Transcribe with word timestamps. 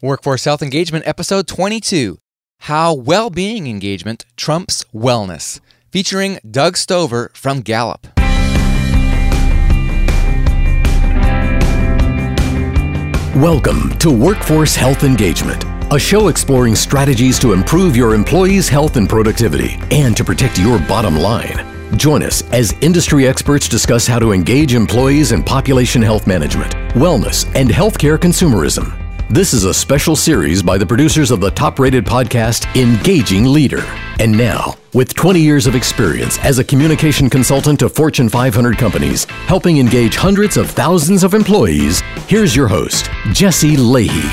Workforce 0.00 0.44
Health 0.44 0.62
Engagement, 0.62 1.04
Episode 1.08 1.48
22 1.48 2.18
How 2.60 2.94
Well 2.94 3.30
Being 3.30 3.66
Engagement 3.66 4.26
Trumps 4.36 4.84
Wellness, 4.94 5.58
featuring 5.90 6.38
Doug 6.48 6.76
Stover 6.76 7.32
from 7.34 7.62
Gallup. 7.62 8.06
Welcome 13.34 13.98
to 13.98 14.16
Workforce 14.16 14.76
Health 14.76 15.02
Engagement, 15.02 15.64
a 15.92 15.98
show 15.98 16.28
exploring 16.28 16.76
strategies 16.76 17.40
to 17.40 17.52
improve 17.52 17.96
your 17.96 18.14
employees' 18.14 18.68
health 18.68 18.96
and 18.96 19.08
productivity 19.08 19.80
and 19.90 20.16
to 20.16 20.22
protect 20.22 20.60
your 20.60 20.78
bottom 20.78 21.16
line. 21.16 21.98
Join 21.98 22.22
us 22.22 22.48
as 22.52 22.72
industry 22.82 23.26
experts 23.26 23.68
discuss 23.68 24.06
how 24.06 24.20
to 24.20 24.30
engage 24.30 24.74
employees 24.74 25.32
in 25.32 25.42
population 25.42 26.00
health 26.00 26.28
management, 26.28 26.74
wellness, 26.94 27.52
and 27.56 27.68
healthcare 27.68 28.16
consumerism. 28.16 29.07
This 29.30 29.52
is 29.52 29.64
a 29.64 29.74
special 29.74 30.16
series 30.16 30.62
by 30.62 30.78
the 30.78 30.86
producers 30.86 31.30
of 31.30 31.38
the 31.38 31.50
top 31.50 31.78
rated 31.78 32.06
podcast, 32.06 32.64
Engaging 32.74 33.44
Leader. 33.44 33.82
And 34.20 34.32
now, 34.32 34.76
with 34.94 35.14
20 35.14 35.38
years 35.38 35.66
of 35.66 35.74
experience 35.74 36.38
as 36.38 36.58
a 36.58 36.64
communication 36.64 37.28
consultant 37.28 37.78
to 37.80 37.90
Fortune 37.90 38.30
500 38.30 38.78
companies, 38.78 39.26
helping 39.26 39.76
engage 39.76 40.16
hundreds 40.16 40.56
of 40.56 40.70
thousands 40.70 41.24
of 41.24 41.34
employees, 41.34 42.00
here's 42.26 42.56
your 42.56 42.68
host, 42.68 43.10
Jesse 43.34 43.76
Lahey. 43.76 44.24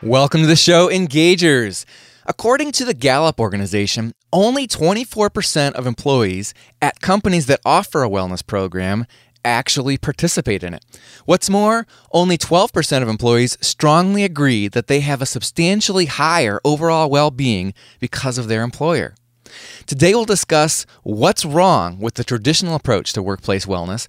Welcome 0.00 0.42
to 0.42 0.46
the 0.46 0.54
show, 0.54 0.88
Engagers. 0.88 1.84
According 2.24 2.70
to 2.72 2.84
the 2.84 2.94
Gallup 2.94 3.40
organization, 3.40 4.12
only 4.32 4.68
24% 4.68 5.72
of 5.72 5.88
employees 5.88 6.54
at 6.80 7.00
companies 7.00 7.46
that 7.46 7.60
offer 7.64 8.04
a 8.04 8.08
wellness 8.08 8.46
program 8.46 9.06
actually 9.46 9.96
participate 9.96 10.62
in 10.62 10.74
it. 10.74 10.84
What's 11.24 11.48
more, 11.48 11.86
only 12.12 12.36
12% 12.36 13.02
of 13.02 13.08
employees 13.08 13.56
strongly 13.60 14.24
agree 14.24 14.68
that 14.68 14.88
they 14.88 15.00
have 15.00 15.22
a 15.22 15.26
substantially 15.26 16.06
higher 16.06 16.60
overall 16.64 17.08
well 17.08 17.30
being 17.30 17.72
because 18.00 18.36
of 18.36 18.48
their 18.48 18.62
employer. 18.62 19.14
Today, 19.86 20.12
we'll 20.14 20.24
discuss 20.24 20.84
what's 21.04 21.44
wrong 21.44 22.00
with 22.00 22.14
the 22.14 22.24
traditional 22.24 22.74
approach 22.74 23.12
to 23.12 23.22
workplace 23.22 23.64
wellness 23.64 24.08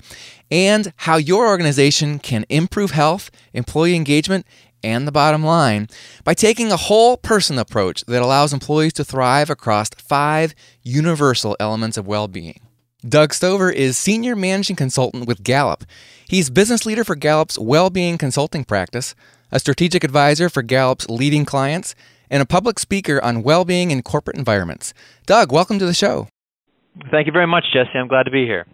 and 0.50 0.92
how 0.98 1.18
your 1.18 1.48
organization 1.48 2.18
can 2.20 2.46
improve 2.50 2.92
health, 2.92 3.30
employee 3.54 3.96
engagement, 3.96 4.46
and 4.84 5.08
the 5.08 5.12
bottom 5.12 5.44
line 5.44 5.88
by 6.24 6.34
taking 6.34 6.72
a 6.72 6.78
whole 6.78 7.18
person 7.18 7.58
approach 7.58 8.04
that 8.06 8.22
allows 8.22 8.54
employees 8.54 8.94
to 8.94 9.04
thrive 9.04 9.50
across 9.50 9.90
five 9.90 10.54
universal 10.84 11.56
elements 11.60 11.98
of 11.98 12.08
well 12.08 12.28
being. 12.28 12.67
Doug 13.08 13.34
Stover 13.34 13.70
is 13.70 13.98
Senior 13.98 14.36
Managing 14.36 14.76
Consultant 14.76 15.28
with 15.28 15.44
Gallup. 15.44 15.86
He's 16.28 16.50
business 16.50 16.86
leader 16.86 17.06
for 17.06 17.16
Gallup's 17.16 17.58
well-being 17.58 18.18
consulting 18.18 18.66
practice, 18.66 19.16
a 19.50 19.60
strategic 19.60 20.04
advisor 20.04 20.50
for 20.50 20.62
Gallup's 20.62 21.08
leading 21.10 21.46
clients, 21.46 21.96
and 22.30 22.42
a 22.42 22.46
public 22.46 22.80
speaker 22.80 23.24
on 23.24 23.44
well-being 23.44 23.92
in 23.92 24.02
corporate 24.02 24.36
environments. 24.36 24.94
Doug, 25.26 25.54
welcome 25.54 25.80
to 25.80 25.86
the 25.86 25.94
show. 25.94 26.28
Thank 27.10 27.28
you 27.28 27.32
very 27.32 27.48
much, 27.48 27.66
Jesse. 27.72 27.98
I'm 27.98 28.10
glad 28.10 28.24
to 28.24 28.32
be 28.32 28.46
here. 28.46 28.66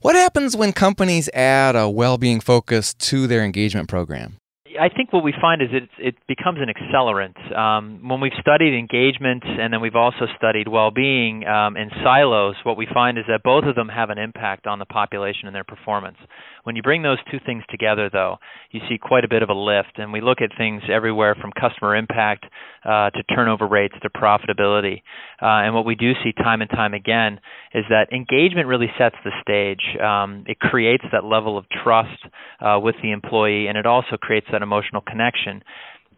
What 0.00 0.14
happens 0.14 0.54
when 0.54 0.72
companies 0.72 1.30
add 1.32 1.74
a 1.74 1.88
well-being 1.88 2.40
focus 2.40 2.92
to 2.94 3.26
their 3.26 3.42
engagement 3.42 3.88
program? 3.88 4.36
I 4.78 4.88
think 4.88 5.12
what 5.12 5.24
we 5.24 5.34
find 5.40 5.62
is 5.62 5.68
it 5.72 5.88
it 5.98 6.14
becomes 6.28 6.58
an 6.60 6.68
accelerant. 6.68 7.36
Um, 7.56 8.06
when 8.08 8.20
we've 8.20 8.36
studied 8.40 8.78
engagement 8.78 9.42
and 9.44 9.72
then 9.72 9.80
we've 9.80 9.96
also 9.96 10.26
studied 10.36 10.68
well-being 10.68 11.46
um, 11.46 11.76
in 11.76 11.90
silos, 12.04 12.54
what 12.62 12.76
we 12.76 12.86
find 12.92 13.18
is 13.18 13.24
that 13.28 13.42
both 13.42 13.64
of 13.64 13.74
them 13.74 13.88
have 13.88 14.10
an 14.10 14.18
impact 14.18 14.66
on 14.66 14.78
the 14.78 14.84
population 14.84 15.46
and 15.46 15.54
their 15.54 15.64
performance. 15.64 16.18
When 16.64 16.76
you 16.76 16.82
bring 16.82 17.02
those 17.02 17.18
two 17.30 17.38
things 17.44 17.64
together, 17.70 18.10
though, 18.12 18.36
you 18.70 18.80
see 18.88 18.98
quite 18.98 19.24
a 19.24 19.28
bit 19.28 19.42
of 19.42 19.48
a 19.48 19.54
lift, 19.54 19.96
and 19.96 20.12
we 20.12 20.20
look 20.20 20.40
at 20.40 20.50
things 20.56 20.82
everywhere 20.92 21.34
from 21.34 21.52
customer 21.52 21.96
impact 21.96 22.44
uh, 22.84 23.10
to 23.10 23.22
turnover 23.34 23.66
rates 23.66 23.94
to 24.02 24.10
profitability. 24.10 25.02
Uh, 25.40 25.64
and 25.64 25.74
what 25.74 25.84
we 25.84 25.94
do 25.94 26.12
see 26.24 26.32
time 26.32 26.60
and 26.60 26.70
time 26.70 26.94
again 26.94 27.40
is 27.74 27.84
that 27.88 28.12
engagement 28.12 28.66
really 28.66 28.90
sets 28.98 29.16
the 29.24 29.32
stage. 29.42 30.00
Um, 30.02 30.44
it 30.46 30.58
creates 30.58 31.04
that 31.12 31.24
level 31.24 31.58
of 31.58 31.64
trust 31.82 32.24
uh, 32.60 32.78
with 32.82 32.96
the 33.02 33.12
employee, 33.12 33.66
and 33.68 33.76
it 33.76 33.86
also 33.86 34.16
creates 34.16 34.46
that 34.52 34.62
emotional 34.62 35.00
connection 35.00 35.62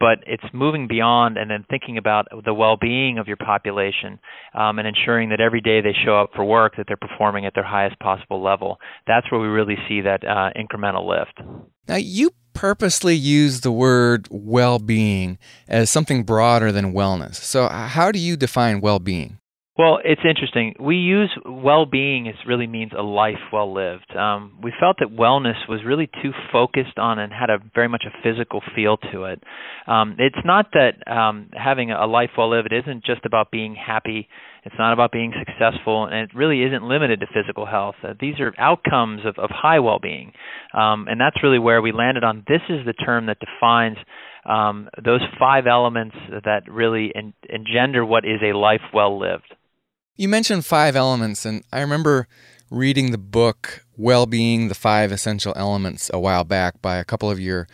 but 0.03 0.19
it's 0.27 0.43
moving 0.53 0.89
beyond 0.89 1.37
and 1.37 1.49
then 1.49 1.65
thinking 1.71 1.97
about 1.97 2.27
the 2.45 2.53
well-being 2.53 3.19
of 3.19 3.29
your 3.29 3.37
population 3.37 4.19
um, 4.53 4.81
and 4.81 4.89
ensuring 4.89 5.29
that 5.29 5.41
every 5.41 5.61
day 5.61 5.81
they 5.81 5.95
show 6.05 6.21
up 6.21 6.31
for 6.35 6.45
work 6.45 6.73
that 6.77 6.87
they're 6.89 6.97
performing 6.97 7.47
at 7.47 7.55
their 7.55 7.63
highest 7.63 7.97
possible 8.01 8.43
level. 8.43 8.79
That's 9.07 9.31
where 9.31 9.41
we 9.41 9.47
really 9.47 9.77
see 9.89 10.01
that 10.01 10.25
uh, 10.25 10.51
incremental 10.61 11.09
lift. 11.09 11.41
Now, 11.87 11.97
you 11.97 12.33
purposely 12.55 13.15
use 13.15 13.61
the 13.61 13.73
word 13.73 14.29
well-being 14.31 15.39
as 15.69 15.91
something 15.91 16.25
broader 16.25 16.73
than 16.73 16.93
wellness. 16.93 17.37
So, 17.37 17.69
how 17.69 18.13
do 18.13 18.19
you 18.19 18.37
define 18.37 18.81
well-being? 18.81 19.39
Well, 19.79 20.01
it's 20.05 20.21
interesting. 20.29 20.75
We 20.79 20.97
use 20.97 21.31
well-being 21.47 22.29
as 22.29 22.35
really 22.47 22.67
means 22.67 22.93
a 22.97 23.03
life 23.03 23.41
well 23.51 23.73
lived. 23.73 24.15
Um, 24.15 24.59
we 24.63 24.71
felt 24.79 24.99
that 25.01 25.09
wellness 25.09 25.67
was 25.67 25.81
really 25.83 26.11
too 26.23 26.33
focused 26.53 26.99
on 26.99 27.19
and 27.19 27.33
had 27.33 27.49
a 27.49 27.57
very 27.75 27.89
much 27.89 28.05
a 28.07 28.13
physical 28.23 28.61
feel 28.77 28.99
to 29.13 29.25
it. 29.25 29.43
Um, 29.87 30.17
it's 30.19 30.45
not 30.45 30.67
that 30.75 31.11
um, 31.11 31.49
having 31.55 31.91
a 31.91 32.07
life 32.07 32.31
well 32.37 32.51
lived 32.51 32.71
isn't 32.71 33.03
just 33.07 33.25
about 33.25 33.51
being 33.51 33.75
happy. 33.75 34.29
It's 34.65 34.75
not 34.79 34.93
about 34.93 35.11
being 35.11 35.33
successful, 35.39 36.05
and 36.05 36.17
it 36.17 36.37
really 36.37 36.63
isn't 36.65 36.83
limited 36.83 37.21
to 37.21 37.27
physical 37.33 37.65
health. 37.65 37.95
Uh, 38.05 38.13
these 38.21 38.41
are 38.41 38.53
outcomes 38.59 39.23
of, 39.25 39.39
of 39.39 39.49
high 39.51 39.81
well-being, 39.81 40.33
um, 40.75 41.07
and 41.09 41.19
that's 41.19 41.43
really 41.43 41.59
where 41.59 41.81
we 41.81 41.93
landed 41.93 42.25
on. 42.25 42.45
This 42.47 42.61
is 42.69 42.85
the 42.85 42.93
term 42.93 43.25
that 43.27 43.39
defines 43.41 43.97
um, 44.45 44.91
those 45.03 45.23
five 45.39 45.67
elements 45.67 46.15
that 46.45 46.71
really 46.71 47.11
en- 47.17 47.33
engender 47.49 48.05
what 48.05 48.27
is 48.27 48.41
a 48.43 48.55
life 48.55 48.83
well 48.93 49.19
lived. 49.19 49.55
You 50.15 50.29
mentioned 50.29 50.67
five 50.67 50.95
elements, 50.95 51.47
and 51.47 51.65
I 51.73 51.81
remember 51.81 52.29
reading 52.71 53.13
the 53.13 53.19
book 53.19 53.87
Well 53.97 54.27
Being 54.27 54.69
The 54.69 54.75
Five 54.75 55.11
Essential 55.11 55.55
Elements 55.57 56.11
a 56.13 56.21
while 56.21 56.45
back 56.45 56.83
by 56.83 56.97
a 56.97 57.05
couple 57.05 57.31
of 57.31 57.41
your 57.41 57.67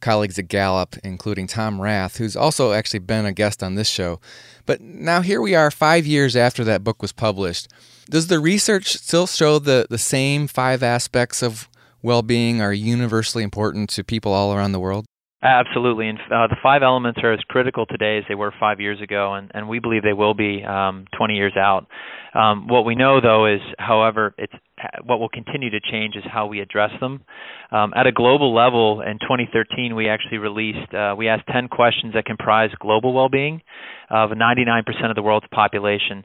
colleagues 0.00 0.38
at 0.38 0.48
Gallup, 0.48 0.96
including 1.04 1.46
Tom 1.46 1.82
Rath, 1.82 2.16
who's 2.16 2.34
also 2.34 2.72
actually 2.72 3.00
been 3.00 3.26
a 3.26 3.32
guest 3.32 3.62
on 3.62 3.74
this 3.74 3.90
show. 3.90 4.20
But 4.64 4.80
now 4.80 5.20
here 5.20 5.42
we 5.42 5.54
are, 5.54 5.70
five 5.70 6.06
years 6.06 6.34
after 6.34 6.64
that 6.64 6.82
book 6.82 7.02
was 7.02 7.12
published. 7.12 7.68
Does 8.08 8.28
the 8.28 8.40
research 8.40 8.94
still 8.94 9.26
show 9.26 9.58
the, 9.58 9.86
the 9.90 9.98
same 9.98 10.46
five 10.46 10.82
aspects 10.82 11.42
of 11.42 11.68
well 12.00 12.22
being 12.22 12.62
are 12.62 12.72
universally 12.72 13.44
important 13.44 13.90
to 13.90 14.02
people 14.02 14.32
all 14.32 14.54
around 14.54 14.72
the 14.72 14.80
world? 14.80 15.04
Absolutely, 15.44 16.08
and 16.08 16.20
uh, 16.20 16.46
the 16.46 16.56
five 16.62 16.82
elements 16.84 17.18
are 17.24 17.32
as 17.32 17.40
critical 17.48 17.84
today 17.84 18.18
as 18.18 18.24
they 18.28 18.36
were 18.36 18.54
five 18.60 18.78
years 18.78 19.00
ago, 19.00 19.34
and, 19.34 19.50
and 19.52 19.68
we 19.68 19.80
believe 19.80 20.04
they 20.04 20.12
will 20.12 20.34
be 20.34 20.62
um, 20.64 21.04
20 21.18 21.34
years 21.34 21.54
out. 21.56 21.86
Um, 22.32 22.68
what 22.68 22.84
we 22.84 22.94
know, 22.94 23.20
though, 23.20 23.52
is, 23.52 23.60
however, 23.76 24.36
it's 24.38 24.52
what 25.04 25.18
will 25.18 25.28
continue 25.28 25.70
to 25.70 25.80
change 25.80 26.14
is 26.14 26.22
how 26.32 26.46
we 26.46 26.60
address 26.60 26.90
them. 27.00 27.22
Um, 27.72 27.92
at 27.94 28.06
a 28.06 28.12
global 28.12 28.54
level, 28.54 29.00
in 29.00 29.18
2013, 29.18 29.96
we 29.96 30.08
actually 30.08 30.38
released, 30.38 30.94
uh, 30.94 31.14
we 31.18 31.28
asked 31.28 31.48
10 31.52 31.68
questions 31.68 32.14
that 32.14 32.24
comprise 32.24 32.70
global 32.80 33.12
well-being 33.12 33.62
of 34.10 34.30
99% 34.30 34.82
of 35.10 35.16
the 35.16 35.22
world's 35.22 35.46
population 35.52 36.24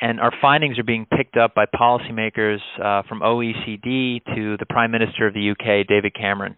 and 0.00 0.20
our 0.20 0.32
findings 0.40 0.78
are 0.78 0.84
being 0.84 1.06
picked 1.06 1.36
up 1.36 1.54
by 1.54 1.64
policymakers 1.66 2.58
uh, 2.82 3.02
from 3.08 3.20
OECD 3.20 4.24
to 4.26 4.56
the 4.56 4.66
Prime 4.68 4.92
Minister 4.92 5.26
of 5.26 5.34
the 5.34 5.50
UK, 5.50 5.86
David 5.88 6.14
Cameron. 6.14 6.56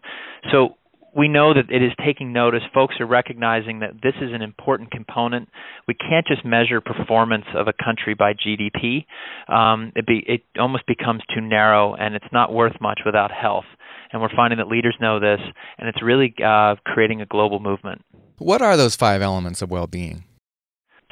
So 0.52 0.76
we 1.16 1.28
know 1.28 1.54
that 1.54 1.70
it 1.70 1.82
is 1.82 1.92
taking 2.04 2.32
notice. 2.32 2.62
Folks 2.72 2.96
are 3.00 3.06
recognizing 3.06 3.80
that 3.80 3.94
this 4.02 4.14
is 4.20 4.32
an 4.32 4.42
important 4.42 4.90
component. 4.90 5.48
We 5.88 5.94
can't 5.94 6.26
just 6.26 6.44
measure 6.44 6.80
performance 6.80 7.46
of 7.54 7.68
a 7.68 7.72
country 7.72 8.14
by 8.14 8.34
GDP. 8.34 9.06
Um, 9.52 9.92
it, 9.96 10.06
be, 10.06 10.22
it 10.26 10.42
almost 10.58 10.86
becomes 10.86 11.22
too 11.34 11.40
narrow, 11.40 11.94
and 11.94 12.14
it's 12.14 12.32
not 12.32 12.52
worth 12.52 12.80
much 12.80 13.00
without 13.04 13.30
health. 13.32 13.64
And 14.12 14.20
we're 14.20 14.34
finding 14.34 14.58
that 14.58 14.68
leaders 14.68 14.96
know 15.00 15.20
this, 15.20 15.40
and 15.78 15.88
it's 15.88 16.02
really 16.02 16.34
uh, 16.44 16.76
creating 16.84 17.20
a 17.20 17.26
global 17.26 17.60
movement. 17.60 18.02
What 18.38 18.62
are 18.62 18.76
those 18.76 18.96
five 18.96 19.22
elements 19.22 19.62
of 19.62 19.70
well 19.70 19.86
being? 19.86 20.24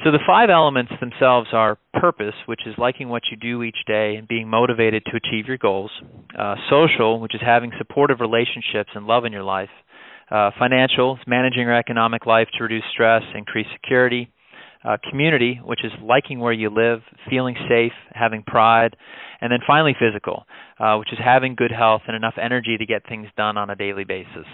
So 0.03 0.11
the 0.11 0.19
five 0.25 0.49
elements 0.49 0.93
themselves 1.01 1.49
are 1.51 1.77
purpose, 1.93 2.35
which 2.45 2.61
is 2.65 2.73
liking 2.77 3.09
what 3.09 3.23
you 3.29 3.35
do 3.35 3.63
each 3.63 3.75
day 3.85 4.15
and 4.15 4.27
being 4.29 4.47
motivated 4.47 5.03
to 5.05 5.17
achieve 5.17 5.45
your 5.45 5.57
goals. 5.57 5.91
Uh, 6.37 6.55
social, 6.69 7.19
which 7.19 7.35
is 7.35 7.41
having 7.45 7.71
supportive 7.77 8.21
relationships 8.21 8.91
and 8.95 9.05
love 9.05 9.25
in 9.25 9.33
your 9.33 9.43
life. 9.43 9.69
Uh, 10.31 10.51
financial 10.57 11.15
is 11.15 11.21
managing 11.27 11.61
your 11.61 11.77
economic 11.77 12.25
life 12.25 12.47
to 12.57 12.63
reduce 12.63 12.83
stress, 12.91 13.23
increase 13.35 13.67
security. 13.73 14.31
Uh, 14.81 14.95
community, 15.09 15.59
which 15.65 15.83
is 15.83 15.91
liking 16.01 16.39
where 16.39 16.53
you 16.53 16.69
live, 16.69 17.01
feeling 17.29 17.53
safe, 17.67 17.91
having 18.13 18.41
pride. 18.43 18.95
And 19.41 19.51
then 19.51 19.59
finally, 19.67 19.93
physical, 19.99 20.45
uh, 20.79 20.95
which 20.95 21.11
is 21.11 21.19
having 21.21 21.55
good 21.55 21.71
health 21.71 22.03
and 22.07 22.15
enough 22.15 22.35
energy 22.41 22.77
to 22.77 22.85
get 22.85 23.05
things 23.05 23.27
done 23.35 23.57
on 23.57 23.69
a 23.69 23.75
daily 23.75 24.05
basis. 24.05 24.45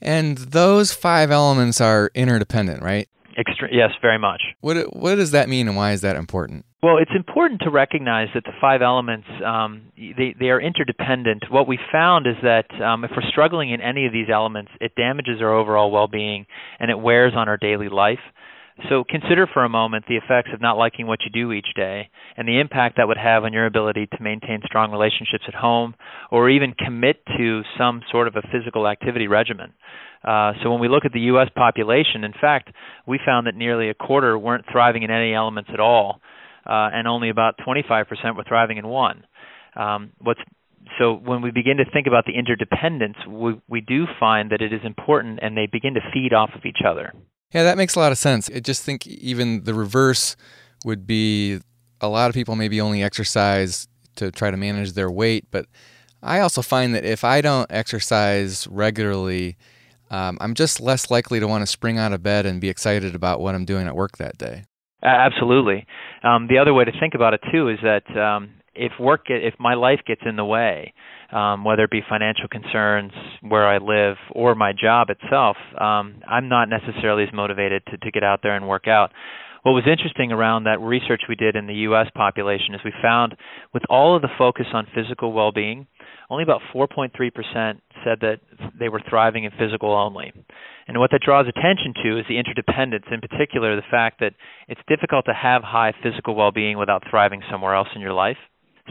And 0.00 0.38
those 0.38 0.92
five 0.92 1.32
elements 1.32 1.80
are 1.80 2.12
interdependent, 2.14 2.84
right? 2.84 3.08
Extre- 3.38 3.72
yes, 3.72 3.90
very 4.00 4.18
much. 4.18 4.42
What 4.60 4.94
what 4.94 5.16
does 5.16 5.32
that 5.32 5.48
mean, 5.48 5.68
and 5.68 5.76
why 5.76 5.92
is 5.92 6.02
that 6.02 6.16
important? 6.16 6.64
Well, 6.82 6.98
it's 6.98 7.10
important 7.16 7.62
to 7.62 7.70
recognize 7.70 8.28
that 8.34 8.44
the 8.44 8.52
five 8.60 8.82
elements 8.82 9.26
um, 9.44 9.92
they 9.96 10.34
they 10.38 10.50
are 10.50 10.60
interdependent. 10.60 11.44
What 11.50 11.66
we 11.66 11.78
found 11.90 12.26
is 12.26 12.36
that 12.42 12.70
um, 12.80 13.04
if 13.04 13.10
we're 13.16 13.28
struggling 13.30 13.70
in 13.70 13.80
any 13.80 14.06
of 14.06 14.12
these 14.12 14.28
elements, 14.32 14.70
it 14.80 14.94
damages 14.94 15.40
our 15.40 15.52
overall 15.52 15.90
well-being 15.90 16.46
and 16.78 16.90
it 16.90 16.98
wears 16.98 17.32
on 17.34 17.48
our 17.48 17.56
daily 17.56 17.88
life. 17.88 18.20
So 18.88 19.04
consider 19.08 19.46
for 19.46 19.64
a 19.64 19.68
moment 19.68 20.04
the 20.08 20.16
effects 20.16 20.50
of 20.52 20.60
not 20.60 20.76
liking 20.76 21.06
what 21.06 21.20
you 21.22 21.30
do 21.30 21.52
each 21.52 21.68
day 21.76 22.10
and 22.36 22.46
the 22.46 22.58
impact 22.58 22.96
that 22.96 23.06
would 23.06 23.16
have 23.16 23.44
on 23.44 23.52
your 23.52 23.66
ability 23.66 24.06
to 24.06 24.22
maintain 24.22 24.60
strong 24.64 24.90
relationships 24.90 25.44
at 25.46 25.54
home 25.54 25.94
or 26.30 26.50
even 26.50 26.74
commit 26.74 27.24
to 27.38 27.62
some 27.78 28.02
sort 28.10 28.26
of 28.26 28.34
a 28.34 28.42
physical 28.52 28.88
activity 28.88 29.28
regimen. 29.28 29.72
Uh, 30.24 30.52
so 30.62 30.70
when 30.70 30.80
we 30.80 30.88
look 30.88 31.04
at 31.04 31.12
the 31.12 31.20
U.S. 31.20 31.48
population, 31.54 32.24
in 32.24 32.32
fact, 32.40 32.70
we 33.06 33.20
found 33.24 33.46
that 33.46 33.54
nearly 33.54 33.90
a 33.90 33.94
quarter 33.94 34.38
weren't 34.38 34.64
thriving 34.70 35.02
in 35.02 35.10
any 35.10 35.34
elements 35.34 35.70
at 35.72 35.80
all 35.80 36.20
uh, 36.66 36.90
and 36.92 37.06
only 37.06 37.28
about 37.28 37.58
25% 37.58 38.36
were 38.36 38.44
thriving 38.46 38.78
in 38.78 38.86
one. 38.86 39.24
Um, 39.76 40.12
what's 40.18 40.40
so 40.98 41.14
when 41.14 41.40
we 41.40 41.50
begin 41.50 41.78
to 41.78 41.84
think 41.90 42.06
about 42.06 42.26
the 42.26 42.32
interdependence, 42.32 43.16
we, 43.26 43.60
we 43.68 43.80
do 43.80 44.04
find 44.20 44.50
that 44.50 44.60
it 44.60 44.72
is 44.72 44.80
important, 44.84 45.38
and 45.42 45.56
they 45.56 45.66
begin 45.66 45.94
to 45.94 46.00
feed 46.12 46.34
off 46.34 46.50
of 46.54 46.66
each 46.66 46.80
other. 46.86 47.12
Yeah, 47.52 47.62
that 47.62 47.78
makes 47.78 47.94
a 47.94 48.00
lot 48.00 48.12
of 48.12 48.18
sense. 48.18 48.50
I 48.54 48.60
just 48.60 48.82
think 48.82 49.06
even 49.06 49.64
the 49.64 49.72
reverse 49.72 50.36
would 50.84 51.06
be 51.06 51.60
a 52.00 52.08
lot 52.08 52.28
of 52.28 52.34
people 52.34 52.54
maybe 52.54 52.80
only 52.80 53.02
exercise 53.02 53.88
to 54.16 54.30
try 54.30 54.50
to 54.50 54.56
manage 54.56 54.92
their 54.92 55.10
weight, 55.10 55.46
but 55.50 55.66
I 56.22 56.40
also 56.40 56.62
find 56.62 56.94
that 56.94 57.04
if 57.04 57.24
I 57.24 57.40
don't 57.40 57.70
exercise 57.70 58.66
regularly, 58.68 59.56
um, 60.10 60.38
I'm 60.40 60.54
just 60.54 60.80
less 60.80 61.10
likely 61.10 61.40
to 61.40 61.46
want 61.46 61.62
to 61.62 61.66
spring 61.66 61.98
out 61.98 62.12
of 62.12 62.22
bed 62.22 62.46
and 62.46 62.60
be 62.60 62.68
excited 62.68 63.14
about 63.14 63.40
what 63.40 63.54
I'm 63.54 63.64
doing 63.64 63.86
at 63.86 63.94
work 63.94 64.18
that 64.18 64.38
day. 64.38 64.64
Absolutely. 65.02 65.86
Um, 66.22 66.46
the 66.48 66.58
other 66.58 66.72
way 66.72 66.84
to 66.84 66.92
think 66.98 67.14
about 67.14 67.34
it 67.34 67.40
too 67.52 67.68
is 67.68 67.78
that 67.82 68.16
um, 68.18 68.50
if 68.74 68.92
work, 68.98 69.26
if 69.28 69.54
my 69.58 69.74
life 69.74 70.00
gets 70.06 70.22
in 70.24 70.36
the 70.36 70.44
way, 70.44 70.94
um, 71.32 71.64
whether 71.64 71.84
it 71.84 71.90
be 71.90 72.00
financial 72.08 72.48
concerns, 72.48 73.12
where 73.42 73.66
I 73.66 73.78
live, 73.78 74.16
or 74.32 74.54
my 74.54 74.72
job 74.72 75.08
itself, 75.10 75.56
um, 75.78 76.22
I'm 76.28 76.48
not 76.48 76.68
necessarily 76.68 77.24
as 77.24 77.30
motivated 77.34 77.82
to, 77.90 77.98
to 77.98 78.10
get 78.10 78.22
out 78.22 78.40
there 78.42 78.56
and 78.56 78.68
work 78.68 78.88
out. 78.88 79.10
What 79.62 79.72
was 79.72 79.84
interesting 79.90 80.30
around 80.30 80.64
that 80.64 80.80
research 80.80 81.22
we 81.26 81.36
did 81.36 81.56
in 81.56 81.66
the 81.66 81.88
U.S. 81.88 82.06
population 82.14 82.74
is 82.74 82.82
we 82.84 82.92
found, 83.02 83.34
with 83.72 83.82
all 83.88 84.14
of 84.14 84.20
the 84.20 84.28
focus 84.36 84.66
on 84.74 84.86
physical 84.94 85.32
well-being, 85.32 85.86
only 86.28 86.42
about 86.42 86.60
4.3% 86.74 87.80
said 88.04 88.20
that 88.20 88.40
they 88.78 88.88
were 88.88 89.02
thriving 89.08 89.44
in 89.44 89.50
physical 89.58 89.92
only. 89.92 90.32
And 90.86 90.98
what 90.98 91.10
that 91.12 91.22
draws 91.24 91.46
attention 91.48 91.94
to 92.04 92.18
is 92.18 92.26
the 92.28 92.38
interdependence, 92.38 93.06
in 93.10 93.20
particular, 93.20 93.74
the 93.74 93.82
fact 93.90 94.20
that 94.20 94.34
it's 94.68 94.80
difficult 94.86 95.24
to 95.26 95.34
have 95.34 95.62
high 95.62 95.92
physical 96.02 96.34
well 96.34 96.52
being 96.52 96.78
without 96.78 97.02
thriving 97.08 97.42
somewhere 97.50 97.74
else 97.74 97.88
in 97.94 98.00
your 98.00 98.12
life. 98.12 98.36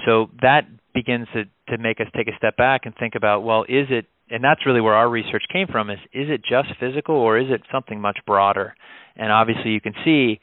So 0.06 0.30
that 0.42 0.66
begins 0.94 1.28
to, 1.34 1.46
to 1.70 1.78
make 1.78 2.00
us 2.02 2.08
take 2.16 2.28
a 2.28 2.36
step 2.38 2.58
back 2.58 2.82
and 2.86 2.96
think 2.96 3.14
about 3.16 3.44
well, 3.44 3.64
is 3.64 3.88
it, 3.90 4.08
and 4.30 4.44
that's 4.44 4.66
really 4.66 4.82
where 4.82 4.96
our 4.96 5.10
research 5.10 5.44
came 5.52 5.68
from, 5.68 5.90
is 5.90 6.00
is 6.14 6.30
it 6.30 6.42
just 6.42 6.70
physical 6.80 7.16
or 7.16 7.38
is 7.38 7.48
it 7.50 7.62
something 7.72 8.02
much 8.02 8.18
broader? 8.26 8.74
And 9.16 9.32
obviously, 9.32 9.72
you 9.72 9.82
can 9.82 9.94
see 10.04 10.40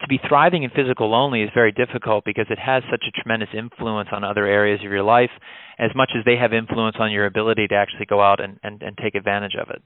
to 0.00 0.08
be 0.08 0.18
thriving 0.28 0.62
in 0.62 0.70
physical 0.70 1.14
only 1.14 1.42
is 1.42 1.50
very 1.54 1.72
difficult 1.72 2.24
because 2.24 2.46
it 2.50 2.58
has 2.58 2.82
such 2.90 3.04
a 3.06 3.20
tremendous 3.20 3.50
influence 3.56 4.08
on 4.12 4.24
other 4.24 4.46
areas 4.46 4.80
of 4.84 4.90
your 4.90 5.02
life 5.02 5.30
as 5.78 5.90
much 5.94 6.10
as 6.16 6.24
they 6.24 6.36
have 6.36 6.52
influence 6.52 6.96
on 6.98 7.10
your 7.12 7.26
ability 7.26 7.66
to 7.68 7.74
actually 7.74 8.06
go 8.06 8.20
out 8.20 8.40
and, 8.40 8.58
and, 8.62 8.82
and 8.82 8.96
take 8.98 9.14
advantage 9.14 9.54
of 9.60 9.68
it. 9.70 9.82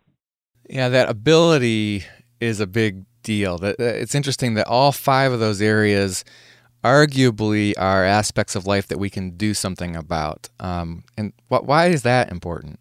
Yeah, 0.69 0.88
that 0.88 1.08
ability 1.08 2.05
is 2.40 2.61
a 2.61 2.66
big 2.66 3.05
deal. 3.22 3.58
It's 3.62 4.14
interesting 4.14 4.55
that 4.55 4.66
all 4.66 4.93
five 4.93 5.32
of 5.32 5.40
those 5.40 5.61
areas 5.61 6.25
arguably 6.84 7.72
are 7.78 8.05
aspects 8.05 8.55
of 8.55 8.66
life 8.66 8.88
that 8.88 8.99
we 8.99 9.11
can 9.11 9.31
do 9.37 9.55
something 9.55 9.96
about. 9.96 10.49
Um, 10.61 11.05
and 11.16 11.32
why 11.49 11.87
is 11.87 12.02
that 12.02 12.31
important? 12.31 12.81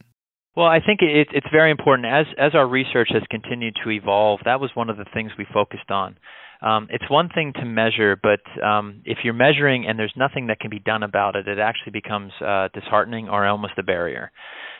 Well, 0.56 0.68
I 0.68 0.80
think 0.86 1.02
it, 1.02 1.30
it's 1.34 1.48
very 1.52 1.72
important. 1.72 2.06
As 2.08 2.28
as 2.38 2.54
our 2.54 2.68
research 2.68 3.10
has 3.12 3.24
continued 3.32 3.76
to 3.84 3.90
evolve, 3.90 4.42
that 4.46 4.60
was 4.60 4.70
one 4.76 4.90
of 4.90 4.98
the 4.98 5.06
things 5.12 5.32
we 5.38 5.48
focused 5.52 5.90
on. 5.90 6.18
Um, 6.64 6.88
it's 6.90 7.10
one 7.10 7.28
thing 7.28 7.52
to 7.56 7.66
measure, 7.66 8.18
but 8.22 8.40
um, 8.64 9.02
if 9.06 9.20
you're 9.24 9.34
measuring 9.34 9.86
and 9.86 10.00
there's 10.00 10.14
nothing 10.16 10.48
that 10.48 10.60
can 10.60 10.70
be 10.70 10.80
done 10.80 11.04
about 11.04 11.36
it, 11.36 11.48
it 11.48 11.60
actually 11.60 11.92
becomes 11.92 12.32
uh, 12.40 12.70
disheartening 12.74 13.28
or 13.28 13.46
almost 13.46 13.74
a 13.78 13.84
barrier. 13.84 14.32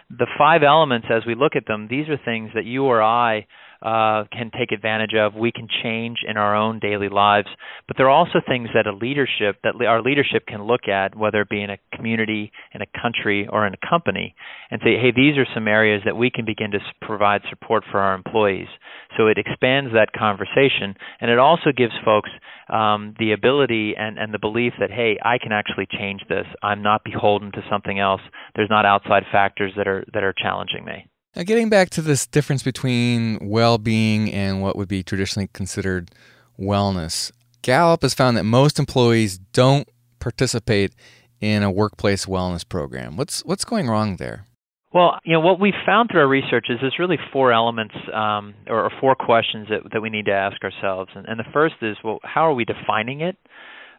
The 0.10 0.28
five 0.38 0.64
elements, 0.64 1.08
as 1.10 1.24
we 1.28 1.36
look 1.36 1.56
at 1.56 1.68
them, 1.68 1.88
these 1.90 2.08
are 2.08 2.18
things 2.24 2.52
that 2.56 2.66
you 2.66 2.86
or 2.86 3.02
I 3.02 3.48
uh, 3.84 4.24
can 4.32 4.50
take 4.58 4.72
advantage 4.72 5.14
of. 5.14 5.36
We 5.36 5.52
can 5.52 5.68
change 5.84 6.20
in 6.26 6.38
our 6.38 6.56
own 6.56 6.80
daily 6.80 7.10
lives, 7.10 7.50
but 7.86 7.98
there 7.98 8.08
are 8.08 8.18
also 8.18 8.40
things 8.48 8.70
that 8.74 8.88
a 8.88 8.94
leadership 8.94 9.58
that 9.64 9.76
our 9.86 10.02
leadership 10.02 10.46
can 10.48 10.64
look 10.64 10.88
at, 10.88 11.16
whether 11.16 11.42
it 11.42 11.50
be 11.50 11.62
in 11.62 11.70
a 11.70 11.78
community, 11.94 12.52
in 12.74 12.82
a 12.82 13.02
country, 13.02 13.48
or 13.52 13.68
in 13.68 13.74
a 13.74 13.90
company, 13.90 14.36
and 14.72 14.82
say, 14.84 14.98
"Hey, 14.98 15.12
these 15.12 15.38
are 15.38 15.46
some 15.54 15.68
areas 15.68 16.02
that 16.06 16.16
we 16.16 16.30
can 16.30 16.46
begin 16.46 16.72
to 16.72 16.80
provide 17.02 17.42
support 17.50 17.84
for 17.92 18.00
our 18.00 18.16
employees." 18.16 18.70
So 19.18 19.28
it 19.28 19.38
expands 19.38 19.92
that 19.94 20.14
conversation, 20.14 20.96
and 21.20 21.30
it 21.30 21.38
also 21.38 21.72
gives 21.76 21.94
folks 22.06 22.30
um, 22.70 23.14
the 23.20 23.34
ability 23.34 23.96
and, 23.98 24.18
and 24.18 24.34
the 24.34 24.40
belief 24.40 24.74
that, 24.80 24.92
"Hey, 24.92 25.18
I 25.22 25.38
can 25.40 25.52
actually 25.52 25.88
change 25.88 26.22
this. 26.30 26.48
I'm 26.64 26.82
not 26.82 27.04
beholden 27.04 27.52
to 27.52 27.64
something 27.70 28.00
else. 28.00 28.22
There's 28.56 28.70
not 28.70 28.86
outside 28.86 29.26
factors 29.30 29.74
that 29.76 29.90
are 29.90 30.06
that 30.14 30.24
are 30.24 30.34
challenging 30.34 30.86
me." 30.86 31.08
Now, 31.36 31.42
getting 31.42 31.70
back 31.70 31.90
to 31.92 32.02
this 32.04 32.28
difference 32.28 32.62
between 32.62 33.40
well 33.42 33.80
being 33.80 34.32
and 34.32 34.62
what 34.62 34.76
would 34.76 34.88
be 34.88 35.02
traditionally 35.02 35.50
considered 35.52 36.12
wellness, 36.60 37.32
Gallup 37.64 38.04
has 38.04 38.14
found 38.14 38.38
that 38.38 38.44
most 38.44 38.78
employees 38.78 39.40
don't 39.40 39.90
participate 40.20 40.94
in 41.42 41.64
a 41.64 41.72
workplace 41.72 42.28
wellness 42.28 42.68
program. 42.68 43.18
What's, 43.18 43.44
what's 43.46 43.66
going 43.66 43.88
wrong 43.88 44.18
there? 44.18 44.46
Well, 44.94 45.20
you 45.26 45.34
know 45.34 45.40
what 45.40 45.60
we've 45.60 45.74
found 45.88 46.10
through 46.12 46.22
our 46.22 46.28
research 46.28 46.68
is 46.70 46.78
there's 46.80 47.00
really 47.00 47.18
four 47.32 47.52
elements 47.52 47.96
um, 48.14 48.54
or, 48.68 48.86
or, 48.86 48.92
four 49.02 49.16
questions 49.16 49.68
that, 49.72 49.92
that 49.92 50.02
we 50.02 50.12
need 50.12 50.26
to 50.26 50.32
ask 50.32 50.58
ourselves, 50.64 51.10
and, 51.16 51.26
and 51.28 51.40
the 51.40 51.50
first 51.52 51.76
is, 51.82 51.98
well, 52.04 52.20
how 52.22 52.48
are 52.48 52.54
we 52.54 52.64
defining 52.64 53.22
it? 53.22 53.36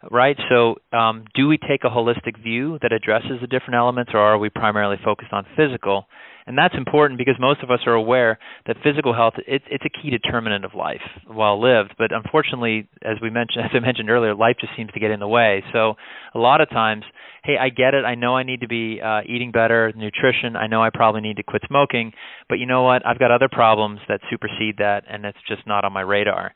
Right. 0.08 0.36
So, 0.48 0.76
um, 0.96 1.24
do 1.34 1.48
we 1.48 1.58
take 1.58 1.82
a 1.82 1.88
holistic 1.88 2.40
view 2.40 2.78
that 2.82 2.92
addresses 2.92 3.40
the 3.40 3.48
different 3.48 3.74
elements, 3.74 4.12
or 4.14 4.20
are 4.20 4.38
we 4.38 4.50
primarily 4.50 4.98
focused 5.02 5.32
on 5.32 5.46
physical? 5.56 6.06
And 6.46 6.58
that's 6.58 6.74
important 6.76 7.18
because 7.18 7.36
most 7.38 7.62
of 7.62 7.70
us 7.70 7.80
are 7.86 7.94
aware 7.94 8.38
that 8.66 8.76
physical 8.82 9.14
health 9.14 9.34
it's 9.46 9.64
it's 9.70 9.84
a 9.84 9.88
key 9.88 10.10
determinant 10.10 10.64
of 10.64 10.74
life 10.74 11.00
well 11.28 11.60
lived. 11.60 11.94
But 11.98 12.12
unfortunately 12.12 12.88
as 13.02 13.16
we 13.22 13.30
mentioned 13.30 13.64
as 13.64 13.70
I 13.74 13.80
mentioned 13.80 14.10
earlier 14.10 14.34
life 14.34 14.56
just 14.60 14.72
seems 14.76 14.90
to 14.92 15.00
get 15.00 15.10
in 15.10 15.20
the 15.20 15.28
way. 15.28 15.62
So 15.72 15.94
a 16.34 16.38
lot 16.38 16.60
of 16.60 16.68
times 16.70 17.04
hey 17.44 17.56
I 17.58 17.70
get 17.70 17.94
it. 17.94 18.04
I 18.04 18.14
know 18.14 18.36
I 18.36 18.42
need 18.42 18.60
to 18.60 18.68
be 18.68 19.00
uh, 19.00 19.20
eating 19.26 19.52
better 19.52 19.92
nutrition. 19.96 20.56
I 20.56 20.66
know 20.66 20.82
I 20.82 20.90
probably 20.92 21.22
need 21.22 21.36
to 21.36 21.42
quit 21.42 21.62
smoking. 21.66 22.12
But 22.48 22.58
you 22.58 22.66
know 22.66 22.82
what? 22.82 23.06
I've 23.06 23.18
got 23.18 23.30
other 23.30 23.48
problems 23.50 24.00
that 24.08 24.20
supersede 24.30 24.76
that 24.78 25.04
and 25.08 25.24
it's 25.24 25.38
just 25.48 25.66
not 25.66 25.84
on 25.84 25.92
my 25.92 26.02
radar. 26.02 26.54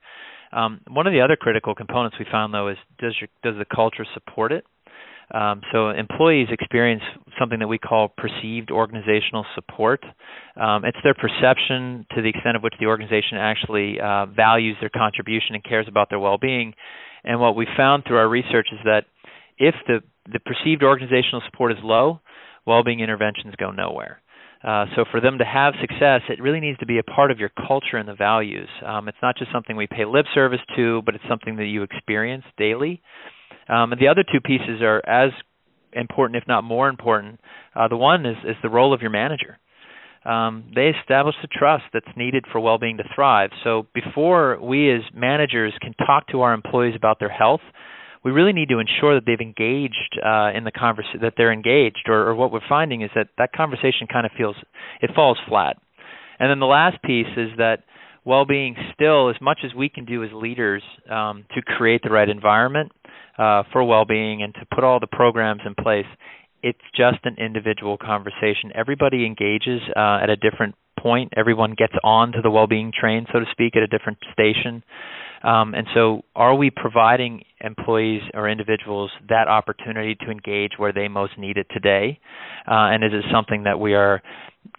Um, 0.50 0.80
one 0.88 1.07
of 1.07 1.12
the 1.12 1.21
other 1.21 1.37
critical 1.37 1.75
components 1.75 2.16
we 2.18 2.26
found 2.30 2.54
though 2.54 2.68
is 2.68 2.76
does 2.99 3.14
your, 3.21 3.28
does 3.42 3.59
the 3.59 3.75
culture 3.75 4.07
support 4.14 4.52
it 4.52 4.64
um, 5.32 5.61
so 5.73 5.90
employees 5.90 6.49
experience 6.50 7.02
something 7.38 7.58
that 7.58 7.68
we 7.68 7.78
call 7.78 8.08
perceived 8.16 8.70
organizational 8.70 9.44
support. 9.54 10.02
Um, 10.56 10.85
it's 10.85 10.99
their 11.04 11.14
perception 11.14 12.06
to 12.14 12.23
the 12.23 12.30
extent 12.30 12.56
of 12.56 12.62
which 12.62 12.75
the 12.80 12.87
organization 12.87 13.37
actually 13.38 14.00
uh, 14.00 14.26
values 14.26 14.76
their 14.80 14.90
contribution 14.90 15.54
and 15.54 15.62
cares 15.62 15.87
about 15.88 16.08
their 16.08 16.18
well-being. 16.18 16.75
And 17.25 17.40
what 17.40 17.56
we 17.56 17.66
found 17.76 18.04
through 18.06 18.16
our 18.16 18.28
research 18.28 18.68
is 18.73 18.78
that 18.85 19.02
if 19.58 19.75
the, 19.87 20.00
the 20.32 20.40
perceived 20.40 20.82
organizational 20.82 21.42
support 21.50 21.73
is 21.73 21.78
low, 21.82 22.20
well-being 22.66 23.00
interventions 23.00 23.54
go 23.58 23.70
nowhere. 23.70 24.20
Uh, 24.62 24.87
so 24.97 25.04
for 25.11 25.20
them 25.20 25.38
to 25.38 25.44
have 25.44 25.75
success, 25.80 26.23
it 26.28 26.42
really 26.42 26.58
needs 26.58 26.78
to 26.78 26.87
be 26.87 26.99
a 26.99 27.02
part 27.02 27.30
of 27.30 27.38
your 27.38 27.50
culture 27.50 27.97
and 27.97 28.08
the 28.08 28.14
values. 28.14 28.68
Um, 28.85 29.08
it's 29.08 29.18
not 29.23 29.37
just 29.37 29.52
something 29.52 29.76
we 29.76 29.87
pay 29.87 30.04
lip 30.04 30.26
service 30.35 30.61
to, 30.76 31.02
but 31.02 31.14
it's 31.14 31.25
something 31.28 31.56
that 31.56 31.66
you 31.66 31.82
experience 31.82 32.44
daily. 32.56 33.00
Um, 33.69 33.93
and 33.93 34.01
the 34.01 34.09
other 34.09 34.25
two 34.25 34.41
pieces 34.41 34.81
are 34.83 35.03
as 35.07 35.31
important, 35.93 36.37
if 36.37 36.49
not 36.49 36.65
more 36.65 36.89
important. 36.89 37.41
Uh, 37.75 37.89
the 37.89 37.97
one 37.97 38.27
is, 38.27 38.37
is 38.45 38.57
the 38.63 38.69
role 38.69 38.93
of 38.95 39.01
your 39.01 39.11
manager. 39.11 39.59
Um, 40.25 40.73
they 40.75 40.89
establish 41.01 41.37
the 41.41 41.49
trust 41.49 41.85
that's 41.93 42.17
needed 42.17 42.45
for 42.51 42.61
well-being 42.61 42.99
to 42.99 43.05
thrive. 43.15 43.51
So 43.65 43.87
before 43.95 44.59
we 44.61 44.93
as 44.93 45.03
managers 45.15 45.73
can 45.81 45.95
talk 45.95 46.27
to 46.29 46.43
our 46.43 46.53
employees 46.53 46.95
about 46.97 47.19
their 47.19 47.31
health, 47.31 47.61
we 48.25 48.33
really 48.33 48.53
need 48.53 48.69
to 48.69 48.79
ensure 48.79 49.15
that 49.15 49.25
they've 49.27 49.41
engaged 49.41 50.19
uh, 50.23 50.51
in 50.55 50.65
the 50.65 50.73
conversation, 50.73 51.21
that 51.23 51.35
they're 51.37 51.53
engaged. 51.53 52.09
Or, 52.09 52.29
or 52.29 52.35
what 52.35 52.53
we're 52.53 52.61
finding 52.69 53.03
is 53.03 53.11
that 53.15 53.29
that 53.39 53.53
conversation 53.53 54.07
kind 54.13 54.27
of 54.27 54.33
feels 54.37 54.57
it 55.01 55.11
falls 55.15 55.39
flat. 55.49 55.77
And 56.39 56.51
then 56.51 56.59
the 56.59 56.67
last 56.67 57.01
piece 57.03 57.31
is 57.37 57.51
that 57.57 57.85
well-being 58.25 58.77
still, 58.93 59.31
as 59.31 59.37
much 59.41 59.61
as 59.65 59.75
we 59.75 59.89
can 59.89 60.05
do 60.05 60.25
as 60.25 60.31
leaders 60.33 60.83
um, 61.11 61.45
to 61.55 61.63
create 61.63 62.03
the 62.03 62.11
right 62.11 62.29
environment, 62.29 62.93
uh, 63.38 63.62
for 63.73 63.85
well-being 63.85 64.42
and 64.42 64.54
to 64.54 64.66
put 64.75 64.85
all 64.85 65.00
the 65.00 65.07
programs 65.07 65.62
in 65.64 65.75
place. 65.75 66.07
It's 66.62 66.78
just 66.95 67.18
an 67.25 67.37
individual 67.38 67.97
conversation. 67.97 68.73
Everybody 68.75 69.25
engages 69.25 69.80
uh, 69.97 70.18
at 70.23 70.28
a 70.28 70.37
different 70.37 70.75
point. 71.02 71.33
Everyone 71.37 71.75
gets 71.76 71.95
on 72.02 72.33
to 72.33 72.43
the 72.43 72.50
well-being 72.50 72.93
train, 72.99 73.26
so 73.33 73.40
to 73.40 73.47
speak, 73.50 73.76
at 73.76 73.83
a 73.83 73.87
different 73.87 74.19
station. 74.33 74.83
Um, 75.43 75.75
and 75.75 75.87
so, 75.95 76.23
are 76.35 76.55
we 76.55 76.71
providing 76.71 77.45
employees 77.61 78.23
or 78.35 78.49
individuals 78.49 79.11
that 79.28 79.47
opportunity 79.47 80.17
to 80.17 80.31
engage 80.31 80.73
where 80.78 80.93
they 80.93 81.07
most 81.07 81.38
need 81.38 81.57
it 81.57 81.67
today? 81.73 82.19
Uh, 82.67 82.90
and 82.90 83.05
is 83.05 83.12
it 83.12 83.25
something 83.33 83.62
that 83.62 83.78
we 83.78 83.95
are 83.95 84.21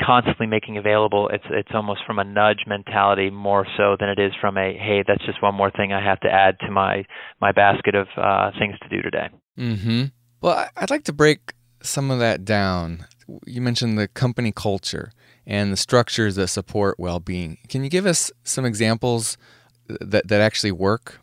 constantly 0.05 0.47
making 0.47 0.77
available? 0.77 1.29
It's 1.31 1.45
it's 1.49 1.71
almost 1.73 2.01
from 2.05 2.19
a 2.19 2.25
nudge 2.25 2.65
mentality 2.67 3.29
more 3.29 3.65
so 3.77 3.95
than 3.99 4.09
it 4.09 4.19
is 4.19 4.33
from 4.41 4.57
a 4.57 4.77
hey, 4.77 5.03
that's 5.07 5.25
just 5.25 5.41
one 5.41 5.55
more 5.55 5.71
thing 5.71 5.93
I 5.93 6.03
have 6.03 6.19
to 6.21 6.29
add 6.29 6.59
to 6.61 6.71
my 6.71 7.05
my 7.39 7.53
basket 7.53 7.95
of 7.95 8.07
uh, 8.17 8.51
things 8.59 8.75
to 8.83 8.89
do 8.89 9.01
today. 9.01 9.29
Hmm. 9.55 10.03
Well, 10.41 10.67
I'd 10.75 10.89
like 10.89 11.03
to 11.05 11.13
break 11.13 11.53
some 11.81 12.11
of 12.11 12.19
that 12.19 12.43
down. 12.43 13.05
You 13.45 13.61
mentioned 13.61 13.97
the 13.97 14.07
company 14.07 14.51
culture 14.51 15.11
and 15.45 15.71
the 15.71 15.77
structures 15.77 16.35
that 16.35 16.47
support 16.47 16.99
well-being. 16.99 17.57
Can 17.67 17.83
you 17.83 17.89
give 17.89 18.05
us 18.05 18.31
some 18.43 18.65
examples? 18.65 19.37
that 19.99 20.27
that 20.27 20.41
actually 20.41 20.71
work? 20.71 21.19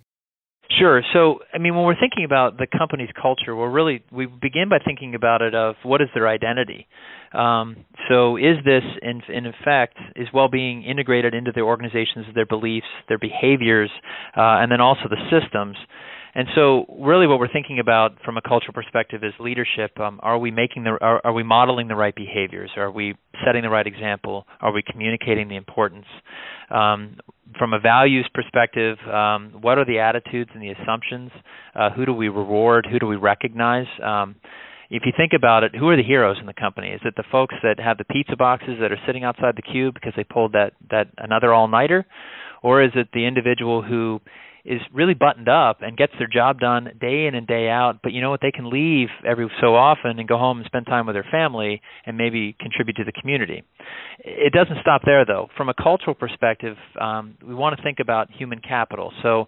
Sure. 0.69 1.01
So, 1.13 1.39
I 1.55 1.59
mean, 1.59 1.77
when 1.77 1.85
we're 1.85 1.99
thinking 1.99 2.25
about 2.25 2.59
the 2.59 2.67
company's 2.67 3.09
culture, 3.21 3.55
we're 3.55 3.71
really 3.71 4.03
we 4.11 4.27
begin 4.27 4.69
by 4.69 4.79
thinking 4.85 5.15
about 5.15 5.41
it 5.41 5.55
of 5.55 5.77
what 5.85 6.03
is 6.03 6.09
their 6.13 6.29
identity. 6.29 6.89
Um, 7.33 7.85
so, 8.09 8.37
is 8.37 8.57
this 8.65 8.83
in 9.01 9.23
in 9.33 9.47
effect 9.47 9.97
is 10.17 10.29
well-being 10.35 10.83
integrated 10.83 11.35
into 11.35 11.53
the 11.53 11.61
organizations, 11.61 12.27
their 12.35 12.47
beliefs, 12.47 12.87
their 13.09 13.19
behaviors, 13.19 13.91
uh, 14.37 14.59
and 14.61 14.71
then 14.71 14.81
also 14.81 15.03
the 15.09 15.23
systems? 15.31 15.77
And 16.37 16.49
so, 16.55 16.85
really, 17.00 17.26
what 17.26 17.38
we're 17.38 17.50
thinking 17.50 17.78
about 17.78 18.19
from 18.23 18.37
a 18.37 18.43
cultural 18.43 18.75
perspective 18.75 19.25
is 19.25 19.33
leadership. 19.40 19.99
Um, 19.99 20.21
are 20.23 20.37
we 20.37 20.50
making 20.50 20.85
the 20.85 20.99
are, 21.00 21.19
are 21.25 21.33
we 21.33 21.43
modeling 21.43 21.88
the 21.88 21.95
right 21.95 22.14
behaviors? 22.14 22.71
Are 22.76 22.90
we 22.90 23.14
setting 23.43 23.62
the 23.62 23.71
right 23.71 23.87
example? 23.87 24.45
Are 24.61 24.71
we 24.71 24.83
communicating 24.83 25.49
the 25.49 25.57
importance? 25.57 26.05
Um, 26.71 27.16
from 27.59 27.73
a 27.73 27.81
values 27.81 28.28
perspective, 28.35 28.99
um, 29.11 29.55
what 29.62 29.78
are 29.78 29.87
the 29.87 30.00
attitudes 30.00 30.50
and 30.52 30.62
the 30.62 30.73
assumptions? 30.73 31.31
Uh, 31.75 31.88
who 31.97 32.05
do 32.05 32.12
we 32.12 32.28
reward? 32.28 32.87
Who 32.90 32.99
do 32.99 33.07
we 33.07 33.16
recognize? 33.16 33.87
Um, 34.05 34.37
if 34.90 35.05
you 35.07 35.12
think 35.16 35.33
about 35.35 35.64
it, 35.64 35.75
who 35.75 35.88
are 35.88 35.97
the 35.97 36.02
heroes 36.02 36.37
in 36.38 36.45
the 36.45 36.52
company? 36.52 36.88
Is 36.88 37.00
it 37.07 37.14
the 37.16 37.25
folks 37.33 37.55
that 37.62 37.81
have 37.81 37.97
the 37.97 38.05
pizza 38.05 38.37
boxes 38.37 38.76
that 38.83 38.93
are 38.93 39.00
sitting 39.07 39.25
outside 39.25 39.57
the 39.57 39.62
cube 39.62 39.95
because 39.95 40.12
they 40.14 40.25
pulled 40.25 40.52
that 40.52 40.73
that 40.90 41.09
another 41.16 41.55
all 41.55 41.66
nighter, 41.66 42.05
or 42.62 42.83
is 42.83 42.90
it 42.95 43.09
the 43.14 43.25
individual 43.26 43.81
who 43.81 44.21
is 44.67 44.81
really 44.93 45.15
buttoned 45.15 45.49
up 45.49 45.79
and 45.81 45.97
gets 45.97 46.13
their 46.19 46.27
job 46.27 46.59
done 46.59 46.91
day 47.01 47.27
in 47.27 47.35
and 47.35 47.47
day 47.47 47.69
out. 47.69 48.01
But 48.03 48.13
you 48.13 48.21
know 48.21 48.31
what? 48.31 48.41
They 48.43 48.51
can 48.51 48.69
leave 48.69 49.09
every 49.25 49.49
so 49.61 49.77
often 49.77 50.19
and 50.19 50.29
go 50.29 50.37
home 50.37 50.59
and 50.59 50.67
spend 50.67 50.87
time 50.87 51.07
with 51.07 51.15
their 51.15 51.27
family 51.31 51.81
and 52.05 52.19
maybe 52.19 52.57
contribute 52.61 52.97
to 52.97 53.05
the 53.05 53.13
community. 53.13 53.63
It 54.19 54.53
doesn't 54.53 54.79
stop 54.81 55.03
there, 55.05 55.25
though. 55.25 55.49
From 55.57 55.69
a 55.69 55.75
cultural 55.75 56.15
perspective, 56.15 56.77
um, 57.01 57.37
we 57.47 57.55
want 57.55 57.77
to 57.77 57.83
think 57.83 57.99
about 58.01 58.31
human 58.31 58.61
capital. 58.61 59.13
So, 59.23 59.47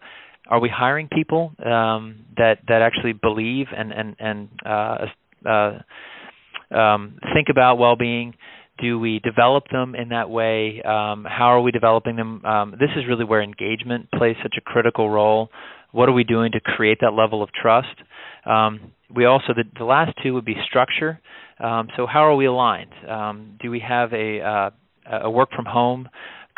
are 0.49 0.61
we 0.61 0.71
hiring 0.71 1.09
people 1.09 1.53
um, 1.65 2.25
that 2.37 2.59
that 2.69 2.81
actually 2.81 3.13
believe 3.13 3.67
and 3.77 3.93
and 3.93 4.17
and 4.19 4.49
uh, 4.65 5.07
uh, 5.45 6.75
um, 6.75 7.19
think 7.35 7.49
about 7.51 7.77
well-being? 7.77 8.35
Do 8.81 8.99
we 8.99 9.21
develop 9.21 9.65
them 9.71 9.95
in 9.95 10.11
that 10.11 10.31
way? 10.31 10.83
Um, 10.83 11.27
how 11.29 11.49
are 11.49 11.61
we 11.61 11.71
developing 11.71 12.17
them? 12.17 12.45
Um, 12.45 12.71
this 12.73 12.91
is 12.97 13.05
really 13.09 13.25
where 13.25 13.43
engagement 13.43 14.09
plays 14.17 14.37
such 14.43 14.55
a 14.57 14.61
critical 14.61 15.11
role. 15.11 15.51
What 15.93 16.09
are 16.09 16.13
we 16.13 16.25
doing 16.25 16.53
to 16.53 16.61
create 16.61 16.99
that 17.01 17.13
level 17.13 17.43
of 17.43 17.51
trust? 17.53 17.97
Um, 18.45 18.93
we 19.15 19.25
also 19.25 19.55
the, 19.55 19.65
the, 19.79 19.85
last 19.85 20.13
two 20.23 20.35
would 20.35 20.45
be 20.45 20.55
structure. 20.67 21.21
Um, 21.59 21.89
so 21.97 22.07
how 22.07 22.21
are 22.21 22.37
we 22.37 22.47
aligned? 22.47 22.93
Um, 23.09 23.59
do 23.61 23.71
we 23.71 23.81
have 23.81 24.13
a, 24.13 24.41
uh, 24.41 24.71
a 25.23 25.31
work 25.31 25.51
from 25.55 25.65
home 25.65 26.09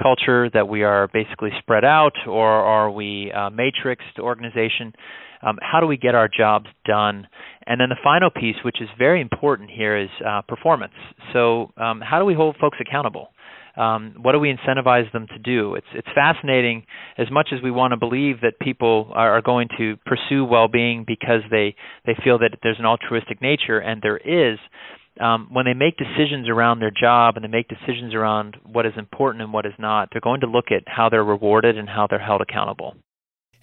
culture 0.01 0.51
that 0.51 0.69
we 0.69 0.83
are 0.83 1.09
basically 1.13 1.51
spread 1.59 1.85
out, 1.85 2.15
or 2.27 2.49
are 2.49 2.91
we 2.91 3.31
a 3.35 3.51
matrixed 3.51 4.19
organization? 4.19 4.93
Um, 5.43 5.59
how 5.61 5.81
do 5.81 5.87
we 5.87 5.97
get 5.97 6.15
our 6.15 6.29
jobs 6.29 6.67
done? 6.85 7.27
And 7.67 7.81
then 7.81 7.89
the 7.89 7.97
final 8.03 8.31
piece, 8.31 8.57
which 8.65 8.81
is 8.81 8.89
very 8.99 9.21
important 9.21 9.71
here, 9.71 9.97
is 9.97 10.09
uh, 10.27 10.43
performance. 10.43 10.93
So, 11.33 11.73
um, 11.77 12.01
how 12.01 12.19
do 12.19 12.25
we 12.25 12.35
hold 12.35 12.57
folks 12.61 12.79
accountable? 12.81 13.29
Um, 13.77 14.17
what 14.21 14.33
do 14.33 14.39
we 14.39 14.53
incentivize 14.53 15.11
them 15.13 15.27
to 15.29 15.39
do? 15.39 15.75
It's 15.75 15.87
it's 15.95 16.09
fascinating. 16.15 16.85
As 17.17 17.31
much 17.31 17.49
as 17.53 17.63
we 17.63 17.71
want 17.71 17.93
to 17.93 17.97
believe 17.97 18.41
that 18.43 18.59
people 18.61 19.11
are, 19.15 19.37
are 19.39 19.43
going 19.43 19.69
to 19.79 19.97
pursue 20.05 20.45
well-being 20.45 21.05
because 21.07 21.43
they 21.51 21.77
they 22.05 22.17
feel 22.25 22.39
that 22.39 22.59
there's 22.63 22.79
an 22.79 22.87
altruistic 22.87 23.41
nature, 23.41 23.79
and 23.79 24.03
there 24.03 24.19
is. 24.19 24.59
Um, 25.21 25.49
when 25.53 25.67
they 25.67 25.75
make 25.75 25.97
decisions 25.99 26.49
around 26.49 26.79
their 26.79 26.93
job 26.93 27.37
and 27.37 27.45
they 27.45 27.49
make 27.49 27.67
decisions 27.69 28.15
around 28.15 28.57
what 28.65 28.87
is 28.87 28.93
important 28.97 29.43
and 29.43 29.53
what 29.53 29.67
is 29.67 29.73
not, 29.79 30.09
they're 30.11 30.21
going 30.21 30.41
to 30.41 30.47
look 30.47 30.67
at 30.71 30.85
how 30.87 31.11
they're 31.11 31.25
rewarded 31.25 31.77
and 31.77 31.89
how 31.89 32.07
they're 32.09 32.25
held 32.25 32.41
accountable. 32.41 32.95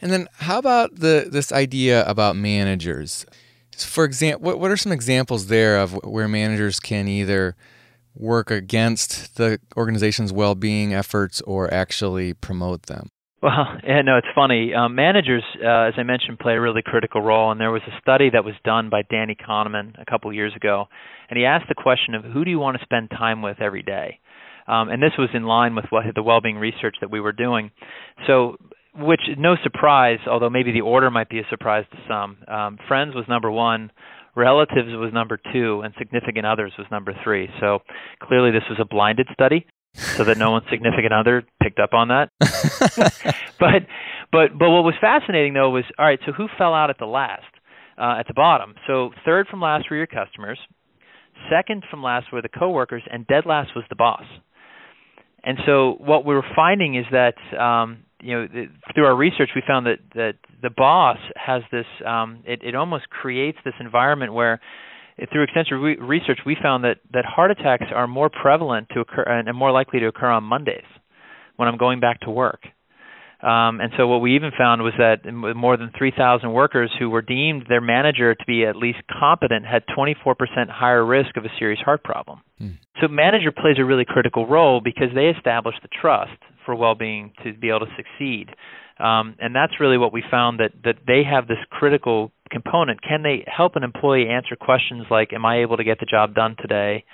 And 0.02 0.12
then 0.12 0.28
how 0.40 0.60
about 0.60 0.96
the 0.96 1.28
this 1.32 1.52
idea 1.52 2.06
about 2.06 2.36
managers? 2.36 3.26
For 3.78 4.06
example, 4.06 4.46
what, 4.46 4.60
what 4.60 4.72
are 4.72 4.78
some 4.78 4.92
examples 4.92 5.48
there 5.48 5.78
of 5.78 5.94
where 6.04 6.28
managers 6.28 6.80
can 6.80 7.08
either 7.08 7.56
work 8.16 8.50
against 8.50 9.36
the 9.36 9.60
organization's 9.76 10.34
well-being 10.34 10.94
efforts 10.94 11.42
or 11.42 11.72
actually 11.72 12.34
promote 12.34 12.88
them? 12.88 13.10
Well, 13.42 13.78
yeah, 13.84 14.02
no, 14.02 14.18
it's 14.18 14.28
funny. 14.34 14.74
Um, 14.74 14.96
managers, 14.96 15.44
uh, 15.64 15.90
as 15.90 15.94
I 15.98 16.04
mentioned, 16.04 16.40
play 16.40 16.54
a 16.54 16.62
really 16.62 16.82
critical 16.84 17.22
role. 17.22 17.52
And 17.52 17.62
there 17.62 17.72
was 17.72 17.84
a 17.88 18.02
study 18.02 18.32
that 18.32 18.44
was 18.44 18.56
done 18.64 18.90
by 18.90 19.04
Danny 19.04 19.36
Kahneman 19.36 20.02
a 20.02 20.06
couple 20.10 20.34
years 20.34 20.56
ago, 20.56 20.86
and 21.30 21.38
he 21.38 21.46
asked 21.46 21.66
the 21.70 21.76
question 21.76 22.16
of 22.16 22.24
who 22.24 22.44
do 22.44 22.50
you 22.50 22.58
want 22.58 22.78
to 22.78 22.84
spend 22.84 23.12
time 23.12 23.44
with 23.44 23.62
every 23.62 23.84
day. 23.84 24.20
Um, 24.68 24.90
and 24.90 25.02
this 25.02 25.14
was 25.18 25.30
in 25.34 25.44
line 25.44 25.76
with 25.76 25.86
what 25.92 26.04
the 26.16 26.24
well-being 26.24 26.58
research 26.58 26.96
that 27.00 27.12
we 27.12 27.22
were 27.22 27.32
doing. 27.32 27.72
So 28.26 28.58
which 28.98 29.22
no 29.38 29.56
surprise, 29.64 30.20
although 30.30 30.50
maybe 30.50 30.72
the 30.72 30.82
order 30.82 31.10
might 31.12 31.30
be 31.30 31.40
a 31.40 31.48
surprise 31.50 31.86
to 31.92 31.98
some. 32.08 32.38
Um, 32.48 32.78
friends 32.88 33.16
was 33.16 33.26
number 33.28 33.52
one, 33.52 33.92
relatives 34.36 34.90
was 34.94 35.12
number 35.14 35.40
two, 35.54 35.82
and 35.82 35.94
significant 35.98 36.46
others 36.46 36.74
was 36.78 36.88
number 36.92 37.14
three. 37.24 37.50
So 37.60 37.80
clearly, 38.22 38.52
this 38.52 38.64
was 38.70 38.80
a 38.80 38.86
blinded 38.86 39.28
study, 39.34 39.66
so 39.94 40.24
that 40.24 40.38
no 40.38 40.52
one 40.52 40.64
significant 40.70 41.14
other 41.14 41.44
picked 41.62 41.80
up 41.80 41.94
on 41.94 42.10
that. 42.10 42.30
but 43.60 43.84
but 44.32 44.58
but 44.58 44.70
what 44.70 44.84
was 44.84 44.96
fascinating 45.00 45.54
though 45.54 45.70
was 45.70 45.84
all 45.98 46.06
right. 46.06 46.20
So 46.26 46.32
who 46.32 46.48
fell 46.58 46.74
out 46.74 46.90
at 46.90 46.98
the 47.00 47.06
last? 47.06 47.44
Uh, 48.00 48.20
at 48.20 48.28
the 48.28 48.34
bottom. 48.36 48.76
So 48.86 49.10
third 49.26 49.48
from 49.48 49.60
last 49.60 49.90
were 49.90 49.98
your 49.98 50.06
customers. 50.06 50.60
Second 51.50 51.84
from 51.90 52.04
last 52.04 52.32
were 52.32 52.44
the 52.44 52.50
coworkers, 52.50 53.02
and 53.12 53.26
dead 53.26 53.48
last 53.48 53.72
was 53.76 53.86
the 53.90 53.96
boss. 53.96 54.22
And 55.44 55.58
so 55.66 55.96
what 55.98 56.24
we 56.24 56.36
were 56.36 56.46
finding 56.56 56.94
is 56.96 57.06
that 57.12 57.34
um, 57.60 58.04
you 58.22 58.34
know 58.36 58.48
the, 58.48 58.66
through 58.94 59.06
our 59.06 59.16
research 59.16 59.50
we 59.56 59.62
found 59.68 59.86
that 59.86 60.00
that 60.16 60.34
the 60.62 60.70
boss 60.70 61.18
has 61.36 61.62
this 61.72 61.86
um, 62.06 62.44
it, 62.46 62.62
it 62.64 62.76
almost 62.76 63.10
creates 63.10 63.58
this 63.64 63.76
environment 63.80 64.34
where 64.34 64.60
through 65.32 65.44
extensive 65.44 65.80
re- 65.80 65.98
research 66.00 66.40
we 66.46 66.56
found 66.62 66.84
that 66.84 66.98
that 67.14 67.26
heart 67.26 67.52
attacks 67.52 67.86
are 67.94 68.08
more 68.08 68.30
prevalent 68.30 68.88
to 68.94 69.00
occur 69.00 69.24
and 69.24 69.56
more 69.58 69.72
likely 69.72 70.00
to 70.00 70.08
occur 70.08 70.30
on 70.30 70.44
Mondays 70.44 70.86
when 71.56 71.68
I'm 71.68 71.78
going 71.78 72.00
back 72.00 72.22
to 72.22 72.30
work. 72.30 72.62
Um, 73.42 73.80
and 73.82 73.92
so 73.98 74.08
what 74.08 74.20
we 74.20 74.36
even 74.36 74.50
found 74.58 74.82
was 74.82 74.94
that 74.98 75.32
more 75.32 75.78
than 75.78 75.92
3,000 75.96 76.52
workers 76.52 76.92
who 76.98 77.12
were 77.12 77.22
deemed 77.22 77.66
their 77.70 77.82
manager 77.82 78.34
to 78.34 78.46
be 78.48 78.66
at 78.66 78.76
least 78.76 78.98
competent 79.20 79.64
had 79.64 79.84
24% 79.96 80.34
higher 80.70 81.06
risk 81.06 81.38
of 81.38 81.46
a 81.46 81.50
serious 81.60 81.80
heart 81.80 82.04
problem. 82.04 82.42
Hmm. 82.58 82.70
So 83.00 83.08
manager 83.08 83.52
plays 83.52 83.76
a 83.78 83.86
really 83.86 84.06
critical 84.06 84.48
role 84.48 84.82
because 84.84 85.10
they 85.14 85.28
establish 85.28 85.76
the 85.84 85.88
trust 86.02 86.32
for 86.68 86.76
well-being 86.76 87.34
to 87.44 87.54
be 87.54 87.70
able 87.70 87.80
to 87.80 87.92
succeed. 87.96 88.50
Um, 89.00 89.36
and 89.40 89.56
that's 89.56 89.80
really 89.80 89.98
what 89.98 90.12
we 90.12 90.24
found 90.30 90.60
that 90.60 90.72
that 90.84 90.98
they 91.08 91.22
have 91.24 91.48
this 91.48 91.64
critical 91.72 92.32
component. 92.52 93.02
Can 93.02 93.24
they 93.24 93.44
help 93.46 93.76
an 93.76 93.84
employee 93.84 94.28
answer 94.28 94.56
questions 94.56 95.06
like, 95.10 95.34
"Am 95.34 95.46
I 95.46 95.62
able 95.62 95.78
to 95.78 95.84
get 95.84 96.00
the 96.00 96.06
job 96.06 96.36
done 96.36 96.56
today? 96.60 97.06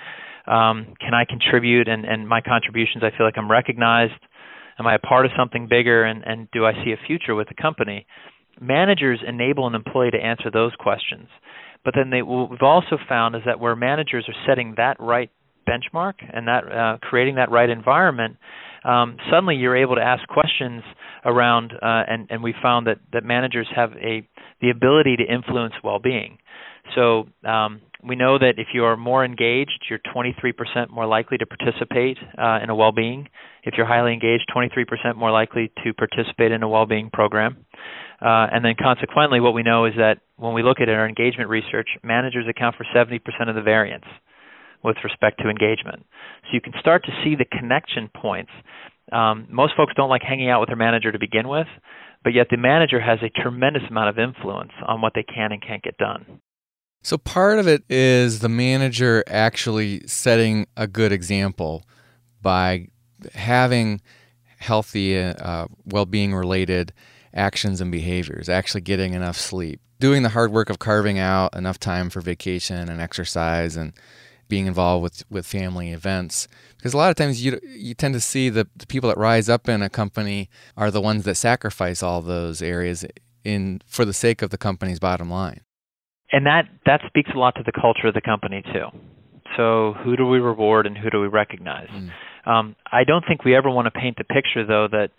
Um, 0.47 0.95
can 0.99 1.13
I 1.13 1.23
contribute? 1.25 1.87
And, 1.87 2.03
and 2.05 2.27
my 2.27 2.41
contributions, 2.41 3.03
I 3.03 3.15
feel 3.15 3.25
like 3.25 3.37
I'm 3.37 3.51
recognized. 3.51 4.19
Am 4.79 4.87
I 4.87 4.95
a 4.95 4.99
part 4.99 5.25
of 5.25 5.31
something 5.37 5.67
bigger? 5.69 6.03
And, 6.03 6.23
and 6.25 6.47
do 6.51 6.65
I 6.65 6.73
see 6.83 6.91
a 6.91 7.07
future 7.07 7.35
with 7.35 7.47
the 7.47 7.61
company?" 7.61 8.05
Managers 8.61 9.19
enable 9.27 9.67
an 9.67 9.75
employee 9.75 10.11
to 10.11 10.17
answer 10.17 10.51
those 10.51 10.73
questions. 10.75 11.27
But 11.83 11.95
then 11.97 12.11
they, 12.11 12.21
what 12.21 12.49
we've 12.49 12.61
also 12.61 12.97
found 13.09 13.35
is 13.35 13.41
that 13.45 13.59
where 13.59 13.75
managers 13.75 14.25
are 14.29 14.35
setting 14.47 14.75
that 14.77 14.95
right 14.99 15.29
benchmark 15.67 16.13
and 16.31 16.47
that 16.47 16.71
uh, 16.71 16.97
creating 17.01 17.35
that 17.35 17.51
right 17.51 17.69
environment, 17.69 18.37
um, 18.83 19.17
suddenly 19.31 19.55
you're 19.55 19.77
able 19.77 19.95
to 19.95 20.01
ask 20.01 20.27
questions 20.27 20.83
around, 21.25 21.73
uh, 21.73 22.03
and, 22.07 22.27
and 22.29 22.43
we 22.43 22.53
found 22.61 22.87
that, 22.87 22.99
that 23.13 23.23
managers 23.23 23.67
have 23.75 23.91
a 23.93 24.27
the 24.61 24.69
ability 24.69 25.17
to 25.17 25.23
influence 25.23 25.73
well-being. 25.83 26.37
So 26.95 27.27
um, 27.45 27.81
we 28.01 28.15
know 28.15 28.37
that 28.37 28.53
if 28.57 28.67
you 28.73 28.83
are 28.85 28.97
more 28.97 29.23
engaged, 29.23 29.85
you're 29.89 29.99
23% 29.99 30.89
more 30.89 31.05
likely 31.05 31.37
to 31.37 31.45
participate 31.45 32.17
uh, 32.37 32.59
in 32.61 32.69
a 32.69 32.75
well-being. 32.75 33.27
If 33.63 33.75
you're 33.77 33.85
highly 33.85 34.13
engaged, 34.13 34.51
23% 34.55 35.15
more 35.15 35.31
likely 35.31 35.71
to 35.83 35.93
participate 35.93 36.51
in 36.51 36.63
a 36.63 36.67
well-being 36.67 37.09
program. 37.11 37.65
Uh, 38.21 38.47
and 38.51 38.63
then 38.63 38.75
consequently, 38.81 39.39
what 39.39 39.53
we 39.53 39.63
know 39.63 39.85
is 39.85 39.93
that 39.97 40.19
when 40.37 40.53
we 40.53 40.63
look 40.63 40.79
at 40.79 40.89
our 40.89 41.07
engagement 41.07 41.49
research, 41.49 41.89
managers 42.03 42.45
account 42.49 42.75
for 42.75 42.85
70% 42.95 43.19
of 43.49 43.55
the 43.55 43.61
variance 43.61 44.05
with 44.83 44.97
respect 45.03 45.39
to 45.41 45.49
engagement. 45.49 46.05
So 46.43 46.49
you 46.53 46.61
can 46.61 46.73
start 46.79 47.03
to 47.05 47.11
see 47.23 47.35
the 47.35 47.45
connection 47.45 48.09
points. 48.15 48.51
Um, 49.11 49.47
most 49.49 49.73
folks 49.75 49.93
don't 49.95 50.09
like 50.09 50.21
hanging 50.21 50.49
out 50.49 50.59
with 50.59 50.67
their 50.67 50.77
manager 50.77 51.11
to 51.11 51.19
begin 51.19 51.47
with, 51.47 51.67
but 52.23 52.33
yet 52.33 52.47
the 52.49 52.57
manager 52.57 52.99
has 52.99 53.19
a 53.21 53.29
tremendous 53.41 53.83
amount 53.89 54.09
of 54.09 54.19
influence 54.19 54.71
on 54.85 55.01
what 55.01 55.13
they 55.15 55.23
can 55.23 55.51
and 55.51 55.61
can't 55.61 55.83
get 55.83 55.97
done. 55.97 56.39
So 57.03 57.17
part 57.17 57.59
of 57.59 57.67
it 57.67 57.83
is 57.89 58.39
the 58.39 58.49
manager 58.49 59.23
actually 59.27 60.07
setting 60.07 60.67
a 60.77 60.87
good 60.87 61.11
example 61.11 61.83
by 62.41 62.87
having 63.33 64.01
healthy, 64.57 65.17
uh, 65.19 65.67
well 65.85 66.05
being 66.05 66.33
related 66.33 66.93
actions 67.33 67.81
and 67.81 67.91
behaviors, 67.91 68.47
actually 68.47 68.81
getting 68.81 69.13
enough 69.13 69.37
sleep, 69.37 69.81
doing 69.99 70.23
the 70.23 70.29
hard 70.29 70.51
work 70.51 70.69
of 70.69 70.79
carving 70.79 71.19
out 71.19 71.53
enough 71.55 71.77
time 71.77 72.09
for 72.09 72.21
vacation 72.21 72.89
and 72.89 73.01
exercise 73.01 73.75
and 73.75 73.93
being 74.53 74.67
involved 74.67 75.01
with, 75.01 75.23
with 75.31 75.47
family 75.47 75.91
events. 75.91 76.47
Because 76.77 76.93
a 76.93 76.97
lot 76.97 77.09
of 77.09 77.15
times 77.15 77.43
you 77.43 77.59
you 77.63 77.95
tend 77.95 78.13
to 78.13 78.19
see 78.19 78.49
the, 78.49 78.67
the 78.75 78.85
people 78.85 79.09
that 79.09 79.17
rise 79.17 79.49
up 79.49 79.67
in 79.67 79.81
a 79.81 79.89
company 79.89 80.47
are 80.77 80.91
the 80.91 81.01
ones 81.01 81.23
that 81.23 81.33
sacrifice 81.33 82.03
all 82.03 82.21
those 82.21 82.61
areas 82.61 83.03
in 83.43 83.81
for 83.87 84.05
the 84.05 84.13
sake 84.13 84.43
of 84.43 84.51
the 84.51 84.59
company's 84.59 84.99
bottom 84.99 85.27
line. 85.27 85.61
And 86.31 86.45
that 86.45 86.65
that 86.85 87.01
speaks 87.07 87.31
a 87.33 87.39
lot 87.39 87.55
to 87.55 87.63
the 87.65 87.71
culture 87.71 88.07
of 88.07 88.13
the 88.13 88.21
company 88.21 88.61
too. 88.61 88.87
So 89.57 89.95
who 90.03 90.15
do 90.15 90.27
we 90.27 90.37
reward 90.37 90.85
and 90.85 90.95
who 90.95 91.09
do 91.09 91.19
we 91.19 91.27
recognize? 91.27 91.89
Mm. 91.89 92.11
Um, 92.45 92.75
I 92.91 93.05
don't 93.05 93.25
think 93.27 93.43
we 93.43 93.55
ever 93.55 93.71
want 93.71 93.85
to 93.91 93.91
paint 93.99 94.17
the 94.17 94.23
picture 94.23 94.63
though 94.67 94.87
that 94.91 95.09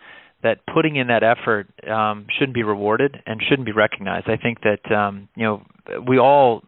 that 0.44 0.60
putting 0.72 0.94
in 0.94 1.08
that 1.08 1.24
effort 1.24 1.66
um, 1.90 2.26
shouldn't 2.38 2.54
be 2.54 2.62
rewarded 2.62 3.20
and 3.26 3.42
shouldn't 3.42 3.66
be 3.66 3.72
recognized. 3.72 4.28
I 4.28 4.36
think 4.36 4.58
that 4.60 4.92
um, 4.94 5.28
you 5.34 5.42
know 5.42 5.62
we 6.06 6.20
all 6.20 6.62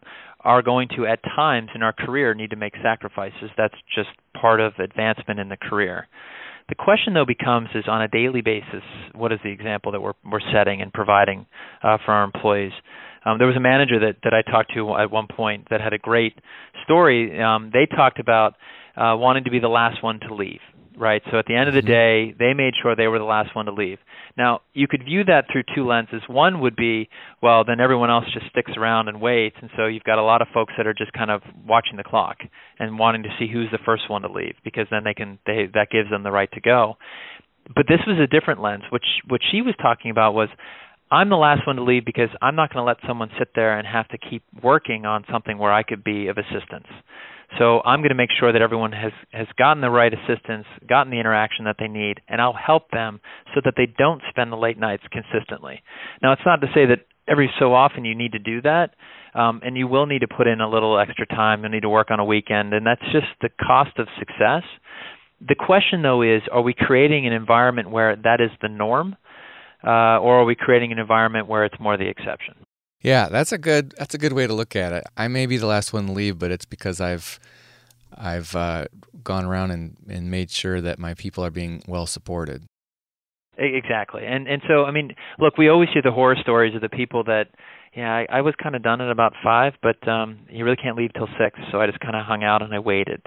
are 0.46 0.62
going 0.62 0.88
to 0.96 1.06
at 1.06 1.18
times 1.24 1.70
in 1.74 1.82
our 1.82 1.92
career 1.92 2.32
need 2.32 2.50
to 2.50 2.56
make 2.56 2.72
sacrifices. 2.80 3.50
That's 3.58 3.74
just 3.94 4.08
part 4.40 4.60
of 4.60 4.74
advancement 4.78 5.40
in 5.40 5.48
the 5.48 5.56
career. 5.56 6.06
The 6.68 6.76
question 6.76 7.14
though 7.14 7.26
becomes 7.26 7.68
is 7.74 7.84
on 7.88 8.00
a 8.00 8.08
daily 8.08 8.40
basis, 8.40 8.82
what 9.14 9.32
is 9.32 9.40
the 9.42 9.50
example 9.50 9.92
that 9.92 10.00
we're 10.00 10.14
we're 10.24 10.40
setting 10.52 10.80
and 10.80 10.92
providing 10.92 11.46
uh, 11.82 11.98
for 12.04 12.12
our 12.12 12.24
employees? 12.24 12.72
Um, 13.24 13.38
there 13.38 13.46
was 13.48 13.56
a 13.56 13.60
manager 13.60 13.98
that 14.00 14.16
that 14.22 14.32
I 14.32 14.48
talked 14.48 14.72
to 14.74 14.96
at 14.96 15.10
one 15.10 15.26
point 15.26 15.66
that 15.70 15.80
had 15.80 15.92
a 15.92 15.98
great 15.98 16.34
story. 16.84 17.42
Um, 17.42 17.70
they 17.72 17.86
talked 17.86 18.20
about 18.20 18.54
uh, 18.96 19.14
wanting 19.16 19.44
to 19.44 19.50
be 19.50 19.58
the 19.58 19.68
last 19.68 20.02
one 20.02 20.20
to 20.20 20.34
leave 20.34 20.60
right? 20.96 21.22
So 21.30 21.38
at 21.38 21.46
the 21.46 21.54
end 21.54 21.68
of 21.68 21.74
the 21.74 21.80
mm-hmm. 21.80 22.32
day, 22.32 22.34
they 22.38 22.54
made 22.54 22.74
sure 22.80 22.96
they 22.96 23.08
were 23.08 23.18
the 23.18 23.24
last 23.24 23.54
one 23.54 23.66
to 23.66 23.72
leave. 23.72 23.98
Now, 24.36 24.60
you 24.74 24.86
could 24.88 25.04
view 25.04 25.24
that 25.24 25.46
through 25.50 25.64
two 25.74 25.86
lenses. 25.86 26.22
One 26.28 26.60
would 26.60 26.76
be, 26.76 27.08
well, 27.42 27.64
then 27.64 27.80
everyone 27.80 28.10
else 28.10 28.24
just 28.32 28.46
sticks 28.50 28.72
around 28.76 29.08
and 29.08 29.20
waits, 29.20 29.56
and 29.60 29.70
so 29.76 29.86
you've 29.86 30.04
got 30.04 30.18
a 30.18 30.22
lot 30.22 30.42
of 30.42 30.48
folks 30.52 30.74
that 30.76 30.86
are 30.86 30.94
just 30.94 31.12
kind 31.12 31.30
of 31.30 31.42
watching 31.66 31.96
the 31.96 32.04
clock 32.04 32.38
and 32.78 32.98
wanting 32.98 33.22
to 33.22 33.30
see 33.38 33.48
who's 33.50 33.70
the 33.70 33.78
first 33.84 34.10
one 34.10 34.22
to 34.22 34.28
leave 34.28 34.54
because 34.64 34.86
then 34.90 35.04
they 35.04 35.14
can 35.14 35.38
they 35.46 35.68
that 35.74 35.88
gives 35.90 36.10
them 36.10 36.22
the 36.22 36.32
right 36.32 36.50
to 36.52 36.60
go. 36.60 36.96
But 37.74 37.86
this 37.88 38.00
was 38.06 38.18
a 38.18 38.26
different 38.26 38.60
lens. 38.60 38.84
Which 38.90 39.06
what 39.26 39.40
she 39.50 39.62
was 39.62 39.74
talking 39.80 40.10
about 40.10 40.34
was 40.34 40.48
I'm 41.10 41.28
the 41.28 41.36
last 41.36 41.66
one 41.66 41.76
to 41.76 41.84
leave 41.84 42.04
because 42.04 42.30
I'm 42.42 42.56
not 42.56 42.72
going 42.72 42.82
to 42.82 42.86
let 42.86 42.98
someone 43.06 43.30
sit 43.38 43.48
there 43.54 43.78
and 43.78 43.86
have 43.86 44.08
to 44.08 44.18
keep 44.18 44.42
working 44.62 45.06
on 45.06 45.24
something 45.30 45.56
where 45.56 45.72
I 45.72 45.82
could 45.82 46.02
be 46.02 46.26
of 46.26 46.36
assistance. 46.36 46.86
So 47.58 47.80
I'm 47.84 48.00
going 48.00 48.10
to 48.10 48.16
make 48.16 48.30
sure 48.38 48.52
that 48.52 48.60
everyone 48.60 48.92
has 48.92 49.12
has 49.32 49.46
gotten 49.56 49.80
the 49.80 49.90
right 49.90 50.12
assistance, 50.12 50.66
gotten 50.88 51.10
the 51.10 51.20
interaction 51.20 51.64
that 51.64 51.76
they 51.78 51.88
need, 51.88 52.20
and 52.28 52.40
I'll 52.40 52.52
help 52.52 52.90
them 52.90 53.20
so 53.54 53.60
that 53.64 53.74
they 53.76 53.86
don't 53.86 54.20
spend 54.28 54.52
the 54.52 54.56
late 54.56 54.78
nights 54.78 55.04
consistently. 55.10 55.82
Now, 56.22 56.32
it's 56.32 56.42
not 56.44 56.60
to 56.60 56.66
say 56.74 56.86
that 56.86 57.06
every 57.28 57.50
so 57.58 57.72
often 57.72 58.04
you 58.04 58.14
need 58.14 58.32
to 58.32 58.38
do 58.38 58.60
that, 58.62 58.90
um, 59.34 59.60
and 59.64 59.76
you 59.76 59.88
will 59.88 60.06
need 60.06 60.20
to 60.20 60.28
put 60.28 60.46
in 60.46 60.60
a 60.60 60.68
little 60.68 60.98
extra 60.98 61.26
time. 61.26 61.62
You'll 61.62 61.72
need 61.72 61.82
to 61.82 61.88
work 61.88 62.10
on 62.10 62.20
a 62.20 62.24
weekend, 62.24 62.74
and 62.74 62.86
that's 62.86 63.02
just 63.12 63.26
the 63.40 63.48
cost 63.64 63.98
of 63.98 64.08
success. 64.18 64.62
The 65.46 65.54
question, 65.54 66.02
though, 66.02 66.22
is: 66.22 66.42
Are 66.50 66.62
we 66.62 66.74
creating 66.74 67.26
an 67.26 67.32
environment 67.32 67.90
where 67.90 68.16
that 68.16 68.40
is 68.40 68.50
the 68.60 68.68
norm, 68.68 69.16
uh, 69.84 70.18
or 70.18 70.40
are 70.40 70.44
we 70.44 70.56
creating 70.56 70.92
an 70.92 70.98
environment 70.98 71.46
where 71.46 71.64
it's 71.64 71.78
more 71.78 71.96
the 71.96 72.08
exception? 72.08 72.65
Yeah, 73.02 73.28
that's 73.28 73.52
a 73.52 73.58
good 73.58 73.94
that's 73.98 74.14
a 74.14 74.18
good 74.18 74.32
way 74.32 74.46
to 74.46 74.54
look 74.54 74.74
at 74.74 74.92
it. 74.92 75.04
I 75.16 75.28
may 75.28 75.46
be 75.46 75.56
the 75.56 75.66
last 75.66 75.92
one 75.92 76.06
to 76.06 76.12
leave, 76.12 76.38
but 76.38 76.50
it's 76.50 76.64
because 76.64 77.00
I've 77.00 77.38
I've 78.16 78.54
uh, 78.56 78.86
gone 79.22 79.44
around 79.44 79.70
and, 79.70 79.96
and 80.08 80.30
made 80.30 80.50
sure 80.50 80.80
that 80.80 80.98
my 80.98 81.14
people 81.14 81.44
are 81.44 81.50
being 81.50 81.82
well 81.86 82.06
supported. 82.06 82.64
Exactly, 83.58 84.22
and 84.26 84.46
and 84.48 84.60
so 84.68 84.84
I 84.84 84.90
mean, 84.90 85.14
look, 85.38 85.56
we 85.56 85.68
always 85.68 85.88
hear 85.92 86.02
the 86.02 86.10
horror 86.10 86.36
stories 86.40 86.74
of 86.74 86.82
the 86.82 86.90
people 86.90 87.24
that, 87.24 87.46
yeah, 87.96 88.12
I, 88.12 88.26
I 88.30 88.40
was 88.42 88.54
kind 88.62 88.74
of 88.74 88.82
done 88.82 89.00
at 89.00 89.10
about 89.10 89.32
five, 89.42 89.72
but 89.82 90.06
um, 90.06 90.40
you 90.50 90.62
really 90.62 90.76
can't 90.76 90.96
leave 90.96 91.12
till 91.14 91.28
six, 91.38 91.58
so 91.72 91.80
I 91.80 91.86
just 91.86 92.00
kind 92.00 92.16
of 92.16 92.26
hung 92.26 92.44
out 92.44 92.60
and 92.60 92.74
I 92.74 92.80
waited. 92.80 93.22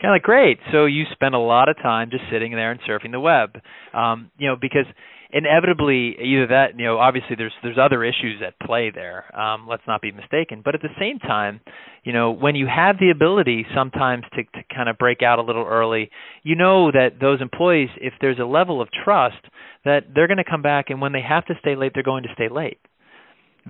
kind 0.00 0.10
of 0.10 0.16
like 0.16 0.22
great. 0.22 0.58
So 0.72 0.86
you 0.86 1.04
spend 1.12 1.36
a 1.36 1.38
lot 1.38 1.68
of 1.68 1.76
time 1.76 2.10
just 2.10 2.24
sitting 2.30 2.52
there 2.52 2.72
and 2.72 2.80
surfing 2.80 3.12
the 3.12 3.20
web, 3.20 3.60
um, 3.94 4.30
you 4.36 4.48
know, 4.48 4.56
because 4.60 4.86
inevitably 5.32 6.16
either 6.20 6.46
that 6.48 6.78
you 6.78 6.84
know 6.84 6.98
obviously 6.98 7.36
there's 7.36 7.52
there's 7.62 7.78
other 7.78 8.04
issues 8.04 8.42
at 8.46 8.58
play 8.66 8.90
there 8.94 9.24
um, 9.38 9.66
let's 9.68 9.82
not 9.86 10.00
be 10.00 10.12
mistaken. 10.12 10.62
But 10.64 10.74
at 10.74 10.82
the 10.82 10.94
same 10.98 11.18
time 11.18 11.60
you 12.04 12.12
know 12.12 12.30
when 12.30 12.54
you 12.54 12.66
have 12.66 12.96
the 12.98 13.10
ability 13.10 13.66
sometimes 13.74 14.24
to, 14.34 14.42
to 14.42 14.64
kind 14.74 14.88
of 14.88 14.98
break 14.98 15.22
out 15.22 15.38
a 15.38 15.42
little 15.42 15.64
early 15.64 16.10
you 16.42 16.56
know 16.56 16.90
that 16.90 17.20
those 17.20 17.40
employees 17.40 17.88
if 17.96 18.14
there's 18.20 18.38
a 18.38 18.44
level 18.44 18.80
of 18.80 18.88
trust 19.04 19.44
that 19.84 20.00
they're 20.14 20.26
going 20.26 20.38
to 20.38 20.48
come 20.48 20.62
back 20.62 20.86
and 20.90 21.00
when 21.00 21.12
they 21.12 21.22
have 21.22 21.44
to 21.46 21.54
stay 21.60 21.76
late 21.76 21.92
they're 21.94 22.02
going 22.02 22.24
to 22.24 22.30
stay 22.34 22.48
late. 22.48 22.78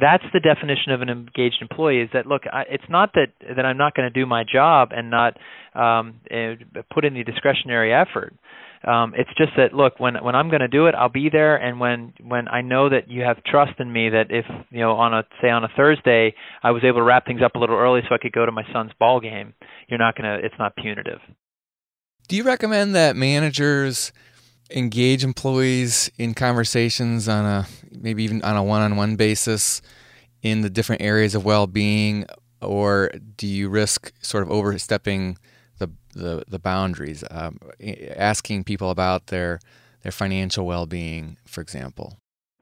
That's 0.00 0.24
the 0.32 0.40
definition 0.40 0.92
of 0.92 1.02
an 1.02 1.08
engaged 1.08 1.58
employee 1.60 2.00
is 2.00 2.10
that 2.14 2.26
look 2.26 2.42
I, 2.50 2.62
it's 2.70 2.88
not 2.88 3.12
that 3.14 3.28
that 3.56 3.66
I'm 3.66 3.76
not 3.76 3.94
going 3.94 4.10
to 4.10 4.20
do 4.20 4.24
my 4.24 4.44
job 4.50 4.90
and 4.92 5.10
not 5.10 5.36
um, 5.74 6.20
put 6.92 7.04
in 7.04 7.14
the 7.14 7.24
discretionary 7.24 7.92
effort 7.92 8.34
um, 8.84 9.12
it's 9.14 9.30
just 9.36 9.52
that 9.58 9.74
look, 9.74 10.00
when 10.00 10.14
when 10.22 10.34
I'm 10.34 10.48
going 10.48 10.60
to 10.60 10.68
do 10.68 10.86
it, 10.86 10.94
I'll 10.94 11.10
be 11.10 11.28
there, 11.30 11.56
and 11.56 11.78
when 11.78 12.14
when 12.22 12.48
I 12.48 12.62
know 12.62 12.88
that 12.88 13.10
you 13.10 13.22
have 13.22 13.42
trust 13.44 13.78
in 13.78 13.92
me, 13.92 14.08
that 14.08 14.30
if 14.30 14.46
you 14.70 14.80
know 14.80 14.92
on 14.92 15.12
a 15.12 15.22
say 15.42 15.50
on 15.50 15.64
a 15.64 15.68
Thursday, 15.76 16.34
I 16.62 16.70
was 16.70 16.82
able 16.82 16.98
to 16.98 17.02
wrap 17.02 17.26
things 17.26 17.42
up 17.44 17.54
a 17.56 17.58
little 17.58 17.76
early 17.76 18.00
so 18.08 18.14
I 18.14 18.18
could 18.18 18.32
go 18.32 18.46
to 18.46 18.52
my 18.52 18.64
son's 18.72 18.92
ball 18.98 19.20
game. 19.20 19.52
You're 19.88 19.98
not 19.98 20.16
gonna. 20.16 20.38
It's 20.42 20.54
not 20.58 20.76
punitive. 20.76 21.18
Do 22.26 22.36
you 22.36 22.42
recommend 22.42 22.94
that 22.94 23.16
managers 23.16 24.12
engage 24.74 25.24
employees 25.24 26.10
in 26.16 26.32
conversations 26.32 27.28
on 27.28 27.44
a 27.44 27.66
maybe 27.90 28.22
even 28.22 28.40
on 28.42 28.56
a 28.56 28.62
one-on-one 28.62 29.16
basis 29.16 29.82
in 30.42 30.62
the 30.62 30.70
different 30.70 31.02
areas 31.02 31.34
of 31.34 31.44
well-being, 31.44 32.24
or 32.62 33.10
do 33.36 33.46
you 33.46 33.68
risk 33.68 34.10
sort 34.22 34.42
of 34.42 34.50
overstepping? 34.50 35.36
The 36.14 36.44
the, 36.48 36.58
boundaries, 36.58 37.24
um, 37.30 37.58
asking 38.16 38.64
people 38.64 38.90
about 38.90 39.28
their 39.28 39.60
their 40.02 40.12
financial 40.12 40.66
well 40.66 40.86
being, 40.86 41.36
for 41.46 41.60
example. 41.60 42.18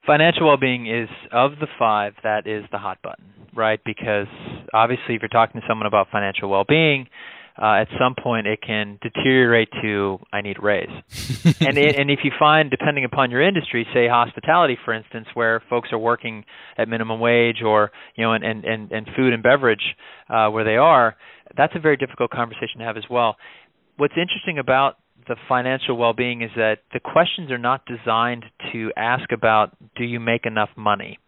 Financial 0.06 0.46
well 0.46 0.56
being 0.56 0.87
is 0.87 1.08
of 1.32 1.52
the 1.61 1.68
five 1.78 2.14
that 2.22 2.46
is 2.46 2.64
the 2.72 2.78
hot 2.78 2.98
button, 3.02 3.26
right? 3.54 3.80
Because 3.84 4.28
obviously, 4.72 5.14
if 5.14 5.22
you're 5.22 5.28
talking 5.28 5.61
to 5.61 5.66
someone 5.68 5.87
about 5.87 6.08
financial 6.11 6.48
well 6.48 6.64
being, 6.66 7.08
uh, 7.61 7.80
at 7.80 7.88
some 7.98 8.14
point 8.14 8.46
it 8.46 8.61
can 8.62 8.98
deteriorate 9.02 9.68
to 9.82 10.18
I 10.32 10.42
need 10.42 10.58
a 10.58 10.62
raise. 10.62 10.88
and 11.61 11.76
it, 11.76 11.98
and 11.98 12.11
if 12.11 12.20
you 12.22 12.30
find, 12.38 12.70
depending 12.70 13.04
upon 13.04 13.30
your 13.32 13.42
industry, 13.42 13.87
say 13.92 14.06
hospitality, 14.06 14.78
for 14.84 14.94
instance, 14.94 15.26
where 15.34 15.61
folks 15.68 15.92
are 15.92 15.98
working 15.98 16.44
at 16.76 16.88
minimum 16.88 17.18
wage, 17.18 17.62
or 17.64 17.90
you 18.14 18.24
know, 18.24 18.32
and 18.32 18.44
and 18.44 18.64
and, 18.64 18.92
and 18.92 19.08
food 19.16 19.32
and 19.32 19.42
beverage 19.42 19.96
uh, 20.30 20.48
where 20.50 20.64
they 20.64 20.76
are, 20.76 21.16
that's 21.56 21.74
a 21.76 21.80
very 21.80 21.96
difficult 21.96 22.30
conversation 22.30 22.78
to 22.78 22.84
have 22.84 22.96
as 22.96 23.04
well. 23.11 23.37
What's 23.96 24.14
interesting 24.16 24.58
about 24.58 24.98
the 25.26 25.37
financial 25.48 25.96
well-being 25.96 26.42
is 26.42 26.50
that 26.56 26.78
the 26.92 27.00
questions 27.00 27.50
are 27.50 27.58
not 27.58 27.82
designed 27.87 28.44
to 28.72 28.92
ask 28.96 29.30
about 29.32 29.76
do 29.96 30.04
you 30.04 30.20
make 30.20 30.46
enough 30.46 30.70
money. 30.76 31.18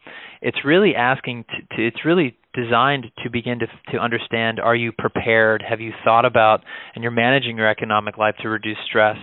It's 0.40 0.64
really 0.64 0.94
asking 0.94 1.44
to, 1.44 1.76
to 1.76 1.86
it's 1.86 2.04
really 2.04 2.36
designed 2.54 3.06
to 3.22 3.30
begin 3.30 3.58
to 3.60 3.66
to 3.92 3.98
understand 3.98 4.58
are 4.58 4.74
you 4.74 4.92
prepared? 4.96 5.62
Have 5.68 5.80
you 5.80 5.92
thought 6.04 6.24
about 6.24 6.64
and 6.94 7.02
you're 7.02 7.12
managing 7.12 7.56
your 7.56 7.68
economic 7.68 8.16
life 8.16 8.34
to 8.42 8.48
reduce 8.48 8.78
stress? 8.88 9.16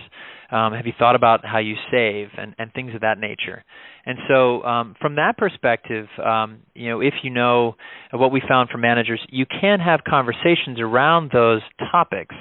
Um, 0.50 0.72
have 0.72 0.86
you 0.86 0.92
thought 0.98 1.14
about 1.14 1.44
how 1.44 1.58
you 1.58 1.74
save 1.90 2.28
and, 2.38 2.54
and 2.58 2.72
things 2.72 2.94
of 2.94 3.02
that 3.02 3.18
nature? 3.18 3.64
And 4.06 4.18
so, 4.26 4.62
um, 4.62 4.96
from 5.00 5.16
that 5.16 5.36
perspective, 5.36 6.06
um, 6.24 6.60
you 6.74 6.88
know, 6.88 7.00
if 7.00 7.12
you 7.22 7.28
know 7.28 7.76
what 8.12 8.32
we 8.32 8.42
found 8.48 8.70
for 8.70 8.78
managers, 8.78 9.20
you 9.28 9.44
can 9.44 9.80
have 9.80 10.00
conversations 10.08 10.80
around 10.80 11.30
those 11.30 11.60
topics, 11.92 12.34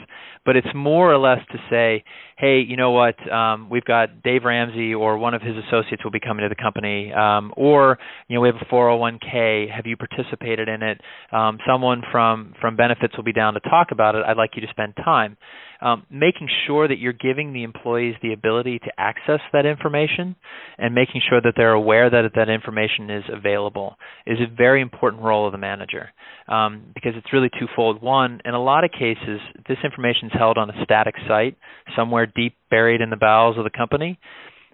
but 0.45 0.55
it's 0.55 0.67
more 0.73 1.11
or 1.11 1.17
less 1.17 1.39
to 1.51 1.57
say, 1.69 2.05
hey, 2.37 2.61
you 2.65 2.77
know 2.77 2.91
what, 2.91 3.15
um, 3.29 3.69
we've 3.69 3.83
got 3.83 4.23
Dave 4.23 4.45
Ramsey 4.45 4.93
or 4.93 5.17
one 5.17 5.33
of 5.33 5.41
his 5.41 5.55
associates 5.67 6.05
will 6.05 6.11
be 6.11 6.21
coming 6.21 6.43
to 6.43 6.49
the 6.49 6.61
company, 6.61 7.11
um, 7.11 7.51
or 7.57 7.99
you 8.29 8.35
know, 8.35 8.41
we 8.41 8.47
have 8.47 8.55
a 8.61 8.73
401k. 8.73 9.69
Have 9.69 9.85
you 9.85 9.97
participated 9.97 10.69
in 10.69 10.81
it? 10.83 11.01
Um, 11.33 11.57
someone 11.67 12.01
from 12.11 12.53
from 12.61 12.77
benefits 12.77 13.17
will 13.17 13.25
be 13.25 13.33
down 13.33 13.55
to 13.55 13.59
talk 13.59 13.87
about 13.91 14.15
it. 14.15 14.23
I'd 14.25 14.37
like 14.37 14.51
you 14.55 14.61
to 14.61 14.67
spend 14.69 14.95
time. 14.95 15.35
Um, 15.81 16.05
making 16.09 16.47
sure 16.65 16.87
that 16.87 16.97
you're 16.97 17.13
giving 17.13 17.53
the 17.53 17.63
employees 17.63 18.15
the 18.21 18.33
ability 18.33 18.79
to 18.79 18.91
access 18.97 19.39
that 19.53 19.65
information 19.65 20.35
and 20.77 20.93
making 20.93 21.21
sure 21.29 21.41
that 21.41 21.53
they're 21.55 21.73
aware 21.73 22.09
that 22.09 22.31
that 22.35 22.49
information 22.49 23.09
is 23.09 23.23
available 23.31 23.95
is 24.25 24.37
a 24.39 24.55
very 24.55 24.81
important 24.81 25.23
role 25.23 25.45
of 25.45 25.51
the 25.51 25.57
manager 25.57 26.09
um, 26.47 26.83
because 26.93 27.13
it's 27.15 27.31
really 27.33 27.49
twofold. 27.59 28.01
One, 28.01 28.41
in 28.45 28.53
a 28.53 28.63
lot 28.63 28.83
of 28.83 28.91
cases, 28.91 29.39
this 29.67 29.77
information 29.83 30.27
is 30.27 30.33
held 30.37 30.57
on 30.57 30.69
a 30.69 30.83
static 30.83 31.15
site 31.27 31.57
somewhere 31.95 32.25
deep 32.25 32.55
buried 32.69 33.01
in 33.01 33.09
the 33.09 33.17
bowels 33.17 33.57
of 33.57 33.63
the 33.63 33.69
company. 33.69 34.19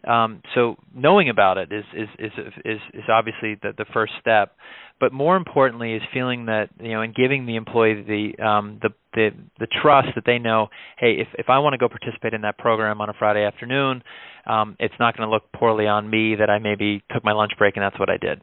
Um, 0.06 0.42
so 0.54 0.76
knowing 0.94 1.30
about 1.30 1.58
it 1.58 1.72
is 1.72 1.86
is 1.94 2.10
is 2.20 2.32
is, 2.66 2.80
is 2.94 3.04
obviously 3.10 3.56
the, 3.62 3.74
the 3.78 3.86
first 3.94 4.14
step, 4.20 4.56
but 5.00 5.14
more 5.14 5.36
importantly 5.38 5.94
is 5.94 6.02
feeling 6.14 6.48
that 6.48 6.70
you 6.82 6.92
know 6.92 7.02
and 7.02 7.16
giving 7.16 7.46
the 7.46 7.56
employee 7.56 8.04
the 8.04 8.44
um, 8.44 8.80
the 8.82 8.90
the 9.14 9.30
the 9.60 9.68
trust 9.82 10.10
that 10.16 10.26
they 10.26 10.40
know, 10.40 10.68
hey, 10.98 11.14
if 11.20 11.28
if 11.38 11.50
I 11.50 11.60
want 11.60 11.74
to 11.74 11.78
go 11.78 11.88
participate 11.88 12.34
in 12.34 12.42
that 12.42 12.58
program 12.58 13.02
on 13.02 13.10
a 13.10 13.14
Friday 13.14 13.44
afternoon, 13.46 14.04
um, 14.46 14.76
it's 14.80 14.96
not 15.00 15.16
going 15.16 15.28
to 15.28 15.34
look 15.34 15.52
poorly 15.54 15.88
on 15.88 16.10
me 16.10 16.36
that 16.36 16.50
I 16.50 16.60
maybe 16.60 17.04
took 17.14 17.24
my 17.24 17.32
lunch 17.32 17.52
break 17.58 17.76
and 17.78 17.84
that's 17.84 18.00
what 18.00 18.10
I 18.10 18.18
did. 18.18 18.42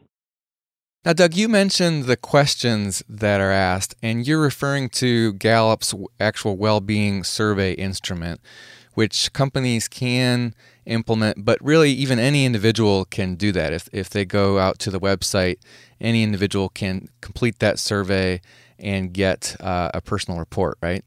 Now, 1.03 1.15
Doug, 1.15 1.35
you 1.35 1.49
mentioned 1.49 2.05
the 2.05 2.17
questions 2.19 3.03
that 3.09 3.41
are 3.41 3.51
asked, 3.51 3.95
and 4.03 4.27
you're 4.27 4.41
referring 4.41 4.91
to 4.91 5.33
Gallup's 5.35 5.95
actual 6.19 6.59
well 6.59 6.81
being 6.81 7.25
survey 7.25 7.73
instrument, 7.73 8.41
which 8.93 9.33
companies 9.33 9.89
can 9.89 10.55
implement, 10.91 11.45
but 11.45 11.59
really, 11.63 11.91
even 11.93 12.19
any 12.19 12.45
individual 12.45 13.05
can 13.05 13.37
do 13.37 13.53
that. 13.53 13.73
If, 13.73 13.89
if 13.93 14.11
they 14.11 14.25
go 14.25 14.59
out 14.59 14.79
to 14.81 14.91
the 14.91 15.01
website, 15.01 15.57
any 16.01 16.23
individual 16.23 16.69
can 16.69 17.09
complete 17.21 17.59
that 17.61 17.79
survey 17.79 18.41
and 18.79 19.13
get 19.13 19.57
uh, 19.61 19.91
a 19.95 20.01
personal 20.01 20.39
report, 20.39 20.79
right? 20.83 21.05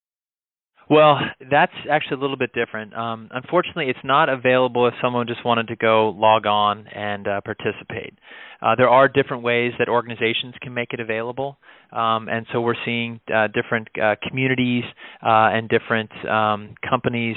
Well, 0.90 1.18
that's 1.50 1.74
actually 1.90 2.18
a 2.18 2.20
little 2.20 2.38
bit 2.38 2.52
different. 2.54 2.94
Um, 2.94 3.30
unfortunately, 3.32 3.88
it's 3.90 4.04
not 4.04 4.30
available 4.30 4.88
if 4.88 4.94
someone 5.02 5.28
just 5.28 5.46
wanted 5.46 5.68
to 5.70 5.76
go 5.76 6.10
log 6.10 6.46
on 6.46 6.88
and 6.88 7.28
uh, 7.28 7.42
participate. 7.42 8.20
Uh, 8.64 8.76
there 8.76 8.88
are 8.88 9.10
different 9.10 9.44
ways 9.44 9.74
that 9.78 9.90
organizations 9.90 10.54
can 10.62 10.74
make 10.74 10.94
it 10.94 11.00
available, 11.00 11.58
um, 11.92 12.30
and 12.30 12.46
so 12.54 12.62
we're 12.62 12.76
seeing 12.86 13.20
uh, 13.34 13.48
different 13.48 13.90
uh, 14.02 14.16
communities 14.28 14.84
uh, 15.22 15.52
and 15.52 15.68
different 15.68 16.10
um, 16.26 16.74
companies 16.90 17.36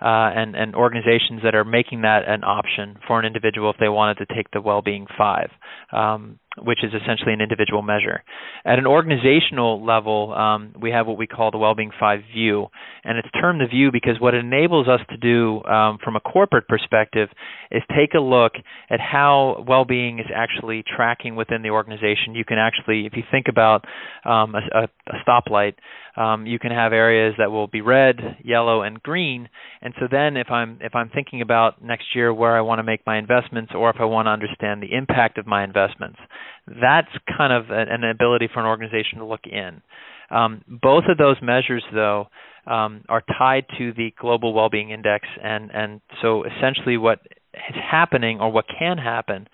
uh, 0.00 0.30
and, 0.36 0.54
and 0.54 0.76
organizations 0.76 1.40
that 1.42 1.54
are 1.54 1.64
making 1.64 2.02
that 2.02 2.28
an 2.28 2.44
option 2.44 2.96
for 3.06 3.18
an 3.18 3.26
individual 3.26 3.70
if 3.70 3.76
they 3.80 3.88
wanted 3.88 4.24
to 4.24 4.34
take 4.34 4.48
the 4.52 4.60
Well-being 4.60 5.06
Five. 5.16 5.50
Um, 5.92 6.38
which 6.64 6.82
is 6.82 6.92
essentially 6.92 7.32
an 7.32 7.40
individual 7.40 7.82
measure. 7.82 8.22
At 8.64 8.78
an 8.78 8.86
organizational 8.86 9.84
level, 9.84 10.32
um, 10.34 10.74
we 10.80 10.90
have 10.90 11.06
what 11.06 11.18
we 11.18 11.26
call 11.26 11.50
the 11.50 11.58
Wellbeing 11.58 11.90
Five 11.98 12.20
View, 12.32 12.66
and 13.04 13.18
it's 13.18 13.28
termed 13.40 13.60
the 13.60 13.66
View 13.66 13.90
because 13.92 14.20
what 14.20 14.34
it 14.34 14.44
enables 14.44 14.88
us 14.88 15.00
to 15.10 15.16
do 15.16 15.62
um, 15.64 15.98
from 16.02 16.16
a 16.16 16.20
corporate 16.20 16.68
perspective 16.68 17.28
is 17.70 17.82
take 17.96 18.14
a 18.14 18.20
look 18.20 18.52
at 18.90 19.00
how 19.00 19.64
well-being 19.68 20.18
is 20.18 20.26
actually 20.34 20.67
tracking 20.96 21.36
within 21.36 21.62
the 21.62 21.70
organization. 21.70 22.34
You 22.34 22.44
can 22.44 22.58
actually, 22.58 23.06
if 23.06 23.12
you 23.14 23.22
think 23.30 23.46
about 23.48 23.84
um, 24.24 24.54
a, 24.54 24.84
a, 24.84 25.14
stoplight, 25.26 25.74
um, 26.16 26.46
you 26.46 26.58
can 26.58 26.70
have 26.70 26.92
areas 26.92 27.34
that 27.38 27.50
will 27.50 27.66
be 27.66 27.80
red, 27.80 28.16
yellow, 28.44 28.82
and 28.82 29.02
green. 29.02 29.48
And 29.82 29.94
so 29.98 30.06
then, 30.10 30.36
if 30.36 30.50
I'm 30.50 30.78
if 30.80 30.94
I'm 30.94 31.10
thinking 31.10 31.40
about 31.42 31.82
next 31.82 32.06
year 32.14 32.32
where 32.32 32.56
I 32.56 32.60
want 32.60 32.78
to 32.80 32.82
make 32.82 33.00
my 33.06 33.18
investments, 33.18 33.72
or 33.74 33.90
if 33.90 33.96
I 34.00 34.04
want 34.04 34.26
to 34.26 34.30
understand 34.30 34.82
the 34.82 34.94
impact 34.94 35.38
of 35.38 35.46
my 35.46 35.64
investments, 35.64 36.18
that's 36.66 37.08
kind 37.36 37.52
of 37.52 37.70
an 37.70 38.04
ability 38.04 38.48
for 38.52 38.60
an 38.60 38.66
organization 38.66 39.18
to 39.18 39.24
look 39.24 39.44
in. 39.44 39.82
Um, 40.30 40.62
both 40.68 41.04
of 41.08 41.16
those 41.16 41.36
measures, 41.40 41.84
though, 41.92 42.26
um, 42.66 43.04
are 43.08 43.22
tied 43.38 43.64
to 43.78 43.92
the 43.94 44.12
Global 44.20 44.52
Wellbeing 44.52 44.90
Index, 44.90 45.26
and 45.42 45.70
and 45.72 46.00
so 46.20 46.44
essentially 46.44 46.96
what 46.96 47.20
is 47.54 47.76
happening 47.90 48.40
or 48.40 48.50
what 48.50 48.66
can 48.78 48.98
happen 48.98 49.48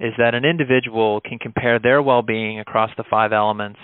is 0.00 0.12
that 0.18 0.34
an 0.34 0.44
individual 0.44 1.20
can 1.20 1.38
compare 1.38 1.78
their 1.78 2.02
well-being 2.02 2.60
across 2.60 2.90
the 2.96 3.04
five 3.08 3.32
elements 3.32 3.78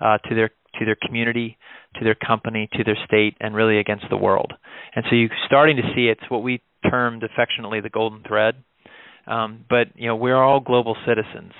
uh, 0.00 0.18
to 0.28 0.34
their 0.34 0.50
to 0.78 0.84
their 0.84 0.96
community, 1.06 1.56
to 1.94 2.04
their 2.04 2.14
company, 2.14 2.68
to 2.74 2.84
their 2.84 2.98
state, 3.06 3.34
and 3.40 3.54
really 3.54 3.78
against 3.78 4.04
the 4.10 4.16
world. 4.16 4.52
And 4.94 5.04
so 5.08 5.16
you're 5.16 5.30
starting 5.46 5.76
to 5.76 5.82
see 5.94 6.08
it's 6.08 6.30
what 6.30 6.42
we 6.42 6.60
termed 6.90 7.22
affectionately 7.22 7.80
the 7.80 7.88
golden 7.88 8.22
thread. 8.22 8.56
Um, 9.26 9.64
but 9.68 9.88
you 9.96 10.06
know 10.06 10.16
we're 10.16 10.40
all 10.40 10.60
global 10.60 10.96
citizens, 11.06 11.52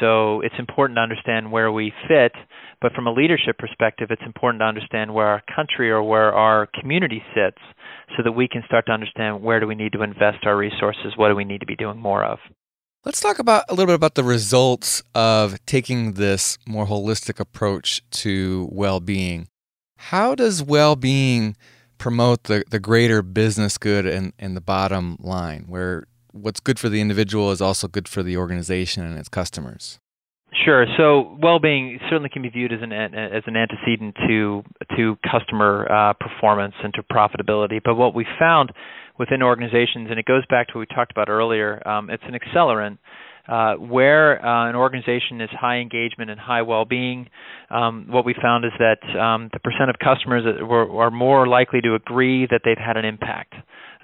so 0.00 0.42
it's 0.42 0.54
important 0.58 0.96
to 0.96 1.00
understand 1.00 1.50
where 1.50 1.72
we 1.72 1.92
fit, 2.06 2.32
but 2.80 2.92
from 2.92 3.06
a 3.06 3.12
leadership 3.12 3.58
perspective, 3.58 4.08
it's 4.10 4.22
important 4.24 4.60
to 4.60 4.66
understand 4.66 5.12
where 5.12 5.26
our 5.26 5.42
country 5.54 5.90
or 5.90 6.02
where 6.02 6.32
our 6.32 6.68
community 6.80 7.22
sits 7.34 7.58
so 8.16 8.22
that 8.22 8.32
we 8.32 8.48
can 8.48 8.62
start 8.66 8.86
to 8.86 8.92
understand 8.92 9.42
where 9.42 9.60
do 9.60 9.66
we 9.66 9.74
need 9.74 9.92
to 9.92 10.02
invest 10.02 10.44
our 10.44 10.56
resources, 10.56 11.14
what 11.16 11.28
do 11.28 11.34
we 11.34 11.44
need 11.44 11.60
to 11.60 11.66
be 11.66 11.76
doing 11.76 11.98
more 11.98 12.24
of. 12.24 12.38
Let's 13.04 13.20
talk 13.20 13.38
about 13.38 13.64
a 13.68 13.72
little 13.72 13.86
bit 13.86 13.94
about 13.94 14.16
the 14.16 14.24
results 14.24 15.02
of 15.14 15.64
taking 15.66 16.14
this 16.14 16.58
more 16.66 16.86
holistic 16.86 17.38
approach 17.38 18.02
to 18.10 18.68
well-being. 18.72 19.48
How 19.96 20.34
does 20.34 20.62
well-being 20.62 21.56
promote 21.98 22.44
the, 22.44 22.64
the 22.70 22.80
greater 22.80 23.22
business 23.22 23.78
good 23.78 24.06
and, 24.06 24.32
and 24.38 24.56
the 24.56 24.60
bottom 24.60 25.16
line, 25.20 25.64
where 25.66 26.04
what's 26.32 26.60
good 26.60 26.78
for 26.78 26.88
the 26.88 27.00
individual 27.00 27.50
is 27.50 27.60
also 27.60 27.88
good 27.88 28.08
for 28.08 28.22
the 28.22 28.36
organization 28.36 29.04
and 29.04 29.18
its 29.18 29.28
customers. 29.28 29.98
Sure. 30.64 30.86
So, 30.96 31.36
well-being 31.42 32.00
certainly 32.08 32.30
can 32.30 32.40
be 32.40 32.48
viewed 32.48 32.72
as 32.72 32.80
an 32.80 32.90
as 32.90 33.42
an 33.46 33.54
antecedent 33.54 34.16
to 34.26 34.62
to 34.96 35.16
customer 35.30 35.86
uh, 35.92 36.14
performance 36.14 36.74
and 36.82 36.92
to 36.94 37.02
profitability. 37.02 37.80
But 37.84 37.96
what 37.96 38.14
we 38.14 38.26
found 38.38 38.72
within 39.18 39.42
organizations, 39.42 40.08
and 40.10 40.18
it 40.18 40.26
goes 40.26 40.44
back 40.46 40.68
to 40.68 40.74
what 40.74 40.88
we 40.88 40.94
talked 40.94 41.12
about 41.12 41.28
earlier, 41.28 41.86
um, 41.86 42.10
it's 42.10 42.22
an 42.26 42.34
accelerant. 42.34 42.98
Uh, 43.48 43.76
where 43.76 44.44
uh, 44.44 44.68
an 44.68 44.76
organization 44.76 45.40
is 45.40 45.48
high 45.58 45.78
engagement 45.78 46.28
and 46.30 46.38
high 46.38 46.60
well-being, 46.60 47.26
um, 47.70 48.04
what 48.10 48.26
we 48.26 48.34
found 48.42 48.62
is 48.62 48.72
that 48.78 49.00
um, 49.18 49.48
the 49.54 49.58
percent 49.60 49.88
of 49.88 49.96
customers 49.98 50.44
were, 50.60 50.86
are 51.00 51.10
more 51.10 51.48
likely 51.48 51.80
to 51.80 51.94
agree 51.94 52.46
that 52.50 52.60
they've 52.62 52.76
had 52.76 52.98
an 52.98 53.06
impact 53.06 53.54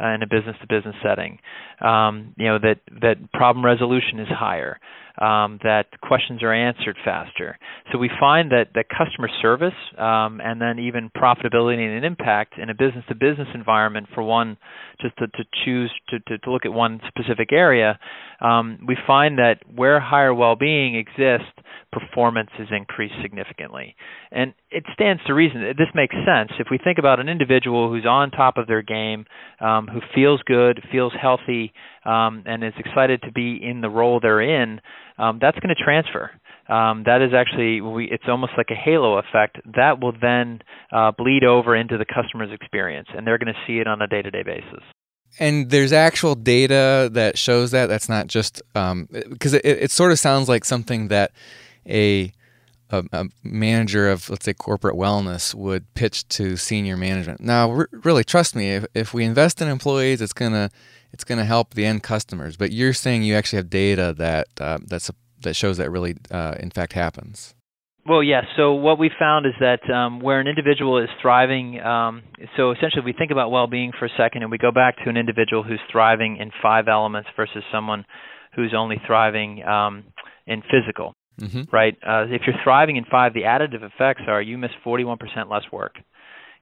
uh, 0.00 0.14
in 0.14 0.22
a 0.22 0.26
business-to-business 0.26 0.96
setting. 1.04 1.38
Um, 1.82 2.34
you 2.38 2.46
know 2.46 2.58
that 2.58 2.80
that 3.02 3.16
problem 3.32 3.62
resolution 3.62 4.18
is 4.18 4.28
higher 4.30 4.80
um, 5.20 5.60
that 5.62 5.86
questions 6.02 6.42
are 6.42 6.52
answered 6.52 6.96
faster. 7.04 7.58
So 7.92 7.98
we 7.98 8.10
find 8.18 8.50
that 8.50 8.68
that 8.74 8.86
customer 8.88 9.28
service 9.40 9.74
um, 9.98 10.40
and 10.42 10.60
then 10.60 10.78
even 10.78 11.10
profitability 11.16 11.84
and 11.84 11.98
an 11.98 12.04
impact 12.04 12.54
in 12.58 12.70
a 12.70 12.74
business 12.74 13.04
to 13.08 13.14
business 13.14 13.48
environment 13.54 14.08
for 14.14 14.22
one 14.22 14.56
just 15.00 15.16
to, 15.18 15.26
to 15.28 15.44
choose 15.64 15.92
to, 16.08 16.18
to, 16.20 16.38
to, 16.38 16.50
look 16.50 16.64
at 16.64 16.72
one 16.72 17.00
specific 17.08 17.52
area, 17.52 17.98
um, 18.40 18.78
we 18.86 18.96
find 19.06 19.38
that 19.38 19.58
where 19.74 20.00
higher 20.00 20.34
well-being 20.34 20.96
exists, 20.96 21.52
performance 21.92 22.50
is 22.58 22.68
increased 22.70 23.14
significantly. 23.22 23.94
And 24.30 24.54
it 24.70 24.84
stands 24.92 25.22
to 25.26 25.34
reason. 25.34 25.62
This 25.78 25.88
makes 25.94 26.14
sense. 26.26 26.50
If 26.58 26.66
we 26.70 26.78
think 26.82 26.98
about 26.98 27.20
an 27.20 27.28
individual 27.28 27.90
who's 27.90 28.06
on 28.06 28.30
top 28.30 28.56
of 28.56 28.66
their 28.66 28.82
game, 28.82 29.26
um, 29.60 29.86
who 29.86 30.00
feels 30.14 30.42
good, 30.46 30.82
feels 30.90 31.12
healthy, 31.20 31.72
um, 32.04 32.42
and 32.46 32.64
is 32.64 32.74
excited 32.78 33.22
to 33.22 33.32
be 33.32 33.58
in 33.62 33.80
the 33.80 33.88
role 33.88 34.20
they're 34.20 34.40
in, 34.40 34.80
um, 35.18 35.38
that's 35.40 35.58
going 35.60 35.74
to 35.74 35.82
transfer. 35.82 36.30
Um, 36.68 37.04
that 37.04 37.20
is 37.20 37.32
actually 37.34 37.80
we, 37.80 38.10
it's 38.10 38.24
almost 38.26 38.52
like 38.56 38.70
a 38.70 38.74
halo 38.74 39.18
effect 39.18 39.58
that 39.76 40.00
will 40.00 40.14
then 40.18 40.62
uh, 40.92 41.12
bleed 41.12 41.44
over 41.44 41.76
into 41.76 41.98
the 41.98 42.06
customer's 42.06 42.52
experience, 42.52 43.08
and 43.14 43.26
they're 43.26 43.38
going 43.38 43.52
to 43.52 43.60
see 43.66 43.78
it 43.78 43.86
on 43.86 44.00
a 44.00 44.06
day-to-day 44.06 44.42
basis. 44.42 44.82
And 45.38 45.70
there's 45.70 45.92
actual 45.92 46.36
data 46.36 47.10
that 47.12 47.36
shows 47.36 47.72
that. 47.72 47.86
That's 47.86 48.08
not 48.08 48.28
just 48.28 48.62
because 48.72 48.92
um, 48.92 49.08
it, 49.64 49.64
it 49.64 49.90
sort 49.90 50.12
of 50.12 50.18
sounds 50.18 50.48
like 50.48 50.64
something 50.64 51.08
that 51.08 51.32
a 51.86 52.32
a, 52.90 53.26
manager 53.42 54.08
of 54.08 54.28
let's 54.30 54.44
say 54.44 54.54
corporate 54.54 54.94
wellness 54.94 55.54
would 55.54 55.92
pitch 55.94 56.28
to 56.28 56.56
senior 56.56 56.96
management. 56.96 57.40
Now, 57.40 57.86
really, 57.90 58.24
trust 58.24 58.54
me, 58.54 58.74
if, 58.74 58.86
if 58.94 59.14
we 59.14 59.24
invest 59.24 59.60
in 59.60 59.68
employees, 59.68 60.20
it's 60.20 60.32
gonna 60.32 60.70
it's 61.12 61.24
gonna 61.24 61.44
help 61.44 61.74
the 61.74 61.84
end 61.84 62.02
customers. 62.02 62.56
But 62.56 62.72
you're 62.72 62.92
saying 62.92 63.22
you 63.22 63.34
actually 63.34 63.58
have 63.58 63.70
data 63.70 64.14
that 64.18 64.48
uh, 64.60 64.78
that's 64.86 65.10
that 65.44 65.54
shows 65.54 65.78
that 65.78 65.90
really 65.90 66.16
uh, 66.30 66.54
in 66.58 66.70
fact 66.70 66.92
happens. 66.92 67.54
Well, 68.06 68.22
yes. 68.22 68.44
Yeah, 68.46 68.56
so 68.58 68.74
what 68.74 68.98
we 68.98 69.10
found 69.18 69.46
is 69.46 69.54
that 69.60 69.88
um, 69.90 70.20
where 70.20 70.38
an 70.38 70.46
individual 70.46 71.02
is 71.02 71.08
thriving, 71.22 71.80
um, 71.80 72.22
so 72.54 72.72
essentially 72.72 73.02
we 73.02 73.14
think 73.14 73.30
about 73.30 73.50
well-being 73.50 73.92
for 73.98 74.04
a 74.04 74.10
second, 74.18 74.42
and 74.42 74.50
we 74.50 74.58
go 74.58 74.70
back 74.70 74.96
to 75.04 75.08
an 75.08 75.16
individual 75.16 75.62
who's 75.62 75.80
thriving 75.90 76.36
in 76.36 76.50
five 76.62 76.86
elements 76.86 77.30
versus 77.34 77.64
someone 77.72 78.04
who's 78.54 78.74
only 78.76 78.96
thriving 79.06 79.64
um, 79.64 80.04
in 80.46 80.62
physical 80.70 81.14
mm-hmm. 81.40 81.62
right? 81.74 81.96
Uh, 82.06 82.24
if 82.28 82.42
you're 82.46 82.56
thriving 82.62 82.96
in 82.96 83.04
five, 83.10 83.34
the 83.34 83.42
additive 83.42 83.82
effects 83.82 84.22
are 84.26 84.42
you 84.42 84.58
miss 84.58 84.70
41% 84.84 85.18
less 85.50 85.64
work, 85.72 85.96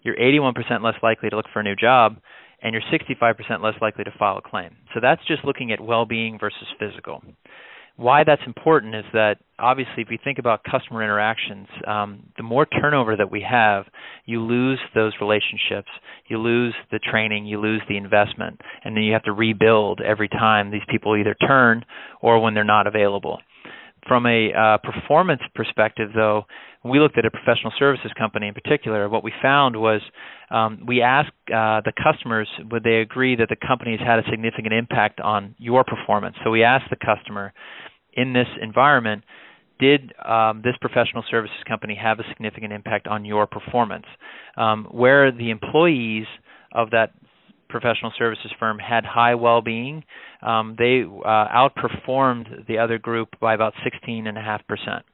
you're 0.02 0.16
81% 0.16 0.54
less 0.82 0.94
likely 1.02 1.30
to 1.30 1.36
look 1.36 1.46
for 1.52 1.60
a 1.60 1.64
new 1.64 1.76
job, 1.76 2.16
and 2.62 2.74
you're 2.74 2.82
65% 2.92 3.62
less 3.62 3.74
likely 3.80 4.04
to 4.04 4.12
file 4.18 4.38
a 4.38 4.42
claim. 4.48 4.76
So 4.94 5.00
that's 5.00 5.24
just 5.26 5.44
looking 5.44 5.72
at 5.72 5.80
well-being 5.80 6.38
versus 6.38 6.66
physical. 6.78 7.22
Why 7.96 8.24
that's 8.24 8.42
important 8.46 8.94
is 8.94 9.05
that 9.12 9.37
obviously, 9.59 10.02
if 10.02 10.09
we 10.09 10.18
think 10.22 10.38
about 10.38 10.64
customer 10.64 11.02
interactions, 11.02 11.68
um, 11.87 12.24
the 12.37 12.42
more 12.42 12.66
turnover 12.66 13.16
that 13.16 13.31
we 13.31 13.44
have, 13.48 13.85
you 14.24 14.40
lose 14.40 14.78
those 14.94 15.12
relationships, 15.20 15.88
you 16.28 16.38
lose 16.38 16.74
the 16.90 16.98
training, 16.98 17.46
you 17.46 17.61
lose 17.61 17.83
the 17.88 17.96
investment, 17.96 18.61
and 18.85 18.96
then 18.96 19.05
you 19.05 19.12
have 19.12 19.24
to 19.24 19.33
rebuild 19.33 20.00
every 20.00 20.28
time 20.28 20.70
these 20.70 20.83
people 20.90 21.16
either 21.16 21.37
turn 21.46 21.85
or 22.20 22.40
when 22.40 22.55
they're 22.55 22.64
not 22.64 22.87
available. 22.87 23.38
From 24.09 24.26
a 24.26 24.52
uh, 24.52 24.78
performance 24.78 25.42
perspective, 25.55 26.11
though, 26.14 26.46
we 26.84 26.98
looked 26.98 27.16
at 27.16 27.24
a 27.24 27.30
professional 27.30 27.72
services 27.78 28.10
company 28.18 28.48
in 28.48 28.54
particular. 28.54 29.08
What 29.08 29.22
we 29.22 29.32
found 29.40 29.76
was 29.76 30.00
um, 30.50 30.84
we 30.86 31.00
asked 31.00 31.30
uh, 31.46 31.80
the 31.84 31.92
customers 32.02 32.48
would 32.70 32.82
they 32.82 32.96
agree 32.96 33.36
that 33.36 33.48
the 33.48 33.56
company 33.56 33.96
has 33.96 34.06
had 34.06 34.18
a 34.18 34.22
significant 34.30 34.72
impact 34.72 35.20
on 35.20 35.54
your 35.58 35.84
performance. 35.84 36.36
So 36.44 36.50
we 36.50 36.64
asked 36.64 36.90
the 36.90 36.96
customer 36.96 37.52
in 38.14 38.32
this 38.32 38.48
environment, 38.60 39.24
did 39.78 40.12
um, 40.24 40.62
this 40.64 40.74
professional 40.80 41.24
services 41.30 41.56
company 41.66 41.98
have 42.00 42.18
a 42.18 42.24
significant 42.28 42.72
impact 42.72 43.06
on 43.06 43.24
your 43.24 43.46
performance? 43.46 44.06
Um, 44.56 44.86
where 44.90 45.32
the 45.32 45.50
employees 45.50 46.26
of 46.72 46.90
that 46.90 47.12
professional 47.68 48.12
services 48.18 48.52
firm 48.58 48.78
had 48.78 49.04
high 49.04 49.34
well-being, 49.34 50.04
um, 50.42 50.76
they 50.78 51.02
uh, 51.02 51.46
outperformed 51.48 52.66
the 52.66 52.78
other 52.78 52.98
group 52.98 53.28
by 53.40 53.54
about 53.54 53.72
16.5 54.06 54.66
percent. 54.66 55.04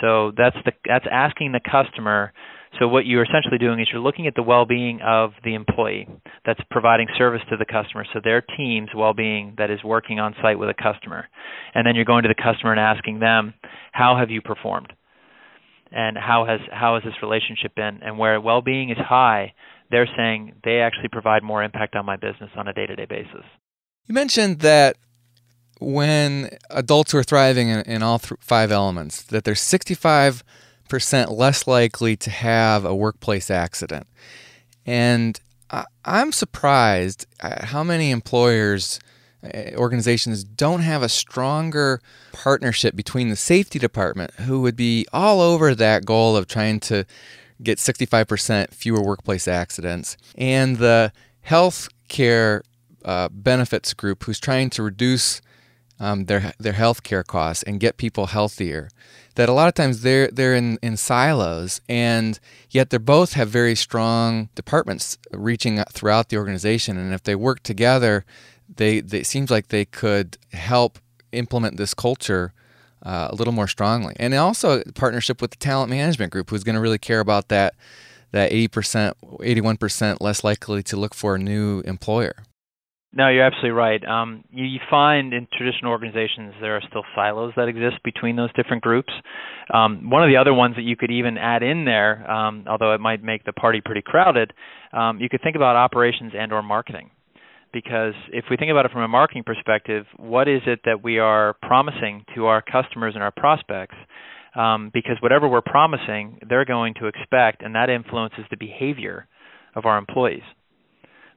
So 0.00 0.32
that's 0.36 0.56
the 0.64 0.72
that's 0.86 1.06
asking 1.10 1.52
the 1.52 1.60
customer. 1.60 2.32
So 2.78 2.86
what 2.86 3.06
you're 3.06 3.24
essentially 3.24 3.58
doing 3.58 3.80
is 3.80 3.88
you're 3.90 4.02
looking 4.02 4.26
at 4.26 4.34
the 4.34 4.42
well-being 4.42 5.00
of 5.00 5.32
the 5.42 5.54
employee 5.54 6.06
that's 6.44 6.60
providing 6.70 7.08
service 7.16 7.40
to 7.50 7.56
the 7.56 7.64
customer. 7.64 8.04
So 8.12 8.20
their 8.22 8.42
team's 8.42 8.90
well-being 8.94 9.54
that 9.56 9.70
is 9.70 9.82
working 9.82 10.20
on 10.20 10.34
site 10.42 10.58
with 10.58 10.68
a 10.68 10.74
customer, 10.74 11.28
and 11.74 11.86
then 11.86 11.96
you're 11.96 12.04
going 12.04 12.24
to 12.24 12.28
the 12.28 12.34
customer 12.34 12.72
and 12.72 12.80
asking 12.80 13.20
them, 13.20 13.54
how 13.92 14.16
have 14.18 14.30
you 14.30 14.42
performed, 14.42 14.92
and 15.90 16.16
how 16.18 16.44
has 16.44 16.60
how 16.70 16.94
has 16.94 17.04
this 17.04 17.14
relationship 17.22 17.74
been? 17.74 18.00
And 18.02 18.18
where 18.18 18.40
well-being 18.40 18.90
is 18.90 18.98
high, 18.98 19.54
they're 19.90 20.08
saying 20.16 20.56
they 20.62 20.80
actually 20.80 21.08
provide 21.08 21.42
more 21.42 21.62
impact 21.62 21.96
on 21.96 22.04
my 22.04 22.16
business 22.16 22.50
on 22.56 22.68
a 22.68 22.72
day-to-day 22.72 23.06
basis. 23.06 23.44
You 24.06 24.14
mentioned 24.14 24.60
that 24.60 24.96
when 25.80 26.50
adults 26.70 27.14
are 27.14 27.22
thriving 27.22 27.68
in, 27.68 27.80
in 27.82 28.02
all 28.02 28.18
th- 28.18 28.40
five 28.40 28.70
elements, 28.70 29.22
that 29.22 29.44
they're 29.44 29.54
65% 29.54 30.42
less 31.30 31.66
likely 31.66 32.16
to 32.16 32.30
have 32.30 32.84
a 32.84 32.94
workplace 32.94 33.50
accident. 33.50 34.06
And 34.86 35.40
I, 35.70 35.84
I'm 36.04 36.32
surprised 36.32 37.26
at 37.40 37.64
how 37.64 37.84
many 37.84 38.10
employers, 38.10 38.98
uh, 39.42 39.74
organizations 39.76 40.44
don't 40.44 40.80
have 40.80 41.02
a 41.02 41.08
stronger 41.08 42.00
partnership 42.32 42.96
between 42.96 43.28
the 43.28 43.36
safety 43.36 43.78
department, 43.78 44.32
who 44.34 44.60
would 44.62 44.76
be 44.76 45.06
all 45.12 45.40
over 45.40 45.74
that 45.74 46.04
goal 46.04 46.36
of 46.36 46.46
trying 46.46 46.80
to 46.80 47.04
get 47.62 47.78
65% 47.78 48.72
fewer 48.72 49.02
workplace 49.02 49.48
accidents, 49.48 50.16
and 50.36 50.78
the 50.78 51.12
health 51.42 51.88
care 52.08 52.62
uh, 53.04 53.28
benefits 53.30 53.94
group, 53.94 54.24
who's 54.24 54.40
trying 54.40 54.70
to 54.70 54.82
reduce 54.82 55.40
um, 56.00 56.26
their 56.26 56.52
their 56.58 56.74
healthcare 56.74 57.26
costs 57.26 57.62
and 57.62 57.80
get 57.80 57.96
people 57.96 58.26
healthier. 58.26 58.88
That 59.34 59.48
a 59.48 59.52
lot 59.52 59.68
of 59.68 59.74
times 59.74 60.02
they're 60.02 60.28
they're 60.28 60.54
in, 60.54 60.78
in 60.82 60.96
silos, 60.96 61.80
and 61.88 62.38
yet 62.70 62.90
they 62.90 62.98
both 62.98 63.34
have 63.34 63.48
very 63.48 63.74
strong 63.74 64.48
departments 64.54 65.18
reaching 65.32 65.82
throughout 65.92 66.28
the 66.28 66.36
organization. 66.36 66.98
And 66.98 67.14
if 67.14 67.22
they 67.22 67.34
work 67.34 67.62
together, 67.62 68.24
they, 68.76 69.00
they 69.00 69.20
it 69.20 69.26
seems 69.26 69.50
like 69.50 69.68
they 69.68 69.84
could 69.84 70.38
help 70.52 70.98
implement 71.32 71.76
this 71.76 71.94
culture 71.94 72.52
uh, 73.04 73.28
a 73.30 73.34
little 73.34 73.52
more 73.52 73.68
strongly. 73.68 74.14
And 74.18 74.34
also 74.34 74.82
partnership 74.94 75.40
with 75.40 75.52
the 75.52 75.56
talent 75.56 75.90
management 75.90 76.32
group, 76.32 76.50
who's 76.50 76.64
going 76.64 76.74
to 76.74 76.80
really 76.80 76.98
care 76.98 77.20
about 77.20 77.48
that 77.48 77.74
that 78.30 78.50
80%, 78.50 79.14
81% 79.22 80.20
less 80.20 80.44
likely 80.44 80.82
to 80.82 80.96
look 80.96 81.14
for 81.14 81.36
a 81.36 81.38
new 81.38 81.80
employer. 81.86 82.34
No, 83.12 83.28
you're 83.28 83.44
absolutely 83.44 83.70
right. 83.70 84.04
Um, 84.04 84.44
you, 84.50 84.66
you, 84.66 84.80
find 84.90 85.32
in 85.32 85.48
traditional 85.56 85.92
organizations 85.92 86.52
there 86.60 86.76
are 86.76 86.82
still 86.88 87.04
silos 87.14 87.54
that 87.56 87.66
exist 87.66 87.96
between 88.04 88.36
those 88.36 88.52
different 88.52 88.82
groups. 88.82 89.12
Um, 89.72 90.10
one 90.10 90.22
of 90.22 90.28
the 90.28 90.36
other 90.36 90.52
ones 90.52 90.76
that 90.76 90.82
you 90.82 90.94
could 90.94 91.10
even 91.10 91.38
add 91.38 91.62
in 91.62 91.86
there, 91.86 92.30
um, 92.30 92.64
although 92.68 92.92
it 92.92 93.00
might 93.00 93.22
make 93.22 93.44
the 93.44 93.52
party 93.54 93.80
pretty 93.82 94.02
crowded, 94.04 94.52
um, 94.92 95.20
you 95.20 95.28
could 95.30 95.40
think 95.42 95.56
about 95.56 95.74
operations 95.74 96.32
and/or 96.38 96.62
marketing. 96.62 97.10
Because 97.72 98.14
if 98.30 98.44
we 98.50 98.56
think 98.56 98.70
about 98.70 98.84
it 98.84 98.92
from 98.92 99.02
a 99.02 99.08
marketing 99.08 99.44
perspective, 99.44 100.04
what 100.16 100.46
is 100.46 100.60
it 100.66 100.80
that 100.84 101.02
we 101.02 101.18
are 101.18 101.54
promising 101.62 102.24
to 102.34 102.46
our 102.46 102.62
customers 102.62 103.14
and 103.14 103.22
our 103.22 103.32
prospects? 103.32 103.96
Um, 104.54 104.90
because 104.92 105.16
whatever 105.20 105.48
we're 105.48 105.60
promising, 105.62 106.40
they're 106.48 106.64
going 106.64 106.94
to 107.00 107.06
expect, 107.06 107.62
and 107.62 107.74
that 107.74 107.88
influences 107.88 108.44
the 108.50 108.56
behavior 108.56 109.26
of 109.74 109.86
our 109.86 109.98
employees 109.98 110.42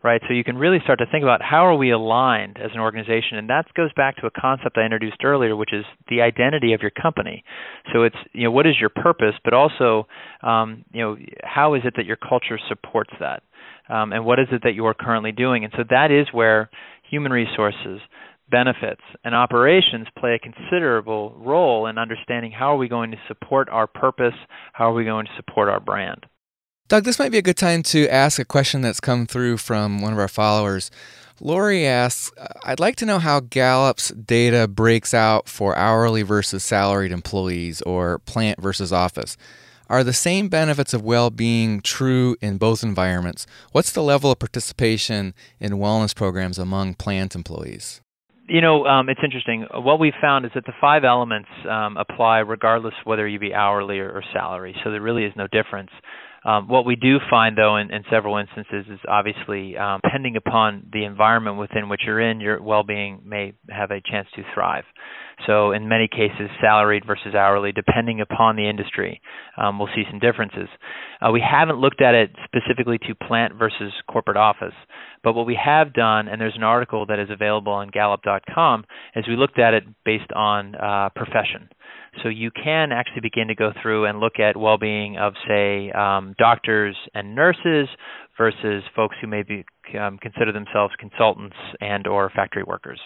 right? 0.04 0.22
So 0.28 0.34
you 0.34 0.44
can 0.44 0.58
really 0.58 0.80
start 0.84 1.00
to 1.00 1.06
think 1.12 1.24
about 1.24 1.42
how 1.42 1.66
are 1.66 1.76
we 1.76 1.92
aligned 1.92 2.58
as 2.58 2.72
an 2.74 2.80
organization, 2.80 3.38
and 3.38 3.50
that 3.50 3.66
goes 3.76 3.92
back 3.94 4.18
to 4.18 4.28
a 4.28 4.32
concept 4.32 4.78
I 4.78 4.84
introduced 4.84 5.24
earlier, 5.24 5.56
which 5.56 5.74
is 5.74 5.86
the 6.10 6.22
identity 6.22 6.74
of 6.74 6.82
your 6.82 6.92
company. 6.92 7.44
So 7.94 8.04
it's 8.04 8.16
you 8.34 8.44
know 8.44 8.52
what 8.52 8.68
is 8.68 8.76
your 8.80 8.90
purpose, 8.90 9.36
but 9.44 9.54
also 9.54 10.08
um, 10.42 10.84
you 10.92 11.02
know 11.02 11.18
how 11.44 11.76
is 11.76 11.82
it 11.86 11.94
that 11.98 12.06
your 12.06 12.18
culture 12.18 12.60
supports 12.68 13.12
that, 13.20 13.44
um, 13.90 14.14
and 14.14 14.26
what 14.26 14.40
is 14.40 14.48
it 14.52 14.62
that 14.64 14.74
you 14.74 14.86
are 14.86 14.94
currently 14.94 15.32
doing, 15.32 15.64
and 15.64 15.74
so 15.78 15.84
that 15.90 16.12
is 16.12 16.28
where 16.32 16.70
human 17.10 17.32
resources 17.32 18.00
benefits 18.50 19.02
and 19.24 19.34
operations 19.34 20.08
play 20.20 20.36
a 20.36 20.40
considerable 20.40 21.34
role 21.40 21.88
in 21.88 21.98
understanding 21.98 22.52
how 22.52 22.74
are 22.74 22.78
we 22.78 22.90
going 22.90 23.12
to 23.12 23.18
support 23.28 23.70
our 23.70 23.88
purpose, 23.88 24.34
how 24.74 24.92
are 24.92 24.94
we 24.94 25.06
going 25.06 25.26
to 25.26 25.32
support 25.38 25.70
our 25.70 25.80
brand. 25.80 26.26
Doug, 26.92 27.06
this 27.06 27.20
might 27.20 27.32
be 27.32 27.38
a 27.38 27.42
good 27.42 27.56
time 27.56 27.84
to 27.84 28.06
ask 28.10 28.38
a 28.38 28.44
question 28.44 28.82
that's 28.82 29.00
come 29.00 29.26
through 29.26 29.56
from 29.56 30.02
one 30.02 30.12
of 30.12 30.20
our 30.20 30.28
followers. 30.28 30.92
Lori 31.40 31.88
asks, 31.88 32.34
I'd 32.66 32.82
like 32.82 32.98
to 32.98 33.06
know 33.06 33.18
how 33.18 33.40
Gallup's 33.40 34.10
data 34.10 34.68
breaks 34.68 35.14
out 35.14 35.48
for 35.48 35.74
hourly 35.78 36.22
versus 36.22 36.66
salaried 36.66 37.14
employees 37.14 37.82
or 37.84 38.20
plant 38.20 38.62
versus 38.62 38.92
office. 38.92 39.38
Are 39.88 40.04
the 40.04 40.12
same 40.12 40.50
benefits 40.50 40.94
of 40.94 41.02
well 41.02 41.30
being 41.30 41.80
true 41.80 42.36
in 42.42 42.58
both 42.58 42.84
environments? 42.84 43.48
What's 43.72 43.94
the 43.94 44.04
level 44.04 44.30
of 44.30 44.40
participation 44.40 45.34
in 45.62 45.72
wellness 45.76 46.14
programs 46.14 46.60
among 46.60 46.96
plant 46.96 47.36
employees? 47.36 48.02
You 48.50 48.60
know, 48.60 48.84
um, 48.86 49.08
it's 49.08 49.22
interesting. 49.24 49.66
What 49.74 50.02
we've 50.02 50.12
found 50.20 50.44
is 50.44 50.52
that 50.56 50.66
the 50.66 50.74
five 50.82 51.06
elements 51.06 51.48
um, 51.70 51.96
apply 51.96 52.40
regardless 52.40 52.96
whether 53.06 53.26
you 53.26 53.40
be 53.40 53.54
hourly 53.54 54.00
or, 54.00 54.10
or 54.10 54.24
salary, 54.34 54.76
so 54.84 54.92
there 54.92 55.00
really 55.00 55.24
is 55.24 55.32
no 55.38 55.48
difference. 55.48 55.92
Um, 56.44 56.68
what 56.68 56.86
we 56.86 56.96
do 56.96 57.18
find, 57.30 57.56
though, 57.58 57.78
in, 57.78 57.92
in 57.92 58.04
several 58.10 58.38
instances, 58.38 58.86
is 58.92 59.00
obviously 59.08 59.78
um, 59.78 60.00
depending 60.04 60.36
upon 60.38 60.88
the 60.92 61.04
environment 61.04 61.58
within 61.58 61.88
which 61.88 62.02
you're 62.06 62.20
in, 62.20 62.40
your 62.40 62.62
well-being 62.62 63.22
may 63.24 63.54
have 63.70 63.92
a 63.92 64.02
chance 64.02 64.28
to 64.36 64.42
thrive. 64.54 64.84
So, 65.46 65.72
in 65.72 65.88
many 65.88 66.08
cases, 66.08 66.50
salaried 66.60 67.04
versus 67.06 67.36
hourly, 67.36 67.72
depending 67.72 68.22
upon 68.22 68.56
the 68.56 68.70
industry, 68.70 69.22
um, 69.58 69.78
we'll 69.78 69.90
see 69.96 70.04
some 70.10 70.20
differences. 70.20 70.68
Uh, 71.22 71.32
we 71.32 71.42
haven't 71.42 71.80
looked 71.80 72.02
at 72.02 72.16
it 72.16 72.32
specifically 72.46 72.98
to 73.08 73.16
plant 73.16 73.54
versus 73.56 73.94
corporate 74.10 74.38
office, 74.38 74.74
but 75.24 75.34
what 75.34 75.46
we 75.46 75.58
have 75.64 75.94
done, 75.94 76.28
and 76.28 76.42
there's 76.42 76.56
an 76.56 76.64
article 76.64 77.06
that 77.08 77.20
is 77.20 77.30
available 77.30 77.72
on 77.74 77.90
Gallup.com, 77.90 78.84
is 79.16 79.26
we 79.28 79.36
looked 79.36 79.60
at 79.60 79.74
it 79.74 79.84
based 80.06 80.32
on 80.36 80.76
uh, 80.76 81.10
profession. 81.16 81.70
So 82.24 82.30
you 82.30 82.52
can 82.52 82.92
actually 82.92 83.22
begin 83.22 83.48
to 83.48 83.56
go 83.56 83.72
through 83.82 84.06
and 84.06 84.20
look 84.20 84.40
at 84.40 84.58
well-being 84.58 85.18
of, 85.18 85.34
say, 85.48 85.92
um, 85.92 86.36
doctors 86.38 86.96
and 87.14 87.36
nurses 87.36 87.88
versus 88.38 88.84
folks 88.96 89.16
who 89.22 89.28
maybe 89.28 89.66
um, 90.00 90.18
consider 90.18 90.52
themselves 90.52 90.94
consultants 91.00 91.56
and 91.80 92.08
or 92.08 92.30
factory 92.30 92.64
workers. 92.64 93.00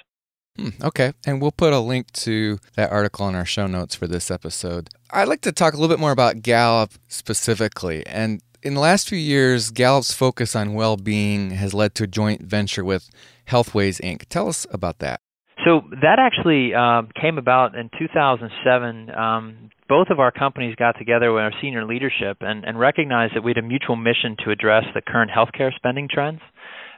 Hmm, 0.57 0.69
okay, 0.81 1.11
and 1.25 1.41
we'll 1.41 1.51
put 1.51 1.73
a 1.73 1.79
link 1.79 2.11
to 2.13 2.59
that 2.75 2.91
article 2.91 3.27
in 3.27 3.35
our 3.35 3.45
show 3.45 3.67
notes 3.67 3.93
for 3.93 4.07
this 4.07 4.31
episode. 4.31 4.89
I'd 5.11 5.27
like 5.27 5.41
to 5.41 5.51
talk 5.51 5.73
a 5.73 5.77
little 5.77 5.93
bit 5.93 5.99
more 5.99 6.11
about 6.11 6.41
Gallup 6.41 6.91
specifically. 7.09 8.05
And 8.07 8.41
in 8.63 8.73
the 8.73 8.79
last 8.79 9.09
few 9.09 9.17
years, 9.17 9.69
Gallup's 9.69 10.13
focus 10.13 10.55
on 10.55 10.73
well 10.73 10.95
being 10.95 11.51
has 11.51 11.73
led 11.73 11.93
to 11.95 12.05
a 12.05 12.07
joint 12.07 12.41
venture 12.41 12.85
with 12.85 13.09
Healthways 13.49 13.99
Inc. 14.01 14.25
Tell 14.29 14.47
us 14.47 14.65
about 14.71 14.99
that. 14.99 15.19
So 15.65 15.81
that 16.01 16.19
actually 16.19 16.75
um, 16.75 17.09
came 17.19 17.37
about 17.39 17.75
in 17.75 17.89
2007. 17.97 19.09
Um, 19.09 19.69
both 19.89 20.07
of 20.11 20.19
our 20.19 20.31
companies 20.31 20.75
got 20.75 20.97
together 20.97 21.33
with 21.33 21.41
our 21.41 21.51
senior 21.61 21.85
leadership 21.85 22.37
and, 22.41 22.63
and 22.63 22.79
recognized 22.79 23.35
that 23.35 23.43
we 23.43 23.51
had 23.51 23.63
a 23.63 23.67
mutual 23.67 23.95
mission 23.95 24.35
to 24.45 24.51
address 24.51 24.83
the 24.93 25.01
current 25.01 25.31
healthcare 25.31 25.73
spending 25.75 26.07
trends 26.11 26.39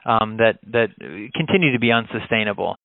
um, 0.04 0.36
that 0.36 0.58
that 0.72 0.88
continue 1.34 1.72
to 1.72 1.78
be 1.78 1.90
unsustainable. 1.92 2.76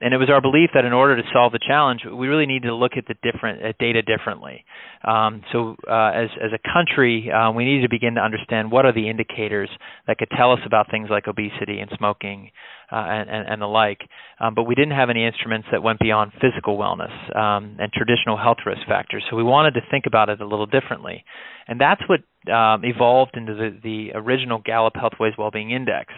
And 0.00 0.14
it 0.14 0.18
was 0.18 0.30
our 0.30 0.40
belief 0.40 0.70
that 0.74 0.84
in 0.84 0.92
order 0.92 1.16
to 1.16 1.28
solve 1.32 1.50
the 1.50 1.58
challenge, 1.58 2.02
we 2.04 2.28
really 2.28 2.46
need 2.46 2.62
to 2.62 2.74
look 2.74 2.92
at 2.96 3.06
the 3.08 3.14
different 3.20 3.62
at 3.62 3.78
data 3.78 4.00
differently. 4.00 4.64
Um, 5.02 5.42
so, 5.50 5.74
uh, 5.90 6.12
as 6.14 6.30
as 6.38 6.50
a 6.54 6.72
country, 6.72 7.30
uh, 7.32 7.50
we 7.50 7.64
needed 7.64 7.82
to 7.82 7.88
begin 7.88 8.14
to 8.14 8.20
understand 8.20 8.70
what 8.70 8.86
are 8.86 8.92
the 8.92 9.08
indicators 9.08 9.68
that 10.06 10.18
could 10.18 10.30
tell 10.36 10.52
us 10.52 10.60
about 10.64 10.88
things 10.90 11.08
like 11.10 11.26
obesity 11.26 11.80
and 11.80 11.90
smoking 11.98 12.50
uh, 12.92 12.94
and, 12.94 13.28
and, 13.28 13.48
and 13.48 13.62
the 13.62 13.66
like. 13.66 14.00
Um, 14.38 14.54
but 14.54 14.64
we 14.64 14.76
didn't 14.76 14.94
have 14.94 15.10
any 15.10 15.26
instruments 15.26 15.66
that 15.72 15.82
went 15.82 15.98
beyond 15.98 16.30
physical 16.40 16.78
wellness 16.78 17.12
um, 17.36 17.76
and 17.80 17.92
traditional 17.92 18.36
health 18.36 18.58
risk 18.64 18.82
factors. 18.86 19.24
So 19.28 19.36
we 19.36 19.42
wanted 19.42 19.74
to 19.74 19.80
think 19.90 20.06
about 20.06 20.28
it 20.28 20.40
a 20.40 20.46
little 20.46 20.66
differently, 20.66 21.24
and 21.66 21.80
that's 21.80 22.02
what 22.08 22.20
um, 22.52 22.84
evolved 22.84 23.36
into 23.36 23.54
the, 23.54 23.76
the 23.82 24.12
original 24.14 24.62
Gallup 24.64 24.94
Healthways 24.94 25.36
Wellbeing 25.36 25.72
Index. 25.72 26.14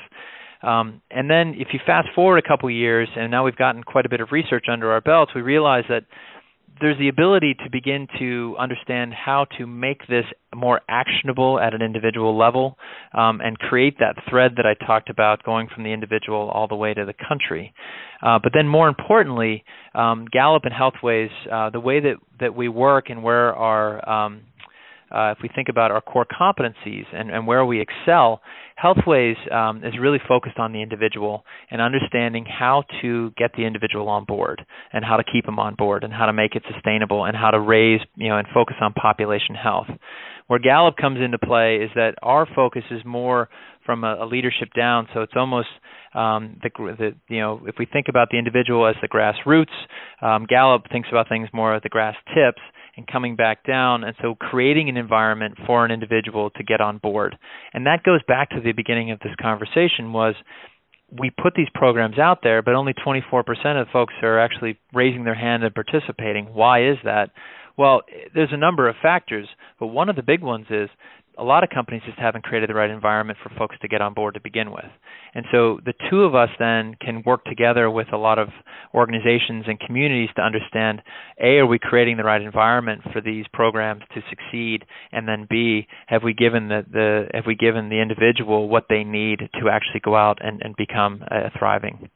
Um, 0.63 1.01
and 1.11 1.31
then 1.31 1.55
if 1.59 1.69
you 1.73 1.81
fast 1.87 2.09
forward 2.15 2.39
a 2.39 2.47
couple 2.47 2.71
years, 2.71 3.09
and 3.17 3.31
now 3.31 3.45
we've 3.45 3.57
gotten 3.57 3.83
quite 3.83 4.07
a 4.07 4.09
bit 4.09 4.21
of 4.21 4.29
research 4.31 4.67
under 4.71 4.93
our 4.93 5.01
belts, 5.01 5.33
we 5.35 5.41
realize 5.41 5.85
that 5.89 6.05
there's 6.81 6.99
the 6.99 7.09
ability 7.09 7.55
to 7.63 7.71
begin 7.71 8.07
to 8.19 8.57
understand 8.59 9.13
how 9.13 9.47
to 9.59 9.67
make 9.67 10.07
this 10.09 10.25
more 10.55 10.81
actionable 10.89 11.61
at 11.61 11.75
an 11.75 11.83
individual 11.83 12.37
level 12.37 12.79
um, 13.13 13.41
and 13.43 13.59
create 13.59 13.99
that 13.99 14.15
thread 14.29 14.53
that 14.57 14.65
I 14.67 14.75
talked 14.87 15.11
about 15.11 15.43
going 15.43 15.69
from 15.73 15.85
the 15.85 15.93
individual 15.93 16.51
all 16.51 16.69
the 16.69 16.77
way 16.77 16.95
to 16.95 17.05
the 17.05 17.13
country. 17.29 17.75
Uh, 18.23 18.39
but 18.43 18.53
then 18.55 18.67
more 18.67 18.89
importantly, 18.89 19.65
um, 19.95 20.27
Gallup 20.31 20.65
and 20.65 20.73
Healthways, 20.73 21.31
uh, 21.53 21.71
the 21.71 21.81
way 21.81 22.01
that, 22.01 22.15
that 22.41 22.55
we 22.55 22.69
work 22.69 23.11
and 23.11 23.23
where 23.23 23.55
our 23.55 24.09
um, 24.09 24.43
uh, 25.11 25.35
if 25.37 25.39
we 25.43 25.51
think 25.55 25.69
about 25.69 25.91
our 25.91 26.01
core 26.01 26.25
competencies 26.25 27.05
and, 27.13 27.31
and 27.31 27.45
where 27.47 27.65
we 27.65 27.81
excel, 27.81 28.41
Healthways 28.83 29.37
um, 29.53 29.85
is 29.85 29.95
really 30.01 30.19
focused 30.27 30.59
on 30.59 30.73
the 30.73 30.81
individual 30.81 31.45
and 31.71 31.83
understanding 31.83 32.47
how 32.47 32.85
to 33.03 33.31
get 33.37 33.53
the 33.57 33.65
individual 33.65 34.09
on 34.09 34.25
board 34.25 34.65
and 34.93 35.05
how 35.05 35.17
to 35.17 35.25
keep 35.25 35.45
them 35.45 35.59
on 35.59 35.75
board 35.75 36.03
and 36.03 36.13
how 36.13 36.27
to 36.27 36.33
make 36.33 36.55
it 36.55 36.63
sustainable 36.73 37.25
and 37.25 37.37
how 37.37 37.51
to 37.51 37.61
raise, 37.61 38.01
you 38.17 38.29
know, 38.29 38.39
and 38.39 38.49
focus 38.55 38.77
on 38.81 38.93
population 38.95 39.55
health. 39.55 39.89
Where 40.47 40.59
Gallup 40.59 40.97
comes 40.97 41.21
into 41.21 41.39
play 41.39 41.77
is 41.77 41.91
that 41.95 42.15
our 42.23 42.47
focus 42.57 42.83
is 42.91 43.03
more 43.05 43.49
from 43.85 44.03
a, 44.03 44.25
a 44.25 44.27
leadership 44.27 44.69
down, 44.75 45.09
so 45.15 45.21
it's 45.23 45.35
almost 45.37 45.69
um, 46.15 46.59
the, 46.63 46.71
the 46.99 47.15
you 47.29 47.41
know 47.41 47.61
if 47.67 47.77
we 47.79 47.87
think 47.87 48.07
about 48.09 48.29
the 48.31 48.39
individual 48.39 48.87
as 48.87 48.97
the 49.01 49.09
grassroots, 49.09 49.67
um, 50.23 50.47
Gallup 50.49 50.91
thinks 50.91 51.09
about 51.11 51.29
things 51.29 51.49
more 51.53 51.75
at 51.75 51.83
the 51.83 51.89
grass 51.89 52.17
tips 52.35 52.61
and 52.97 53.07
coming 53.07 53.37
back 53.37 53.65
down 53.65 54.05
and 54.05 54.15
so 54.21 54.35
creating 54.35 54.89
an 54.89 54.97
environment 54.97 55.57
for 55.67 55.85
an 55.85 55.91
individual 55.91 56.51
to 56.51 56.65
get 56.65 56.81
on 56.81 56.99
board. 56.99 57.37
And 57.73 57.87
that 57.87 58.03
goes 58.03 58.21
back 58.27 58.51
to 58.51 58.61
the 58.61 58.73
beginning 58.73 59.11
of 59.11 59.21
this 59.21 59.35
conversation 59.41 60.13
was 60.13 60.35
we 61.11 61.31
put 61.31 61.55
these 61.57 61.69
programs 61.75 62.19
out 62.19 62.41
there 62.43 62.63
but 62.63 62.75
only 62.75 62.95
24% 62.95 63.81
of 63.81 63.89
folks 63.93 64.15
are 64.23 64.39
actually 64.39 64.79
raising 64.93 65.25
their 65.25 65.35
hand 65.35 65.65
and 65.65 65.75
participating. 65.75 66.47
Why 66.47 66.89
is 66.89 66.97
that? 67.05 67.31
Well 67.77 68.03
there's 68.35 68.53
a 68.53 68.57
number 68.57 68.89
of 68.89 68.97
factors 69.03 69.49
but 69.79 69.89
one 69.89 70.09
of 70.09 70.17
the 70.17 70.23
big 70.23 70.43
ones 70.43 70.67
is 70.71 70.89
a 71.41 71.45
lot 71.45 71.65
of 71.65 71.71
companies 71.71 72.03
just 72.05 72.19
haven't 72.19 72.45
created 72.45 72.69
the 72.69 72.75
right 72.75 72.91
environment 72.91 73.39
for 73.43 73.51
folks 73.57 73.77
to 73.81 73.89
get 73.89 74.03
on 74.03 74.13
board 74.13 74.35
to 74.35 74.41
begin 74.41 74.71
with. 74.71 74.91
And 75.35 75.47
so 75.51 75.81
the 75.85 75.95
two 76.11 76.23
of 76.25 76.35
us 76.35 76.51
then 76.59 76.97
can 77.01 77.23
work 77.25 77.45
together 77.45 77.91
with 77.91 78.09
a 78.13 78.19
lot 78.19 78.39
of 78.39 78.49
organizations 78.95 79.65
and 79.67 79.81
communities 79.81 80.29
to 80.37 80.43
understand 80.43 81.01
A, 81.43 81.59
are 81.59 81.67
we 81.67 81.79
creating 81.79 82.19
the 82.19 82.25
right 82.25 82.43
environment 82.43 83.01
for 83.13 83.23
these 83.23 83.47
programs 83.53 84.03
to 84.15 84.21
succeed? 84.29 84.85
And 85.13 85.27
then 85.27 85.47
B, 85.49 85.87
have 86.09 86.23
we 86.23 86.35
given 86.35 86.69
the, 86.69 86.85
the 86.91 87.29
have 87.33 87.47
we 87.47 87.55
given 87.55 87.89
the 87.89 88.03
individual 88.03 88.69
what 88.69 88.87
they 88.91 89.03
need 89.03 89.39
to 89.61 89.69
actually 89.71 90.01
go 90.01 90.17
out 90.17 90.39
and, 90.43 90.61
and 90.63 90.77
become 90.77 91.25
uh, 91.31 91.49
thriving? 91.59 92.11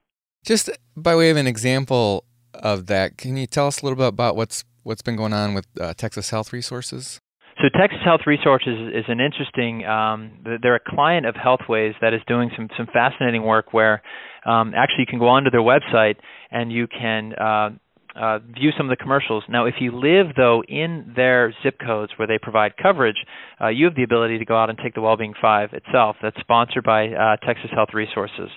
Just 0.45 0.69
by 0.97 1.17
way 1.17 1.31
of 1.31 1.39
an 1.39 1.47
example 1.47 2.25
of 2.53 2.87
that, 2.87 3.17
can 3.17 3.39
you 3.39 3.47
tell 3.47 3.69
us 3.69 3.81
a 3.81 3.87
little 3.87 3.97
bit 3.97 4.09
about 4.09 4.37
what's 4.37 4.65
what's 4.83 5.01
been 5.01 5.17
going 5.17 5.33
on 5.33 5.55
with 5.55 5.67
uh, 5.81 5.95
Texas 5.95 6.29
Health 6.29 6.53
Resources? 6.53 7.21
So 7.65 7.71
Texas 7.71 8.01
Health 8.05 8.21
Resources 8.27 8.93
is 8.93 9.05
an 9.09 9.21
interesting. 9.21 9.87
Um, 9.87 10.33
they're 10.61 10.77
a 10.77 10.81
client 10.87 11.25
of 11.25 11.35
Healthways 11.35 11.95
that 12.03 12.13
is 12.13 12.21
doing 12.29 12.51
some 12.55 12.69
some 12.77 12.87
fascinating 12.93 13.43
work 13.43 13.73
where 13.73 14.03
um, 14.45 14.75
actually 14.77 15.01
you 15.01 15.07
can 15.07 15.19
go 15.19 15.29
onto 15.29 15.51
their 15.51 15.63
website 15.63 16.17
and 16.51 16.71
you 16.71 16.87
can 16.87 17.33
uh, 17.33 17.71
uh, 18.15 18.39
view 18.39 18.71
some 18.77 18.91
of 18.91 18.97
the 18.97 19.03
commercials. 19.03 19.45
Now, 19.49 19.67
if 19.67 19.75
you 19.81 19.93
live 19.93 20.35
though 20.37 20.63
in 20.69 21.13
their 21.17 21.55
zip 21.63 21.79
codes 21.85 22.13
where 22.17 22.29
they 22.29 22.39
provide 22.41 22.77
coverage, 22.77 23.17
uh, 23.61 23.69
you 23.69 23.87
have 23.87 23.95
the 23.95 24.03
ability 24.03 24.39
to 24.39 24.45
go 24.45 24.57
out 24.57 24.71
and 24.71 24.79
take 24.83 24.95
the 24.95 25.01
Wellbeing 25.01 25.35
Five 25.41 25.71
itself. 25.73 26.17
That's 26.23 26.39
sponsored 26.41 26.85
by 26.85 27.09
uh, 27.09 27.37
Texas 27.45 27.71
Health 27.75 27.91
Resources. 27.93 28.51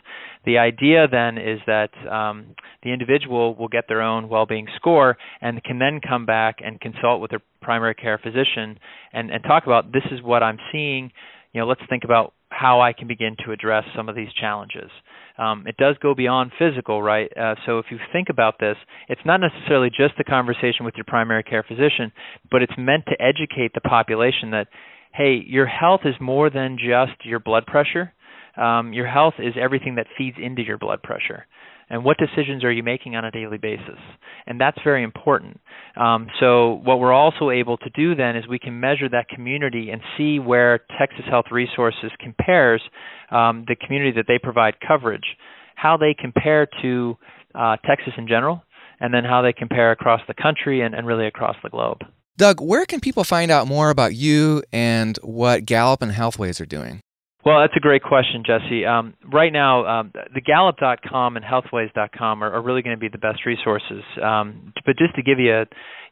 The 0.46 0.60
idea 0.60 1.08
then 1.12 1.38
is 1.38 1.60
that 1.68 1.90
um, 2.10 2.56
the 2.84 2.94
individual 2.94 3.56
will 3.56 3.68
get 3.68 3.86
their 3.88 4.02
own 4.02 4.30
well-being 4.30 4.68
score 4.78 5.18
and 5.42 5.62
can 5.64 5.80
then 5.80 6.00
come 6.08 6.26
back 6.26 6.58
and 6.64 6.80
consult 6.80 7.20
with 7.20 7.32
their 7.32 7.42
primary 7.62 7.96
care 7.96 8.18
physician 8.18 8.80
and, 9.12 9.30
and 9.30 9.44
talk 9.44 9.64
about 9.66 9.92
this 9.92 10.04
is 10.12 10.22
what 10.22 10.44
I'm 10.44 10.58
seeing. 10.72 11.12
You 11.52 11.62
know, 11.62 11.68
let's 11.68 11.82
think 11.90 12.04
about 12.04 12.34
how 12.58 12.82
I 12.82 12.92
can 12.94 13.08
begin 13.08 13.36
to 13.46 13.52
address 13.52 13.84
some 13.96 14.10
of 14.10 14.16
these 14.16 14.34
challenges. 14.34 14.90
Um, 15.38 15.66
it 15.68 15.78
does 15.78 15.96
go 16.02 16.16
beyond 16.16 16.52
physical, 16.58 17.04
right? 17.04 17.32
Uh, 17.38 17.54
so 17.68 17.78
if 17.78 17.86
you 17.92 18.00
think 18.12 18.30
about 18.30 18.56
this, 18.60 18.76
it's 19.08 19.22
not 19.26 19.40
necessarily 19.40 19.90
just 19.90 20.18
the 20.18 20.24
conversation 20.24 20.84
with 20.84 20.96
your 20.96 21.06
primary 21.08 21.44
care 21.44 21.64
physician, 21.64 22.12
but 22.50 22.64
it's 22.64 22.74
meant 22.76 23.06
to 23.08 23.22
educate 23.22 23.74
the 23.76 23.82
population 23.82 24.50
that, 24.52 24.68
hey, 25.14 25.44
your 25.46 25.68
health 25.68 26.02
is 26.06 26.16
more 26.20 26.50
than 26.50 26.78
just 26.80 27.24
your 27.26 27.40
blood 27.40 27.68
pressure. 27.68 28.12
Um, 28.60 28.92
your 28.92 29.08
health 29.08 29.36
is 29.38 29.54
everything 29.62 29.96
that 29.96 30.08
feeds 30.18 30.38
into 30.42 30.64
your 30.64 30.80
blood 30.80 31.04
pressure 31.04 31.46
and 31.90 32.04
what 32.04 32.18
decisions 32.18 32.64
are 32.64 32.72
you 32.72 32.84
making 32.84 33.16
on 33.16 33.26
a 33.26 33.32
daily 33.32 33.58
basis? 33.58 34.00
And 34.46 34.60
that's 34.60 34.78
very 34.84 35.04
important. 35.04 35.60
Um, 35.96 36.28
so 36.40 36.82
what 36.84 37.00
we're 37.00 37.14
also 37.14 37.50
able 37.50 37.78
to 37.78 37.90
do 37.90 38.16
then 38.16 38.36
is 38.36 38.48
we 38.48 38.60
can 38.60 38.80
measure 38.80 39.10
that 39.10 39.28
community 39.30 39.90
and 39.90 40.02
see 40.18 40.40
where 40.40 40.80
texas 41.00 41.26
health 41.30 41.46
resources 41.52 42.12
compares 42.20 42.82
um, 43.32 43.66
the 43.68 43.76
community 43.76 44.12
that 44.16 44.26
they 44.28 44.38
provide 44.38 44.76
coverage 44.86 45.36
how 45.76 45.98
they 45.98 46.16
compare 46.20 46.68
to 46.82 47.18
uh, 47.56 47.76
texas 47.86 48.14
in 48.18 48.28
general 48.28 48.62
and 49.00 49.14
then 49.14 49.24
how 49.24 49.42
they 49.42 49.54
compare 49.54 49.92
across 49.92 50.22
the 50.28 50.34
country 50.34 50.82
and, 50.82 50.96
and 50.96 51.06
really 51.06 51.28
across 51.28 51.56
the 51.64 51.70
globe. 51.70 52.00
Doug 52.38 52.62
where 52.62 52.86
can 52.86 53.00
people 53.00 53.24
find 53.24 53.50
out 53.50 53.68
more 53.68 53.90
about 53.90 54.14
you 54.14 54.64
and 54.72 55.18
what 55.24 55.66
gallup 55.66 56.02
and 56.02 56.12
healthways 56.12 56.62
are 56.62 56.66
doing 56.66 57.02
well, 57.48 57.62
that's 57.62 57.78
a 57.78 57.80
great 57.80 58.04
question, 58.04 58.44
Jesse. 58.46 58.86
Um, 58.86 59.14
right 59.32 59.54
now, 59.54 59.86
um, 59.86 60.12
the 60.34 60.42
Gallup.com 60.42 61.38
and 61.38 61.46
Healthways.com 61.46 62.44
are, 62.44 62.52
are 62.52 62.62
really 62.62 62.82
going 62.82 62.98
to 62.98 63.00
be 63.00 63.08
the 63.08 63.18
best 63.18 63.46
resources. 63.46 64.04
Um, 64.22 64.74
but 64.86 64.98
just 64.98 65.16
to 65.16 65.24
give 65.24 65.40
you 65.40 65.54
a, 65.54 65.66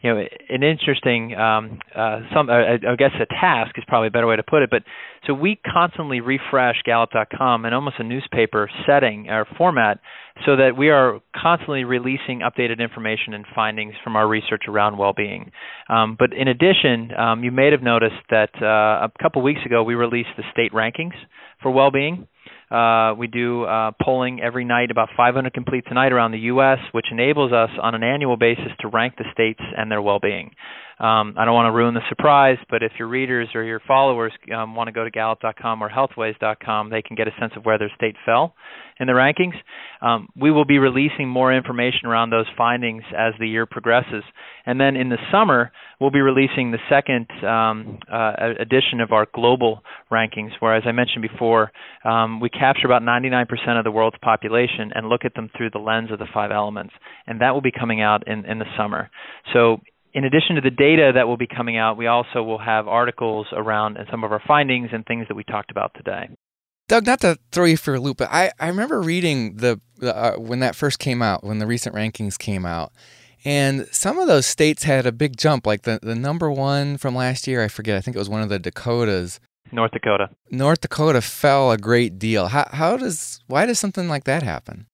you 0.06 0.14
know, 0.14 0.24
an 0.50 0.62
interesting, 0.62 1.34
um, 1.34 1.80
uh, 1.96 2.20
some, 2.32 2.48
uh, 2.48 2.54
I 2.54 2.96
guess 2.96 3.10
a 3.20 3.26
task 3.26 3.76
is 3.76 3.84
probably 3.88 4.10
a 4.10 4.12
better 4.12 4.28
way 4.28 4.36
to 4.36 4.44
put 4.44 4.62
it. 4.62 4.70
But 4.70 4.84
so 5.26 5.34
we 5.34 5.60
constantly 5.66 6.20
refresh 6.20 6.76
Gallup.com 6.86 7.66
in 7.66 7.74
almost 7.74 7.96
a 7.98 8.04
newspaper 8.04 8.70
setting 8.86 9.32
or 9.32 9.48
format, 9.58 10.00
so 10.46 10.58
that 10.58 10.78
we 10.78 10.90
are 10.90 11.22
constantly 11.36 11.86
releasing 11.86 12.42
updated 12.42 12.78
information 12.80 13.34
and 13.34 13.46
findings 13.56 13.96
from 14.04 14.16
our 14.16 14.28
research 14.28 14.66
around 14.68 15.00
well-being. 15.00 15.52
Um, 15.90 16.16
but 16.20 16.34
in 16.34 16.48
addition, 16.50 17.10
um, 17.18 17.44
you 17.44 17.50
may 17.52 17.72
have 17.72 17.82
noticed 17.82 18.22
that 18.30 18.52
uh, 18.62 19.08
a 19.08 19.12
couple 19.20 19.42
weeks 19.42 19.62
ago 19.66 19.82
we 19.82 19.96
released 19.96 20.30
the 20.38 20.44
state 20.52 20.72
rankings 20.72 21.16
for 21.64 21.72
well-being. 21.72 22.28
Uh, 22.72 23.14
we 23.18 23.28
do 23.28 23.64
uh, 23.64 23.92
polling 24.02 24.42
every 24.42 24.66
night, 24.66 24.92
about 24.92 25.10
500 25.16 25.54
complete 25.54 25.86
tonight 25.88 26.12
around 26.12 26.32
the 26.32 26.40
U.S., 26.40 26.80
which 26.92 27.08
enables 27.12 27.54
us 27.54 27.70
on 27.82 27.96
an 27.96 28.04
annual 28.04 28.38
basis 28.38 28.72
to 28.80 28.88
rank 28.88 29.16
the 29.18 29.26
states 29.32 29.62
and 29.78 29.92
their 29.92 30.02
well-being. 30.02 30.52
Um, 31.00 31.36
I 31.38 31.44
don't 31.44 31.54
want 31.54 31.68
to 31.68 31.76
ruin 31.76 31.94
the 31.94 32.08
surprise, 32.08 32.58
but 32.70 32.82
if 32.82 32.94
your 32.98 33.10
readers 33.10 33.50
or 33.54 33.64
your 33.64 33.82
followers 33.86 34.32
um, 34.56 34.76
want 34.76 34.88
to 34.88 34.92
go 34.94 35.04
to 35.04 35.12
Gallup.com 35.12 35.84
or 35.84 35.90
Healthways.com, 35.90 36.90
they 36.90 37.02
can 37.02 37.16
get 37.16 37.28
a 37.28 37.32
sense 37.40 37.52
of 37.58 37.66
where 37.66 37.78
their 37.78 37.92
state 37.96 38.16
fell 38.26 38.56
in 39.00 39.08
the 39.08 39.14
rankings. 39.14 39.56
Um, 40.02 40.30
we 40.40 40.52
will 40.52 40.64
be 40.64 40.80
releasing 40.80 41.28
more 41.28 41.54
information 41.54 42.06
around 42.06 42.30
those 42.30 42.46
findings 42.58 43.04
as 43.18 43.34
the 43.40 43.48
year 43.48 43.66
progresses. 43.66 44.24
And 44.66 44.80
then 44.80 44.96
in 44.96 45.10
the 45.10 45.18
summer, 45.32 45.72
we'll 46.00 46.12
be 46.12 46.22
releasing 46.22 46.72
the 46.72 46.78
second 46.90 47.28
um, 47.44 48.00
uh, 48.12 48.54
edition 48.60 49.02
of 49.02 49.12
our 49.12 49.28
global 49.34 49.82
rankings, 50.10 50.52
where, 50.60 50.76
as 50.76 50.84
I 50.86 50.94
mentioned 50.94 51.24
before, 51.30 51.72
um, 52.06 52.40
we 52.40 52.50
capture 52.50 52.86
about 52.86 53.02
99% 53.02 53.46
of 53.78 53.84
the 53.84 53.92
world's 53.92 54.18
population 54.22 54.92
and 54.96 55.10
look 55.10 55.26
at 55.26 55.34
them 55.34 55.50
through 55.58 55.72
the 55.72 55.80
lens 55.80 56.12
of 56.12 56.20
the 56.20 56.28
five 56.34 56.52
elements. 56.52 56.94
And 57.28 57.42
that 57.42 57.54
will 57.54 57.62
be 57.62 57.72
coming 57.72 58.02
out 58.02 58.28
in, 58.28 58.46
in 58.46 58.60
the 58.60 58.66
summer. 58.78 59.10
So 59.54 59.82
in 60.16 60.24
addition 60.24 60.56
to 60.56 60.62
the 60.62 60.72
data 60.72 61.12
that 61.14 61.28
will 61.28 61.36
be 61.36 61.46
coming 61.46 61.78
out, 61.78 61.98
we 61.98 62.08
also 62.08 62.42
will 62.42 62.58
have 62.58 62.88
articles 62.88 63.48
around 63.52 63.98
some 64.10 64.24
of 64.24 64.32
our 64.32 64.42
findings 64.48 64.90
and 64.94 65.06
things 65.06 65.28
that 65.28 65.36
we 65.36 65.44
talked 65.44 65.70
about 65.70 65.92
today. 65.94 66.30
Doug, 66.88 67.06
not 67.06 67.20
to 67.20 67.38
throw 67.52 67.66
you 67.66 67.76
for 67.76 67.96
a 67.96 68.00
loop, 68.00 68.18
but 68.18 68.30
I, 68.32 68.52
I 68.58 68.70
remember 68.70 69.02
reading 69.02 69.58
the 69.58 69.82
uh, 70.02 70.34
when 70.34 70.60
that 70.60 70.76
first 70.76 71.00
came 71.00 71.22
out, 71.22 71.44
when 71.44 71.60
the 71.60 71.68
recent 71.68 71.94
rankings 71.94 72.38
came 72.38 72.66
out, 72.66 72.94
and 73.44 73.88
some 73.92 74.18
of 74.18 74.28
those 74.28 74.46
states 74.46 74.84
had 74.84 75.06
a 75.06 75.12
big 75.12 75.36
jump. 75.36 75.68
Like 75.68 75.82
the, 75.82 76.00
the 76.02 76.16
number 76.16 76.50
one 76.50 76.98
from 76.98 77.14
last 77.14 77.46
year, 77.46 77.62
I 77.62 77.68
forget. 77.68 77.98
I 77.98 78.02
think 78.02 78.16
it 78.16 78.20
was 78.20 78.30
one 78.30 78.42
of 78.42 78.50
the 78.50 78.60
Dakotas. 78.60 79.42
North 79.72 79.92
Dakota. 79.92 80.30
North 80.50 80.80
Dakota 80.80 81.22
fell 81.22 81.72
a 81.72 81.78
great 81.78 82.20
deal. 82.20 82.48
How 82.48 82.70
how 82.72 82.96
does 82.96 83.42
why 83.48 83.66
does 83.66 83.80
something 83.80 84.08
like 84.08 84.24
that 84.26 84.44
happen? 84.44 84.86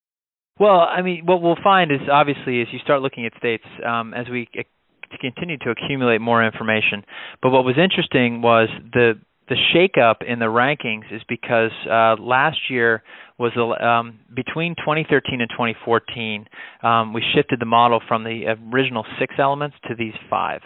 Well, 0.60 0.80
I 0.80 1.02
mean, 1.02 1.26
what 1.26 1.42
we'll 1.42 1.58
find 1.62 1.92
is 1.92 2.02
obviously 2.12 2.62
as 2.62 2.68
you 2.72 2.80
start 2.80 3.02
looking 3.02 3.26
at 3.26 3.34
states, 3.38 3.66
um, 3.86 4.14
as 4.14 4.30
we 4.30 4.48
continue 5.18 5.58
to 5.60 5.72
accumulate 5.72 6.22
more 6.22 6.44
information. 6.44 7.04
But 7.42 7.52
what 7.52 7.66
was 7.66 7.76
interesting 7.78 8.42
was 8.42 8.70
the 8.94 9.14
the 9.50 9.58
shakeup 9.76 10.26
in 10.26 10.40
the 10.40 10.46
rankings 10.46 11.14
is 11.14 11.22
because 11.28 11.72
uh, 11.86 12.16
last 12.22 12.70
year 12.70 13.04
was 13.38 13.52
um, 13.58 14.20
between 14.34 14.76
2013 14.76 15.42
and 15.42 15.50
2014, 15.50 16.46
um, 16.84 17.12
we 17.12 17.22
shifted 17.36 17.60
the 17.60 17.66
model 17.66 18.00
from 18.08 18.24
the 18.24 18.46
original 18.72 19.06
six 19.20 19.36
elements 19.38 19.76
to 19.90 19.96
these 19.96 20.14
five 20.30 20.62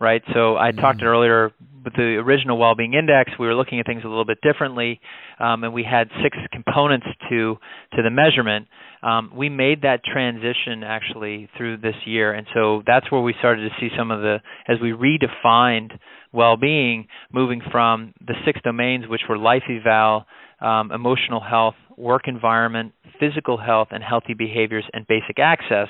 right? 0.00 0.22
So 0.32 0.56
I 0.56 0.70
mm-hmm. 0.70 0.80
talked 0.80 1.02
earlier 1.02 1.52
with 1.84 1.94
the 1.94 2.16
original 2.16 2.56
well-being 2.56 2.94
index, 2.94 3.32
we 3.38 3.46
were 3.46 3.54
looking 3.54 3.78
at 3.78 3.86
things 3.86 4.02
a 4.04 4.08
little 4.08 4.24
bit 4.24 4.38
differently, 4.42 5.00
um, 5.38 5.64
and 5.64 5.74
we 5.74 5.84
had 5.84 6.08
six 6.22 6.36
components 6.50 7.06
to 7.28 7.56
to 7.94 8.02
the 8.02 8.10
measurement. 8.10 8.66
Um, 9.02 9.30
we 9.34 9.50
made 9.50 9.82
that 9.82 10.00
transition 10.02 10.82
actually 10.82 11.48
through 11.56 11.78
this 11.78 11.94
year, 12.06 12.32
and 12.32 12.46
so 12.54 12.82
that's 12.86 13.10
where 13.12 13.20
we 13.20 13.34
started 13.38 13.68
to 13.68 13.74
see 13.78 13.94
some 13.96 14.10
of 14.10 14.20
the 14.22 14.38
as 14.66 14.78
we 14.80 14.92
redefined 14.92 15.98
well-being, 16.32 17.06
moving 17.32 17.60
from 17.70 18.14
the 18.26 18.34
six 18.44 18.58
domains, 18.64 19.06
which 19.06 19.22
were 19.28 19.38
life 19.38 19.62
eval, 19.68 20.24
um, 20.60 20.90
emotional 20.90 21.40
health, 21.40 21.76
work 21.96 22.22
environment, 22.26 22.92
physical 23.20 23.56
health, 23.56 23.88
and 23.90 24.02
healthy 24.02 24.34
behaviors, 24.34 24.84
and 24.94 25.06
basic 25.06 25.38
access 25.38 25.88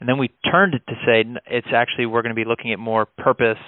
and 0.00 0.08
then 0.08 0.18
we 0.18 0.28
turned 0.50 0.74
it 0.74 0.82
to 0.88 0.94
say 1.06 1.24
it's 1.46 1.68
actually 1.74 2.06
we're 2.06 2.22
going 2.22 2.34
to 2.34 2.42
be 2.42 2.48
looking 2.48 2.72
at 2.72 2.78
more 2.78 3.06
purpose, 3.06 3.58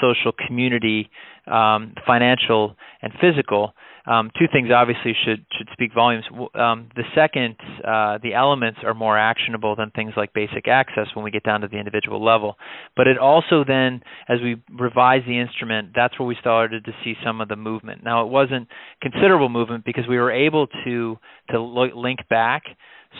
social, 0.00 0.32
community, 0.46 1.08
um, 1.46 1.94
financial, 2.06 2.76
and 3.00 3.12
physical. 3.20 3.72
Um, 4.06 4.30
two 4.38 4.46
things 4.50 4.70
obviously 4.74 5.12
should 5.24 5.44
should 5.56 5.68
speak 5.72 5.92
volumes. 5.94 6.24
Um, 6.54 6.88
the 6.96 7.04
second, 7.14 7.56
uh, 7.86 8.18
the 8.22 8.32
elements 8.34 8.80
are 8.82 8.94
more 8.94 9.18
actionable 9.18 9.76
than 9.76 9.90
things 9.90 10.14
like 10.16 10.32
basic 10.32 10.66
access 10.66 11.08
when 11.14 11.24
we 11.24 11.30
get 11.30 11.42
down 11.42 11.60
to 11.60 11.68
the 11.68 11.76
individual 11.76 12.24
level. 12.24 12.56
But 12.96 13.06
it 13.06 13.18
also 13.18 13.64
then, 13.66 14.00
as 14.28 14.38
we 14.42 14.62
revise 14.72 15.22
the 15.26 15.38
instrument, 15.38 15.90
that's 15.94 16.18
where 16.18 16.26
we 16.26 16.36
started 16.40 16.86
to 16.86 16.92
see 17.04 17.14
some 17.22 17.42
of 17.42 17.48
the 17.48 17.56
movement. 17.56 18.02
Now 18.02 18.24
it 18.24 18.30
wasn't 18.30 18.68
considerable 19.02 19.50
movement 19.50 19.84
because 19.84 20.04
we 20.08 20.16
were 20.16 20.32
able 20.32 20.68
to 20.84 21.18
to 21.50 21.60
lo- 21.60 21.94
link 21.94 22.20
back 22.30 22.62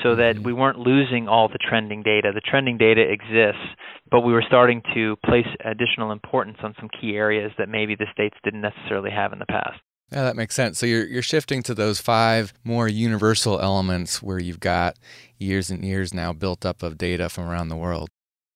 so 0.03 0.17
that 0.17 0.37
mm-hmm. 0.37 0.45
we 0.45 0.53
weren't 0.53 0.79
losing 0.79 1.29
all 1.29 1.49
the 1.49 1.59
trending 1.59 2.03
data. 2.03 2.31
The 2.35 2.41
trending 2.41 2.79
data 2.79 3.03
exists, 3.03 3.67
but 4.11 4.21
we 4.21 4.33
were 4.33 4.45
starting 4.47 4.83
to 4.95 5.17
place 5.25 5.47
additional 5.65 6.13
importance 6.13 6.59
on 6.63 6.75
some 6.79 6.89
key 7.01 7.17
areas 7.17 7.53
that 7.59 7.69
maybe 7.69 7.95
the 7.95 8.07
states 8.13 8.37
didn't 8.45 8.61
necessarily 8.61 9.11
have 9.11 9.33
in 9.33 9.39
the 9.39 9.47
past. 9.47 9.81
Yeah, 10.11 10.23
that 10.23 10.37
makes 10.37 10.55
sense. 10.55 10.79
So 10.79 10.87
you're 10.87 11.07
you're 11.07 11.23
shifting 11.23 11.63
to 11.65 11.75
those 11.75 12.01
five 12.01 12.55
more 12.65 12.89
universal 12.89 13.61
elements 13.61 14.23
where 14.23 14.39
you've 14.39 14.61
got 14.61 14.97
years 15.39 15.71
and 15.71 15.85
years 15.85 16.15
now 16.15 16.33
built 16.33 16.65
up 16.65 16.83
of 16.83 16.97
data 16.97 17.29
from 17.29 17.49
around 17.49 17.69
the 17.69 17.77
world. 17.77 18.09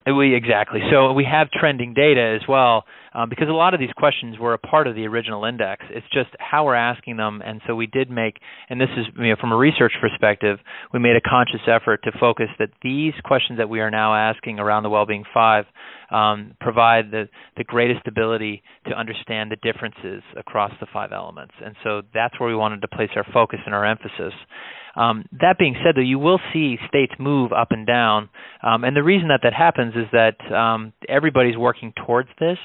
We 0.06 0.34
exactly. 0.34 0.80
So 0.90 1.12
we 1.12 1.24
have 1.24 1.50
trending 1.50 1.94
data 1.94 2.38
as 2.40 2.48
well, 2.48 2.84
um, 3.14 3.28
because 3.28 3.48
a 3.48 3.52
lot 3.52 3.74
of 3.74 3.80
these 3.80 3.92
questions 3.96 4.38
were 4.38 4.54
a 4.54 4.58
part 4.58 4.86
of 4.86 4.94
the 4.94 5.06
original 5.06 5.44
index. 5.44 5.84
It's 5.90 6.06
just 6.12 6.30
how 6.38 6.64
we're 6.64 6.74
asking 6.74 7.16
them, 7.16 7.42
and 7.44 7.60
so 7.66 7.74
we 7.74 7.86
did 7.86 8.10
make, 8.10 8.38
and 8.68 8.80
this 8.80 8.88
is 8.96 9.06
you 9.18 9.30
know, 9.30 9.36
from 9.40 9.52
a 9.52 9.56
research 9.56 9.92
perspective, 10.00 10.58
we 10.92 10.98
made 10.98 11.16
a 11.16 11.20
conscious 11.20 11.60
effort 11.66 12.02
to 12.04 12.12
focus 12.18 12.48
that 12.58 12.70
these 12.82 13.14
questions 13.24 13.58
that 13.58 13.68
we 13.68 13.80
are 13.80 13.90
now 13.90 14.14
asking 14.14 14.58
around 14.58 14.82
the 14.82 14.90
Wellbeing 14.90 15.24
Five 15.32 15.64
um, 16.10 16.54
provide 16.60 17.10
the 17.10 17.28
the 17.56 17.64
greatest 17.64 18.06
ability 18.06 18.62
to 18.86 18.98
understand 18.98 19.50
the 19.50 19.56
differences 19.56 20.22
across 20.36 20.72
the 20.80 20.86
five 20.92 21.12
elements, 21.12 21.54
and 21.64 21.74
so 21.82 22.02
that's 22.14 22.38
where 22.40 22.48
we 22.48 22.56
wanted 22.56 22.80
to 22.82 22.88
place 22.88 23.10
our 23.16 23.26
focus 23.32 23.60
and 23.66 23.74
our 23.74 23.84
emphasis. 23.84 24.32
Um, 24.94 25.24
that 25.40 25.58
being 25.58 25.74
said, 25.82 25.94
though, 25.96 26.02
you 26.02 26.18
will 26.18 26.40
see 26.52 26.76
states 26.86 27.12
move 27.18 27.52
up 27.52 27.68
and 27.70 27.86
down, 27.86 28.28
um, 28.62 28.84
and 28.84 28.94
the 28.94 29.02
reason 29.02 29.28
that 29.28 29.40
that 29.42 29.54
happens 29.54 29.94
is 29.94 30.06
that 30.12 30.36
um, 30.54 30.92
everybody's 31.08 31.56
working 31.56 31.92
towards 32.06 32.28
this. 32.38 32.58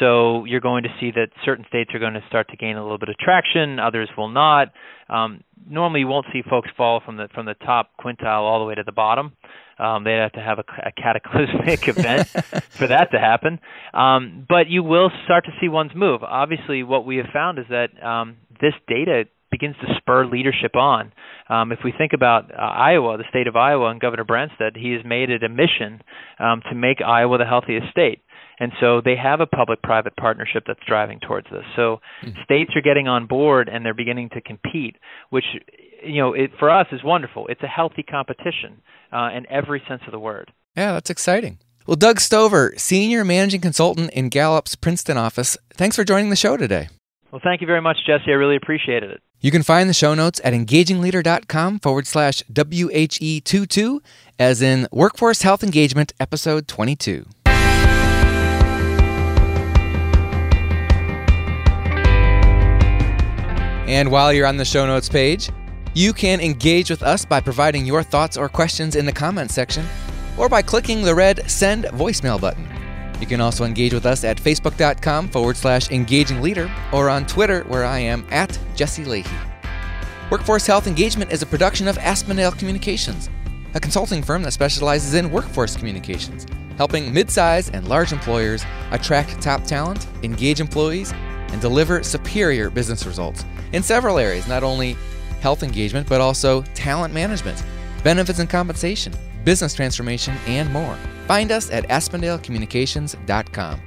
So 0.00 0.44
you're 0.44 0.60
going 0.60 0.84
to 0.84 0.88
see 1.00 1.10
that 1.12 1.28
certain 1.44 1.64
states 1.68 1.90
are 1.94 1.98
going 1.98 2.14
to 2.14 2.24
start 2.28 2.48
to 2.50 2.56
gain 2.56 2.76
a 2.76 2.82
little 2.82 2.98
bit 2.98 3.08
of 3.08 3.16
traction, 3.18 3.78
others 3.78 4.08
will 4.16 4.28
not. 4.28 4.72
Um, 5.08 5.44
normally, 5.68 6.00
you 6.00 6.08
won't 6.08 6.26
see 6.32 6.42
folks 6.48 6.68
fall 6.76 7.00
from 7.04 7.16
the 7.16 7.28
from 7.34 7.46
the 7.46 7.54
top 7.54 7.90
quintile 8.00 8.42
all 8.42 8.58
the 8.58 8.64
way 8.64 8.74
to 8.74 8.82
the 8.82 8.92
bottom. 8.92 9.32
Um, 9.78 10.04
they'd 10.04 10.18
have 10.18 10.32
to 10.32 10.40
have 10.40 10.58
a, 10.58 10.64
a 10.86 10.92
cataclysmic 10.92 11.88
event 11.88 12.28
for 12.70 12.86
that 12.86 13.10
to 13.12 13.18
happen. 13.18 13.60
Um, 13.92 14.46
but 14.48 14.68
you 14.68 14.82
will 14.82 15.10
start 15.24 15.44
to 15.44 15.52
see 15.60 15.68
ones 15.68 15.92
move. 15.94 16.22
Obviously, 16.22 16.82
what 16.82 17.04
we 17.04 17.16
have 17.18 17.26
found 17.32 17.58
is 17.58 17.66
that 17.68 17.88
um, 18.02 18.36
this 18.60 18.72
data 18.88 19.24
begins 19.50 19.76
to 19.80 19.86
spur 19.98 20.26
leadership 20.26 20.74
on. 20.74 21.12
Um, 21.48 21.72
if 21.72 21.78
we 21.84 21.92
think 21.96 22.12
about 22.12 22.50
uh, 22.52 22.60
Iowa, 22.60 23.16
the 23.16 23.24
state 23.30 23.46
of 23.46 23.54
Iowa, 23.54 23.90
and 23.90 24.00
Governor 24.00 24.24
Branstad, 24.24 24.76
he 24.76 24.92
has 24.92 25.02
made 25.04 25.30
it 25.30 25.42
a 25.42 25.48
mission 25.48 26.02
um, 26.38 26.62
to 26.68 26.74
make 26.74 26.98
Iowa 27.00 27.38
the 27.38 27.44
healthiest 27.44 27.90
state. 27.90 28.22
And 28.58 28.72
so 28.80 29.00
they 29.04 29.16
have 29.16 29.40
a 29.40 29.46
public 29.46 29.82
private 29.82 30.16
partnership 30.16 30.64
that's 30.66 30.80
driving 30.86 31.20
towards 31.20 31.46
this. 31.50 31.64
So 31.74 32.00
mm-hmm. 32.22 32.40
states 32.42 32.72
are 32.74 32.80
getting 32.80 33.06
on 33.06 33.26
board 33.26 33.68
and 33.68 33.84
they're 33.84 33.94
beginning 33.94 34.30
to 34.30 34.40
compete, 34.40 34.96
which 35.30 35.44
you 36.04 36.20
know, 36.20 36.32
it, 36.32 36.50
for 36.58 36.70
us 36.70 36.86
is 36.92 37.02
wonderful. 37.04 37.46
It's 37.48 37.62
a 37.62 37.68
healthy 37.68 38.02
competition 38.02 38.80
uh, 39.12 39.30
in 39.34 39.46
every 39.50 39.82
sense 39.88 40.02
of 40.06 40.12
the 40.12 40.18
word. 40.18 40.52
Yeah, 40.76 40.92
that's 40.92 41.10
exciting. 41.10 41.58
Well, 41.86 41.96
Doug 41.96 42.20
Stover, 42.20 42.74
Senior 42.76 43.24
Managing 43.24 43.60
Consultant 43.60 44.10
in 44.10 44.28
Gallup's 44.28 44.74
Princeton 44.74 45.16
office, 45.16 45.56
thanks 45.74 45.96
for 45.96 46.04
joining 46.04 46.30
the 46.30 46.36
show 46.36 46.56
today. 46.56 46.88
Well, 47.30 47.40
thank 47.42 47.60
you 47.60 47.66
very 47.66 47.80
much, 47.80 47.98
Jesse. 48.06 48.24
I 48.28 48.32
really 48.32 48.56
appreciated 48.56 49.10
it. 49.10 49.22
You 49.40 49.50
can 49.50 49.62
find 49.62 49.88
the 49.88 49.94
show 49.94 50.14
notes 50.14 50.40
at 50.42 50.54
engagingleader.com 50.54 51.80
forward 51.80 52.06
slash 52.06 52.42
WHE22, 52.52 54.00
as 54.38 54.62
in 54.62 54.88
Workforce 54.90 55.42
Health 55.42 55.62
Engagement, 55.62 56.12
episode 56.18 56.66
22. 56.66 57.26
And 63.86 64.10
while 64.10 64.32
you're 64.32 64.46
on 64.46 64.56
the 64.56 64.64
show 64.64 64.84
notes 64.84 65.08
page, 65.08 65.50
you 65.94 66.12
can 66.12 66.40
engage 66.40 66.90
with 66.90 67.02
us 67.02 67.24
by 67.24 67.40
providing 67.40 67.86
your 67.86 68.02
thoughts 68.02 68.36
or 68.36 68.48
questions 68.48 68.96
in 68.96 69.06
the 69.06 69.12
comments 69.12 69.54
section 69.54 69.86
or 70.36 70.48
by 70.48 70.60
clicking 70.60 71.02
the 71.02 71.14
red 71.14 71.48
Send 71.48 71.84
Voicemail 71.84 72.40
button. 72.40 72.68
You 73.20 73.26
can 73.26 73.40
also 73.40 73.64
engage 73.64 73.94
with 73.94 74.04
us 74.04 74.24
at 74.24 74.36
facebook.com 74.36 75.28
forward 75.28 75.56
slash 75.56 75.90
engaging 75.90 76.42
leader 76.42 76.70
or 76.92 77.08
on 77.08 77.26
Twitter 77.26 77.62
where 77.62 77.84
I 77.84 78.00
am 78.00 78.26
at 78.30 78.58
Jesse 78.74 79.04
Lahey. 79.04 79.26
Workforce 80.30 80.66
Health 80.66 80.88
Engagement 80.88 81.32
is 81.32 81.40
a 81.42 81.46
production 81.46 81.86
of 81.86 81.96
Aspendale 81.98 82.58
Communications, 82.58 83.30
a 83.74 83.80
consulting 83.80 84.22
firm 84.22 84.42
that 84.42 84.52
specializes 84.52 85.14
in 85.14 85.30
workforce 85.30 85.76
communications, 85.76 86.44
helping 86.76 87.14
mid-size 87.14 87.70
and 87.70 87.88
large 87.88 88.12
employers 88.12 88.64
attract 88.90 89.40
top 89.40 89.62
talent, 89.64 90.06
engage 90.24 90.60
employees, 90.60 91.12
and 91.52 91.60
deliver 91.60 92.02
superior 92.02 92.68
business 92.68 93.06
results 93.06 93.44
in 93.76 93.82
several 93.82 94.18
areas, 94.18 94.48
not 94.48 94.62
only 94.62 94.96
health 95.42 95.62
engagement, 95.62 96.08
but 96.08 96.18
also 96.20 96.62
talent 96.74 97.12
management, 97.12 97.62
benefits 98.02 98.38
and 98.38 98.48
compensation, 98.48 99.12
business 99.44 99.74
transformation, 99.74 100.34
and 100.46 100.72
more. 100.72 100.96
Find 101.26 101.52
us 101.52 101.70
at 101.70 101.86
AspendaleCommunications.com. 101.88 103.80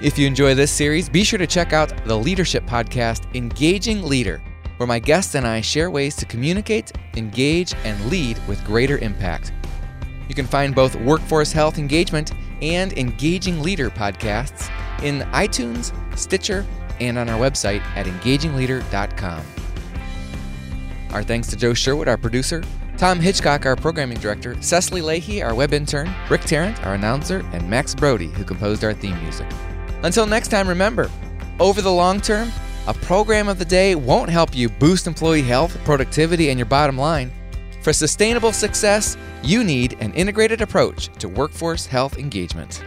If 0.00 0.18
you 0.18 0.26
enjoy 0.26 0.54
this 0.54 0.72
series, 0.72 1.10
be 1.10 1.24
sure 1.24 1.38
to 1.38 1.46
check 1.46 1.74
out 1.74 1.92
the 2.06 2.16
leadership 2.16 2.64
podcast, 2.64 3.34
Engaging 3.34 4.02
Leader, 4.02 4.42
where 4.78 4.86
my 4.86 4.98
guests 4.98 5.34
and 5.34 5.46
I 5.46 5.60
share 5.60 5.90
ways 5.90 6.16
to 6.16 6.24
communicate, 6.24 6.92
engage, 7.16 7.74
and 7.84 8.02
lead 8.06 8.38
with 8.48 8.64
greater 8.64 8.96
impact. 8.98 9.52
You 10.26 10.34
can 10.34 10.46
find 10.46 10.74
both 10.74 10.96
Workforce 10.96 11.52
Health 11.52 11.78
Engagement 11.78 12.32
and 12.62 12.94
Engaging 12.94 13.60
Leader 13.60 13.90
podcasts 13.90 14.70
in 15.02 15.20
iTunes, 15.32 15.92
Stitcher, 16.18 16.66
and 17.00 17.18
on 17.18 17.28
our 17.28 17.38
website 17.38 17.80
at 17.96 18.06
engagingleader.com. 18.06 19.44
Our 21.12 21.22
thanks 21.22 21.48
to 21.48 21.56
Joe 21.56 21.74
Sherwood, 21.74 22.08
our 22.08 22.16
producer, 22.16 22.62
Tom 22.96 23.20
Hitchcock, 23.20 23.66
our 23.66 23.76
programming 23.76 24.18
director, 24.18 24.60
Cecily 24.62 25.02
Lahey, 25.02 25.44
our 25.44 25.54
web 25.54 25.72
intern, 25.72 26.12
Rick 26.30 26.42
Tarrant, 26.42 26.84
our 26.86 26.94
announcer, 26.94 27.44
and 27.52 27.68
Max 27.68 27.94
Brody, 27.94 28.28
who 28.28 28.44
composed 28.44 28.84
our 28.84 28.94
theme 28.94 29.20
music. 29.22 29.46
Until 30.02 30.26
next 30.26 30.48
time, 30.48 30.68
remember, 30.68 31.10
over 31.60 31.82
the 31.82 31.92
long 31.92 32.20
term, 32.20 32.50
a 32.86 32.94
program 32.94 33.48
of 33.48 33.58
the 33.58 33.64
day 33.64 33.94
won't 33.94 34.30
help 34.30 34.54
you 34.54 34.68
boost 34.68 35.06
employee 35.06 35.42
health, 35.42 35.76
productivity, 35.84 36.50
and 36.50 36.58
your 36.58 36.66
bottom 36.66 36.96
line. 36.96 37.30
For 37.82 37.92
sustainable 37.92 38.52
success, 38.52 39.16
you 39.42 39.62
need 39.62 39.96
an 40.00 40.12
integrated 40.14 40.60
approach 40.60 41.08
to 41.18 41.28
workforce 41.28 41.86
health 41.86 42.18
engagement. 42.18 42.82